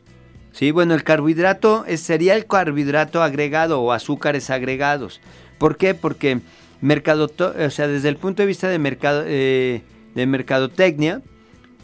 Sí, 0.51 0.69
bueno, 0.69 0.93
el 0.93 1.03
carbohidrato 1.03 1.83
es- 1.87 2.01
sería 2.01 2.35
el 2.35 2.45
carbohidrato 2.45 3.23
agregado 3.23 3.81
o 3.81 3.91
azúcares 3.91 4.51
agregados. 4.51 5.19
¿Por 5.57 5.77
qué? 5.77 5.95
Porque 5.95 6.41
mercado, 6.81 7.29
o 7.37 7.69
sea, 7.69 7.87
desde 7.87 8.09
el 8.09 8.17
punto 8.17 8.41
de 8.41 8.47
vista 8.47 8.67
de 8.69 8.79
mercado 8.79 9.23
eh, 9.25 9.81
de 10.15 10.25
mercadotecnia, 10.25 11.21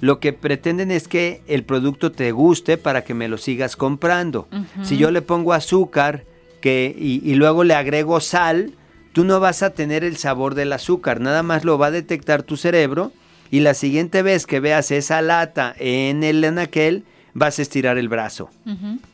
lo 0.01 0.19
que 0.19 0.33
pretenden 0.33 0.91
es 0.91 1.07
que 1.07 1.41
el 1.47 1.63
producto 1.63 2.11
te 2.11 2.31
guste 2.31 2.77
para 2.77 3.03
que 3.03 3.13
me 3.13 3.27
lo 3.27 3.37
sigas 3.37 3.75
comprando. 3.75 4.47
Si 4.83 4.97
yo 4.97 5.09
le 5.11 5.21
pongo 5.21 5.53
azúcar 5.53 6.25
que, 6.61 6.93
y, 6.97 7.21
y 7.29 7.35
luego 7.35 7.63
le 7.63 7.75
agrego 7.75 8.19
sal, 8.19 8.73
tú 9.13 9.23
no 9.23 9.39
vas 9.39 9.63
a 9.63 9.69
tener 9.69 10.03
el 10.03 10.17
sabor 10.17 10.55
del 10.55 10.73
azúcar, 10.73 11.21
nada 11.21 11.43
más 11.43 11.63
lo 11.63 11.77
va 11.77 11.87
a 11.87 11.91
detectar 11.91 12.43
tu 12.43 12.57
cerebro 12.57 13.13
y 13.51 13.61
la 13.61 13.73
siguiente 13.73 14.21
vez 14.21 14.45
que 14.45 14.59
veas 14.59 14.91
esa 14.91 15.21
lata 15.21 15.73
en 15.79 16.23
el 16.23 16.43
anaquel, 16.43 17.05
vas 17.33 17.59
a 17.59 17.61
estirar 17.61 17.97
el 17.97 18.09
brazo, 18.09 18.49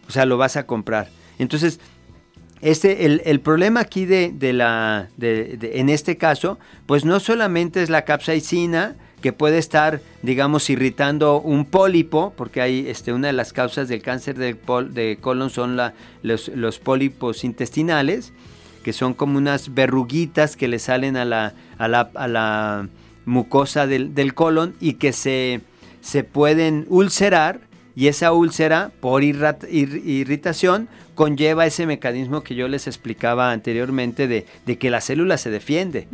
o 0.08 0.12
sea, 0.12 0.26
lo 0.26 0.38
vas 0.38 0.56
a 0.58 0.66
comprar. 0.66 1.10
Entonces, 1.38 1.80
este, 2.62 3.06
el, 3.06 3.22
el 3.26 3.40
problema 3.40 3.80
aquí 3.82 4.06
de, 4.06 4.32
de 4.34 4.54
la, 4.54 5.10
de- 5.18 5.58
de- 5.58 5.80
en 5.80 5.90
este 5.90 6.18
caso, 6.18 6.60
pues 6.86 7.06
no 7.06 7.20
solamente 7.20 7.82
es 7.82 7.90
la 7.90 8.04
capsaicina 8.06 8.96
que 9.22 9.34
puede 9.34 9.58
estar, 9.60 10.02
digamos, 10.24 10.70
irritando 10.72 11.40
un 11.42 11.66
pólipo, 11.66 12.34
porque 12.36 12.62
hay 12.62 12.88
este, 12.90 13.14
una 13.14 13.28
de 13.28 13.34
las 13.34 13.54
causas 13.54 13.88
del 13.88 14.02
cáncer 14.02 14.36
de, 14.38 14.56
pol- 14.56 14.94
de 14.94 15.18
colon 15.22 15.50
son 15.50 15.76
la- 15.78 15.94
los, 16.24 16.48
los 16.50 16.80
pólipos 16.80 17.44
intestinales, 17.44 18.34
que 18.84 18.94
son 18.94 19.14
como 19.14 19.38
unas 19.38 19.74
verruguitas 19.76 20.56
que 20.56 20.68
le 20.68 20.80
salen 20.80 21.18
a 21.18 21.26
la, 21.26 21.54
a 21.78 21.88
la, 21.88 22.10
a 22.16 22.28
la 22.28 22.88
mucosa 23.26 23.86
del, 23.86 24.16
del 24.16 24.34
colon 24.34 24.74
y 24.80 24.94
que 24.94 25.14
se, 25.14 25.62
se 26.02 26.24
pueden 26.24 26.86
ulcerar 26.90 27.60
y 27.96 28.08
esa 28.08 28.32
úlcera 28.32 28.92
por 29.02 29.22
irrat- 29.22 29.68
ir- 29.70 30.02
irritación 30.04 30.88
conlleva 31.22 31.68
ese 31.68 31.86
mecanismo 31.86 32.42
que 32.42 32.56
yo 32.56 32.68
les 32.68 32.88
explicaba 32.88 33.52
anteriormente 33.52 34.28
de, 34.28 34.48
de 34.66 34.78
que 34.80 34.90
la 34.90 35.02
célula 35.02 35.38
se 35.38 35.52
defiende. 35.52 36.08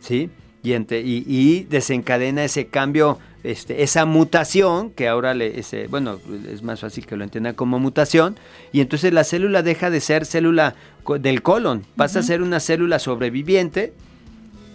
¿sí? 0.00 0.28
Y, 0.62 0.72
ente- 0.72 1.00
y- 1.02 1.24
y 1.26 1.64
desencadena 1.64 2.44
ese 2.44 2.66
cambio, 2.66 3.18
este, 3.42 3.82
esa 3.82 4.04
mutación, 4.04 4.90
que 4.90 5.08
ahora 5.08 5.32
le, 5.32 5.58
ese- 5.58 5.86
bueno, 5.86 6.18
es 6.52 6.62
más 6.62 6.80
fácil 6.80 7.06
que 7.06 7.16
lo 7.16 7.24
entiendan 7.24 7.54
como 7.54 7.78
mutación, 7.78 8.36
y 8.70 8.82
entonces 8.82 9.14
la 9.14 9.24
célula 9.24 9.62
deja 9.62 9.88
de 9.88 10.00
ser 10.00 10.26
célula 10.26 10.74
del 11.20 11.40
colon, 11.40 11.86
pasa 11.96 12.18
a 12.18 12.22
ser 12.22 12.42
una 12.42 12.60
célula 12.60 12.98
sobreviviente 12.98 13.94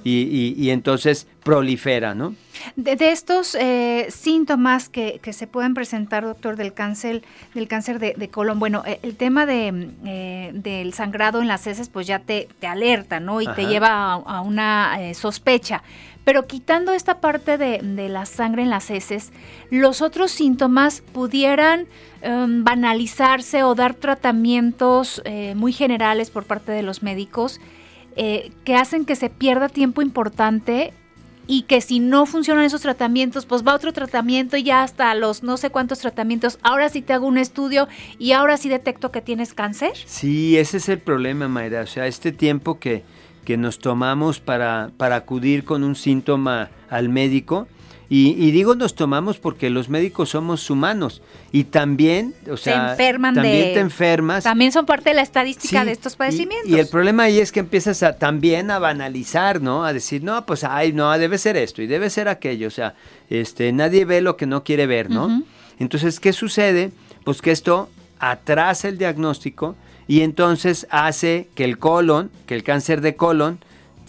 y, 0.06 0.22
y- 0.22 0.53
y 0.58 0.70
entonces 0.70 1.28
prolifera, 1.43 2.16
¿no? 2.16 2.34
De, 2.78 2.95
de 2.95 3.12
estos 3.12 3.53
eh, 3.56 4.06
síntomas 4.10 4.88
que, 4.88 5.20
que 5.22 5.34
se 5.34 5.45
pueden 5.47 5.74
presentar, 5.74 6.24
doctor, 6.24 6.56
del 6.56 6.74
cáncer, 6.74 7.22
del 7.53 7.68
cáncer 7.68 7.99
de, 7.99 8.14
de 8.16 8.30
colon, 8.30 8.58
bueno, 8.60 8.84
eh, 8.86 8.99
el 9.03 9.18
tema 9.18 9.45
de, 9.45 9.72
mm, 9.72 9.91
eh, 10.06 10.51
del 10.53 10.93
sangrado 10.93 11.41
en 11.41 11.47
las 11.49 11.68
heces, 11.68 11.89
pues 11.89 12.08
ya 12.08 12.20
te, 12.20 12.47
te 12.60 12.68
alerta, 12.68 13.20
¿no? 13.20 13.41
Y 13.41 13.47
te 13.47 13.66
lleva 13.68 13.89
a, 13.89 14.14
a 14.14 14.41
una 14.41 14.95
eh, 15.01 15.14
sospecha. 15.14 15.84
Pero 16.24 16.47
quitando 16.47 16.91
esta 16.93 17.20
parte 17.20 17.58
de, 17.60 17.80
de 17.84 18.10
la 18.10 18.26
sangre 18.26 18.64
en 18.64 18.70
las 18.72 18.89
heces, 18.89 19.32
los 19.70 20.01
otros 20.01 20.32
síntomas 20.32 21.01
pudieran 21.01 21.86
em, 22.22 22.64
banalizarse 22.64 23.62
o 23.64 23.76
dar 23.76 23.93
tratamientos 23.93 25.22
eh, 25.26 25.53
muy 25.56 25.72
generales 25.74 26.30
por 26.32 26.45
parte 26.45 26.72
de 26.72 26.82
los 26.84 27.03
médicos 27.03 27.60
eh, 28.16 28.51
que 28.63 28.76
hacen 28.76 29.05
que 29.05 29.16
se 29.16 29.30
pierda 29.30 29.70
tiempo 29.70 30.01
importante 30.01 30.93
y 31.47 31.63
que 31.63 31.82
si 31.82 31.99
no 31.99 32.26
funcionan 32.26 32.63
esos 32.63 32.82
tratamientos, 32.82 33.45
pues 33.45 33.63
va 33.66 33.76
otro 33.76 33.93
tratamiento 33.93 34.57
y 34.57 34.63
ya 34.63 34.84
hasta 34.84 35.13
los 35.16 35.43
no 35.43 35.57
sé 35.57 35.70
cuántos 35.70 35.99
tratamientos. 35.99 36.57
Ahora 36.63 36.89
sí 36.89 37.01
te 37.01 37.13
hago 37.13 37.28
un 37.28 37.38
estudio 37.38 37.88
y 38.18 38.32
ahora 38.32 38.57
sí 38.57 38.70
detecto 38.70 39.11
que 39.11 39.22
tienes 39.22 39.53
cáncer. 39.53 39.91
Sí, 40.05 40.57
ese 40.57 40.78
es 40.78 40.89
el 40.89 40.99
problema, 40.99 41.47
Mayra. 41.47 41.82
O 41.82 41.88
sea, 41.88 42.07
este 42.07 42.32
tiempo 42.32 42.80
que, 42.80 43.03
que 43.43 43.57
nos 43.57 43.80
tomamos 43.80 44.39
para, 44.39 44.91
para 44.97 45.18
acudir 45.18 45.63
con 45.66 45.84
un 45.84 45.95
síntoma 45.95 46.70
al 46.89 47.09
médico, 47.09 47.68
y, 48.10 48.32
y 48.32 48.51
digo 48.51 48.76
nos 48.76 48.95
tomamos 48.95 49.38
porque 49.39 49.70
los 49.70 49.89
médicos 49.89 50.30
somos 50.30 50.70
humanos 50.70 51.22
y 51.51 51.64
también, 51.66 52.34
o 52.51 52.58
sea, 52.58 52.91
enferman 52.91 53.34
también 53.36 53.68
de- 53.68 53.74
te 53.74 53.80
enfermas. 53.80 54.43
También 54.43 54.72
son 54.72 54.86
parte 54.86 55.10
de 55.10 55.16
la 55.16 55.22
estadística 55.22 55.80
Sí, 55.82 55.86
de 55.86 55.91
estos 55.91 56.16
padecimientos. 56.16 56.70
Y, 56.70 56.78
el 56.78 56.88
problema 56.88 57.24
ahí 57.24 57.39
es 57.39 57.51
que 57.51 57.62
empiezas 57.62 58.03
a, 58.03 58.18
también 58.18 58.70
a 58.72 58.80
banalizar, 58.80 59.62
¿no? 59.62 59.86
A 59.86 59.93
decir, 59.93 60.24
no, 60.24 60.45
pues, 60.45 60.64
ay, 60.64 60.93
no, 60.93 61.12
debe 61.18 61.38
ser 61.38 61.58
esto 61.58 61.82
y 61.82 61.88
debe 61.88 62.10
ser 62.10 62.28
aquello. 62.28 62.68
O 62.68 62.72
sea, 62.72 62.93
este, 63.30 63.72
nadie 63.72 64.06
ve 64.06 64.22
lo 64.22 64.38
que 64.38 64.45
no 64.45 64.64
quiere 64.64 64.86
ver, 64.86 65.10
¿no? 65.10 65.43
Entonces, 65.80 66.20
¿qué 66.20 66.32
sucede? 66.34 66.91
Pues 67.24 67.41
que 67.41 67.51
esto 67.51 67.89
atrasa 68.20 68.88
el 68.88 68.97
diagnóstico 68.97 69.76
y 70.08 70.22
entonces 70.22 70.88
hace 70.89 71.47
que 71.56 71.64
el 71.64 71.80
colon, 71.80 72.30
que 72.45 72.56
el 72.56 72.64
cáncer 72.64 73.01
de 73.01 73.16
colon, 73.16 73.60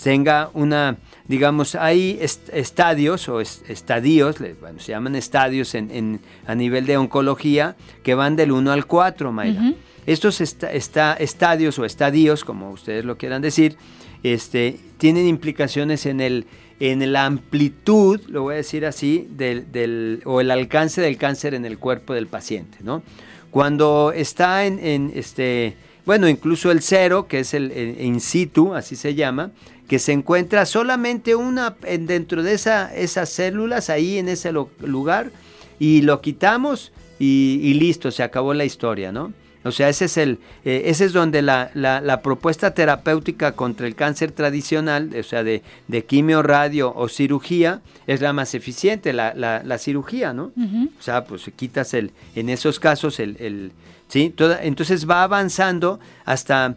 tenga 0.03 0.51
una, 0.53 0.97
digamos, 1.29 1.74
hay 1.74 2.18
est- 2.20 2.49
estadios 2.53 3.29
o 3.29 3.41
es- 3.41 3.62
estadios, 3.68 4.37
bueno, 4.61 4.79
se 4.81 4.93
llaman 4.93 5.16
estadios 5.16 5.74
en, 5.74 5.91
en- 5.91 6.20
a 6.47 6.55
nivel 6.55 6.87
de 6.87 6.97
oncología, 6.97 7.77
que 8.03 8.14
van 8.14 8.37
del 8.37 8.53
1 8.53 8.70
al 8.72 8.87
4, 8.87 9.33
Mayra. 9.33 9.72
Estos 10.07 10.41
esta- 10.41 11.14
estadios 11.14 11.79
o 11.79 11.85
estadios, 11.85 12.45
como 12.45 12.70
ustedes 12.70 13.05
lo 13.05 13.18
quieran 13.18 13.43
decir, 13.43 13.77
este, 14.22 14.79
tienen 14.99 15.27
implicaciones 15.27 16.07
en 16.07 16.20
el 16.20 16.47
en 16.79 17.11
la 17.11 17.24
amplitud, 17.24 18.20
lo 18.29 18.43
voy 18.43 18.53
a 18.53 18.57
decir 18.59 18.85
así, 18.85 19.27
del, 19.31 19.72
del- 19.72 20.20
o 20.27 20.43
el 20.43 20.51
alcance 20.51 21.01
del 21.01 21.16
cáncer 21.16 21.55
en 21.55 21.64
el 21.64 21.79
cuerpo 21.79 22.12
del 22.12 22.27
paciente, 22.27 22.77
¿no? 22.83 23.03
Cuando 23.51 24.12
está 24.14 24.66
en, 24.66 24.79
en, 24.81 25.11
este, 25.14 25.74
bueno, 26.05 26.29
incluso 26.29 26.70
el 26.70 26.83
cero, 26.83 27.29
que 27.29 27.39
es 27.41 27.55
el, 27.55 27.70
el 27.72 27.99
in 28.05 28.20
situ, 28.20 28.74
así 28.74 28.95
se 28.95 29.14
llama, 29.14 29.53
que 29.89 29.99
se 29.99 30.12
encuentra 30.12 30.66
solamente 30.66 31.34
una 31.34 31.76
en- 31.84 32.07
dentro 32.07 32.43
de 32.43 32.55
esa, 32.55 32.95
esas 32.95 33.28
células 33.28 33.89
ahí 33.91 34.18
en 34.18 34.28
ese 34.28 34.53
lo- 34.53 34.70
lugar 34.80 35.30
y 35.78 36.03
lo 36.03 36.20
quitamos 36.20 36.93
y, 37.18 37.61
y 37.62 37.74
listo, 37.74 38.11
se 38.11 38.22
acabó 38.22 38.53
la 38.55 38.64
historia, 38.64 39.12
¿no? 39.12 39.32
O 39.64 39.72
sea, 39.72 39.89
ese 39.89 40.05
es, 40.05 40.16
el, 40.16 40.39
eh, 40.64 40.82
ese 40.87 41.07
es 41.07 41.12
donde 41.12 41.43
la, 41.43 41.70
la- 41.74 42.01
la 42.01 42.22
propuesta 42.22 42.72
terapéutica 42.72 43.53
contra 43.53 43.89
el 43.89 43.97
cáncer 43.97 44.30
tradicional, 44.30 45.11
o 45.18 45.22
sea, 45.24 45.43
de, 45.43 45.62
de 45.89 46.05
quimio, 46.05 46.43
radio 46.45 46.93
o 46.95 47.09
cirugía, 47.09 47.80
es 48.07 48.20
la 48.20 48.32
más 48.32 48.55
eficiente, 48.55 49.12
la, 49.12 49.34
la- 49.34 49.62
la 49.64 49.78
cirugía, 49.78 50.32
¿no? 50.32 50.53
O 50.99 51.03
sea, 51.03 51.24
pues 51.24 51.51
quitas 51.57 51.95
el, 51.95 52.12
en 52.37 52.49
esos 52.49 52.78
casos 52.78 53.18
el, 53.18 53.37
el- 53.41 53.72
¿sí? 54.07 54.30
Toda- 54.30 54.62
entonces 54.62 55.09
va 55.11 55.24
avanzando 55.24 55.99
hasta, 56.24 56.76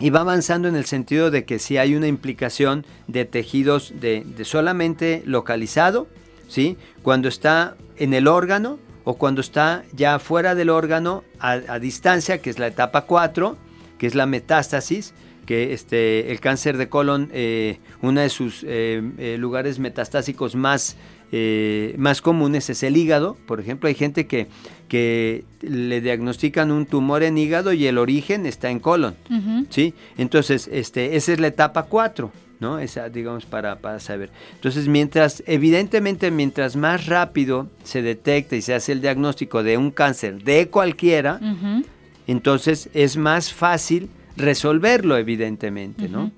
y 0.00 0.10
va 0.10 0.20
avanzando 0.20 0.68
en 0.68 0.76
el 0.76 0.84
sentido 0.84 1.30
de 1.30 1.44
que 1.44 1.58
si 1.58 1.76
hay 1.76 1.94
una 1.94 2.08
implicación 2.08 2.84
de 3.06 3.24
tejidos 3.24 3.92
de, 4.00 4.24
solamente 4.42 5.22
localizado, 5.24 6.08
¿sí? 6.48 6.76
Cuando 7.02 7.28
está 7.28 7.76
en 7.96 8.12
el 8.14 8.26
órgano 8.26 8.78
o 9.04 9.14
cuando 9.14 9.40
está 9.40 9.84
ya 9.92 10.18
fuera 10.18 10.54
del 10.54 10.70
órgano 10.70 11.22
a, 11.38 11.52
a 11.52 11.78
distancia, 11.78 12.38
que 12.42 12.50
es 12.50 12.58
la 12.58 12.66
etapa 12.66 13.02
4, 13.02 13.56
que 13.98 14.06
es 14.06 14.14
la 14.14 14.26
metástasis, 14.26 15.14
que 15.44 15.72
este, 15.72 16.30
el 16.32 16.40
cáncer 16.40 16.76
de 16.76 16.88
colon, 16.88 17.30
eh, 17.32 17.78
uno 18.02 18.20
de 18.20 18.28
sus 18.28 18.64
eh, 18.66 19.02
eh, 19.18 19.36
lugares 19.38 19.78
metastásicos 19.78 20.54
más, 20.54 20.96
eh, 21.32 21.94
más 21.98 22.20
comunes 22.20 22.70
es 22.70 22.82
el 22.82 22.96
hígado. 22.96 23.36
Por 23.46 23.60
ejemplo, 23.60 23.88
hay 23.88 23.94
gente 23.94 24.26
que, 24.26 24.46
que 24.88 25.44
le 25.60 26.00
diagnostican 26.00 26.70
un 26.70 26.86
tumor 26.86 27.22
en 27.22 27.38
hígado 27.38 27.72
y 27.72 27.86
el 27.86 27.98
origen 27.98 28.46
está 28.46 28.70
en 28.70 28.80
colon. 28.80 29.16
¿sí? 29.70 29.94
Entonces, 30.16 30.68
este, 30.72 31.16
esa 31.16 31.32
es 31.32 31.40
la 31.40 31.48
etapa 31.48 31.84
4, 31.84 32.30
¿no? 32.60 32.78
Esa, 32.78 33.08
digamos, 33.08 33.46
para, 33.46 33.76
para 33.76 34.00
saber. 34.00 34.30
Entonces, 34.54 34.88
mientras, 34.88 35.42
evidentemente, 35.46 36.30
mientras 36.30 36.76
más 36.76 37.06
rápido 37.06 37.68
se 37.82 38.02
detecta 38.02 38.56
y 38.56 38.62
se 38.62 38.74
hace 38.74 38.92
el 38.92 39.00
diagnóstico 39.00 39.62
de 39.62 39.76
un 39.76 39.90
cáncer 39.90 40.42
de 40.44 40.68
cualquiera, 40.68 41.40
entonces 42.26 42.88
es 42.94 43.16
más 43.16 43.52
fácil 43.52 44.08
resolverlo, 44.36 45.16
evidentemente, 45.16 46.08
¿no? 46.08 46.30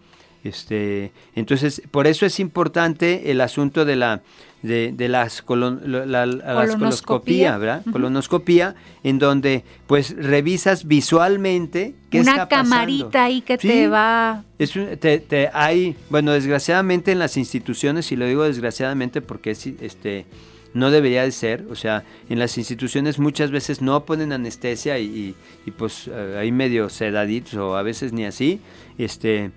Este, 0.46 1.10
entonces, 1.34 1.82
por 1.90 2.06
eso 2.06 2.24
es 2.24 2.38
importante 2.38 3.32
el 3.32 3.40
asunto 3.40 3.84
de 3.84 3.96
la 3.96 4.22
de, 4.62 4.92
de 4.92 5.08
las, 5.08 5.44
colon- 5.44 5.80
la, 5.84 6.06
la- 6.06 6.26
la- 6.26 6.54
las 6.54 6.70
Colonoscopía. 6.72 7.56
¿verdad? 7.58 7.80
Ujú. 7.82 7.92
Colonoscopía, 7.92 8.74
en 9.04 9.18
donde 9.18 9.64
pues 9.86 10.16
revisas 10.16 10.86
visualmente 10.88 11.94
qué 12.10 12.20
Una 12.20 12.32
está 12.32 12.48
pasando. 12.48 12.70
camarita 12.70 13.24
ahí 13.24 13.42
que 13.42 13.58
Sí. 13.58 13.68
te 13.68 13.88
va... 13.88 14.44
Es 14.58 14.72
te- 14.72 15.18
te- 15.20 15.50
hay, 15.52 15.94
bueno, 16.10 16.32
desgraciadamente 16.32 17.12
en 17.12 17.18
las 17.18 17.36
instituciones, 17.36 18.10
y 18.12 18.16
lo 18.16 18.26
digo 18.26 18.42
desgraciadamente 18.44 19.20
porque 19.20 19.50
es, 19.52 19.66
este, 19.66 20.26
no 20.74 20.90
debería 20.90 21.22
de 21.22 21.30
ser, 21.32 21.64
o 21.70 21.74
sea, 21.74 22.02
en 22.28 22.38
las 22.38 22.58
instituciones 22.58 23.18
muchas 23.18 23.50
veces 23.50 23.80
no 23.82 24.04
ponen 24.04 24.32
anestesia 24.32 24.98
y, 24.98 25.04
y- 25.04 25.34
y, 25.66 25.70
pues 25.70 26.08
eh, 26.12 26.36
hay 26.40 26.50
medio 26.52 26.88
sedaditos 26.88 27.54
o 27.54 27.76
a 27.76 27.82
veces 27.82 28.12
ni 28.12 28.24
así, 28.24 28.60
este, 28.98 29.50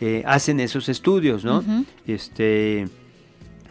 eh, 0.00 0.22
hacen 0.26 0.58
esos 0.60 0.88
estudios, 0.88 1.44
¿no? 1.44 1.62
Este 2.06 2.88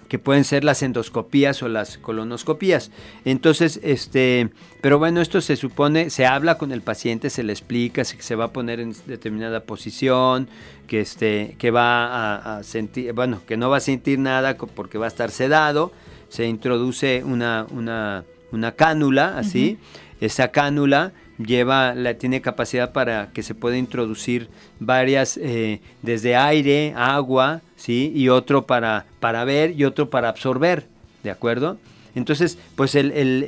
que 0.07 0.19
pueden 0.19 0.43
ser 0.43 0.63
las 0.63 0.83
endoscopías 0.83 1.63
o 1.63 1.67
las 1.67 1.97
colonoscopías. 1.97 2.91
Entonces, 3.25 3.79
este, 3.83 4.49
pero 4.81 4.99
bueno, 4.99 5.21
esto 5.21 5.41
se 5.41 5.55
supone, 5.55 6.09
se 6.09 6.25
habla 6.25 6.57
con 6.57 6.71
el 6.71 6.81
paciente, 6.81 7.29
se 7.29 7.43
le 7.43 7.53
explica 7.53 8.03
se 8.03 8.35
va 8.35 8.45
a 8.45 8.53
poner 8.53 8.79
en 8.79 8.95
determinada 9.07 9.61
posición, 9.61 10.47
que 10.87 11.01
este, 11.01 11.55
que 11.57 11.71
va 11.71 12.05
a, 12.05 12.57
a 12.57 12.63
sentir, 12.63 13.13
bueno, 13.13 13.41
que 13.47 13.57
no 13.57 13.69
va 13.69 13.77
a 13.77 13.81
sentir 13.81 14.19
nada 14.19 14.55
porque 14.57 14.97
va 14.97 15.05
a 15.05 15.09
estar 15.09 15.31
sedado, 15.31 15.91
se 16.29 16.45
introduce 16.45 17.23
una, 17.23 17.65
una, 17.71 18.23
una 18.51 18.71
cánula, 18.73 19.37
así, 19.37 19.77
esa 20.21 20.49
cánula 20.49 21.13
lleva, 21.37 21.93
la, 21.95 22.15
tiene 22.15 22.41
capacidad 22.41 22.91
para 22.93 23.31
que 23.31 23.43
se 23.43 23.55
pueda 23.55 23.77
introducir 23.77 24.49
varias, 24.79 25.37
eh, 25.37 25.81
desde 26.01 26.35
aire, 26.35 26.93
agua, 26.95 27.61
¿sí? 27.75 28.11
Y 28.15 28.29
otro 28.29 28.65
para, 28.65 29.05
para 29.19 29.43
ver 29.45 29.71
y 29.71 29.83
otro 29.85 30.09
para 30.09 30.29
absorber, 30.29 30.87
¿de 31.23 31.31
acuerdo? 31.31 31.77
Entonces, 32.15 32.57
pues 32.75 32.95
el, 32.95 33.11
el- 33.11 33.43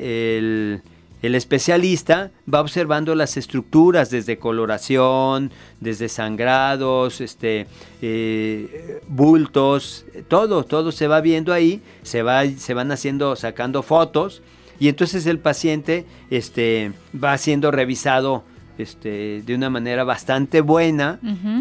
el- 1.21 1.35
especialista 1.35 2.31
va 2.53 2.61
observando 2.61 3.13
las 3.15 3.37
estructuras 3.37 4.09
desde 4.09 4.37
coloración, 4.37 5.51
desde 5.79 6.09
sangrados, 6.09 7.21
este, 7.21 7.67
eh, 8.01 9.01
bultos, 9.07 10.05
todo, 10.27 10.63
todo 10.63 10.91
se 10.91 11.07
va 11.07 11.19
viendo 11.21 11.53
ahí, 11.53 11.81
se, 12.03 12.21
va, 12.23 12.45
se 12.45 12.73
van 12.73 12.91
haciendo, 12.91 13.35
sacando 13.35 13.83
fotos, 13.83 14.41
y 14.79 14.89
entonces 14.89 15.25
el 15.25 15.39
paciente 15.39 16.05
este, 16.29 16.91
va 17.21 17.37
siendo 17.37 17.71
revisado 17.71 18.43
este, 18.77 19.41
de 19.45 19.55
una 19.55 19.69
manera 19.69 20.03
bastante 20.03 20.61
buena. 20.61 21.19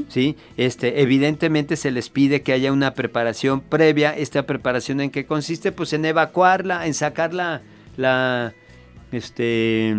¿sí? 0.08 0.36
Este, 0.56 1.02
evidentemente 1.02 1.76
se 1.76 1.90
les 1.90 2.08
pide 2.08 2.42
que 2.42 2.52
haya 2.52 2.72
una 2.72 2.94
preparación 2.94 3.60
previa. 3.60 4.16
¿Esta 4.16 4.44
preparación 4.44 5.00
en 5.00 5.10
qué 5.10 5.26
consiste? 5.26 5.72
Pues 5.72 5.92
en 5.92 6.04
evacuarla, 6.04 6.86
en 6.86 6.94
sacar 6.94 7.34
la, 7.34 7.62
la 7.96 8.54
este, 9.12 9.96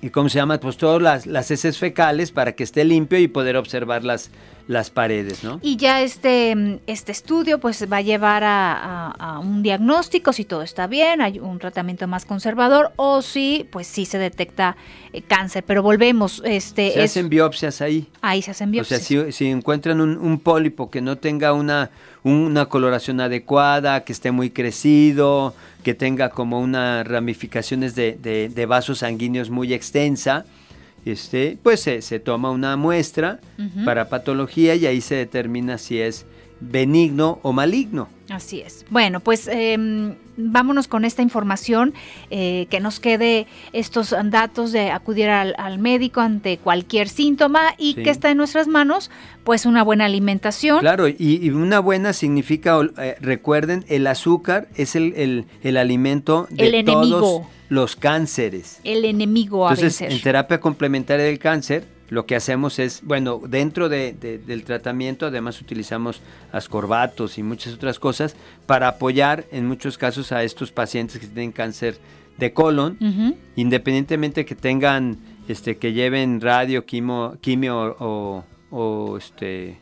¿y 0.00 0.10
cómo 0.10 0.28
se 0.28 0.38
llama? 0.38 0.58
Pues 0.58 0.76
todas 0.76 1.02
las, 1.02 1.26
las 1.26 1.50
heces 1.50 1.78
fecales 1.78 2.30
para 2.32 2.52
que 2.52 2.64
esté 2.64 2.84
limpio 2.84 3.18
y 3.18 3.28
poder 3.28 3.56
observar 3.56 4.04
las, 4.04 4.30
las 4.68 4.90
paredes, 4.90 5.42
¿no? 5.42 5.58
Y 5.62 5.76
ya 5.76 6.02
este, 6.02 6.54
mm, 6.54 6.76
este 6.86 7.10
estudio 7.10 7.58
pues 7.58 7.84
va 7.90 7.96
a 7.96 8.00
llevar 8.02 8.44
a, 8.44 8.72
a- 8.74 9.10
a 9.10 9.38
un 9.40 9.62
diagnóstico 9.62 10.32
si 10.32 10.44
todo 10.44 10.62
está 10.62 10.86
bien, 10.86 11.20
hay 11.22 11.38
un 11.40 11.58
tratamiento 11.58 12.06
más 12.06 12.24
conservador 12.26 12.92
o 12.96 13.20
si 13.22 13.66
pues 13.72 13.86
sí 13.86 14.04
se 14.04 14.18
detecta 14.18 14.76
eh, 15.14 15.22
cáncer. 15.22 15.64
Pero 15.66 15.82
volvemos, 15.82 16.42
este 16.44 16.92
Se 16.92 17.02
es- 17.04 17.10
hacen 17.12 17.30
biopsias 17.30 17.80
ahí. 17.80 18.06
ahí 18.20 18.42
se 18.42 18.50
hacen 18.50 18.68
O 18.68 18.72
biopsias. 18.72 19.02
sea, 19.02 19.24
si, 19.24 19.32
si 19.32 19.46
encuentran 19.46 20.00
un, 20.02 20.18
un 20.18 20.38
pólipo 20.38 20.90
que 20.90 21.00
no 21.00 21.16
tenga 21.16 21.54
una, 21.54 21.90
una 22.22 22.66
coloración 22.66 23.20
adecuada, 23.20 24.04
que 24.04 24.12
esté 24.12 24.32
muy 24.32 24.50
crecido, 24.50 25.54
que 25.82 25.94
tenga 25.94 26.28
como 26.28 26.60
unas 26.60 27.06
ramificaciones 27.06 27.94
de, 27.94 28.18
de- 28.22 28.50
de 28.50 28.66
vasos 28.66 28.98
sanguíneos 28.98 29.48
muy 29.48 29.72
extensa, 29.72 30.44
este, 31.10 31.58
pues 31.62 31.80
se, 31.80 32.02
se 32.02 32.20
toma 32.20 32.50
una 32.50 32.76
muestra 32.76 33.40
para 33.84 34.08
patología 34.08 34.74
y 34.74 34.86
ahí 34.86 35.00
se 35.00 35.14
determina 35.14 35.78
si 35.78 36.00
es 36.00 36.26
benigno 36.60 37.38
o 37.42 37.52
maligno. 37.52 38.08
Así 38.30 38.60
es. 38.60 38.84
Bueno, 38.90 39.20
pues 39.20 39.48
em, 39.48 40.14
vámonos 40.36 40.86
con 40.86 41.06
esta 41.06 41.22
información, 41.22 41.94
eh, 42.30 42.66
que 42.68 42.78
nos 42.78 43.00
quede 43.00 43.46
estos 43.72 44.14
datos 44.24 44.70
de 44.72 44.90
acudir 44.90 45.30
al, 45.30 45.54
al 45.56 45.78
médico 45.78 46.20
ante 46.20 46.58
cualquier 46.58 47.08
síntoma 47.08 47.74
y 47.78 47.94
Sí. 47.94 48.02
que 48.02 48.10
está 48.10 48.30
en 48.30 48.36
nuestras 48.36 48.68
manos, 48.68 49.10
pues 49.44 49.64
una 49.64 49.82
buena 49.82 50.04
alimentación. 50.04 50.80
Claro, 50.80 51.08
y, 51.08 51.14
y 51.18 51.48
una 51.50 51.80
buena 51.80 52.12
significa, 52.12 52.78
eh, 52.98 53.16
recuerden, 53.20 53.84
el 53.88 54.06
azúcar 54.06 54.68
es 54.76 54.94
el, 54.94 55.14
el- 55.16 55.46
el 55.62 55.76
alimento 55.78 56.46
de 56.50 56.68
El 56.80 56.84
todos 56.84 57.42
los 57.70 57.96
cánceres. 57.96 58.80
El 58.84 59.04
enemigo 59.06 59.66
a 59.66 59.70
Entonces, 59.72 60.00
vencer. 60.00 60.16
en 60.16 60.22
terapia 60.22 60.60
complementaria 60.60 61.24
del 61.24 61.38
cáncer, 61.38 61.84
lo 62.10 62.24
que 62.26 62.36
hacemos 62.36 62.78
es, 62.78 63.02
bueno, 63.02 63.40
dentro 63.46 63.88
de- 63.88 64.12
de- 64.14 64.38
del 64.38 64.64
tratamiento, 64.64 65.26
además 65.26 65.60
utilizamos 65.60 66.20
ascorbatos 66.52 67.36
y 67.38 67.42
muchas 67.42 67.74
otras 67.74 67.98
cosas 67.98 68.34
para 68.66 68.88
apoyar 68.88 69.44
en 69.52 69.66
muchos 69.66 69.98
casos 69.98 70.32
a 70.32 70.42
estos 70.42 70.72
pacientes 70.72 71.18
que 71.20 71.26
tienen 71.26 71.52
cáncer 71.52 71.98
de 72.38 72.52
colon, 72.52 72.96
independientemente 73.56 74.44
que 74.46 74.54
tengan, 74.54 75.18
este, 75.48 75.76
que 75.76 75.92
lleven 75.92 76.40
radio, 76.40 76.84
quimo, 76.86 77.36
quimio 77.40 77.96
o, 77.98 78.44
o, 78.70 79.16
este, 79.18 79.76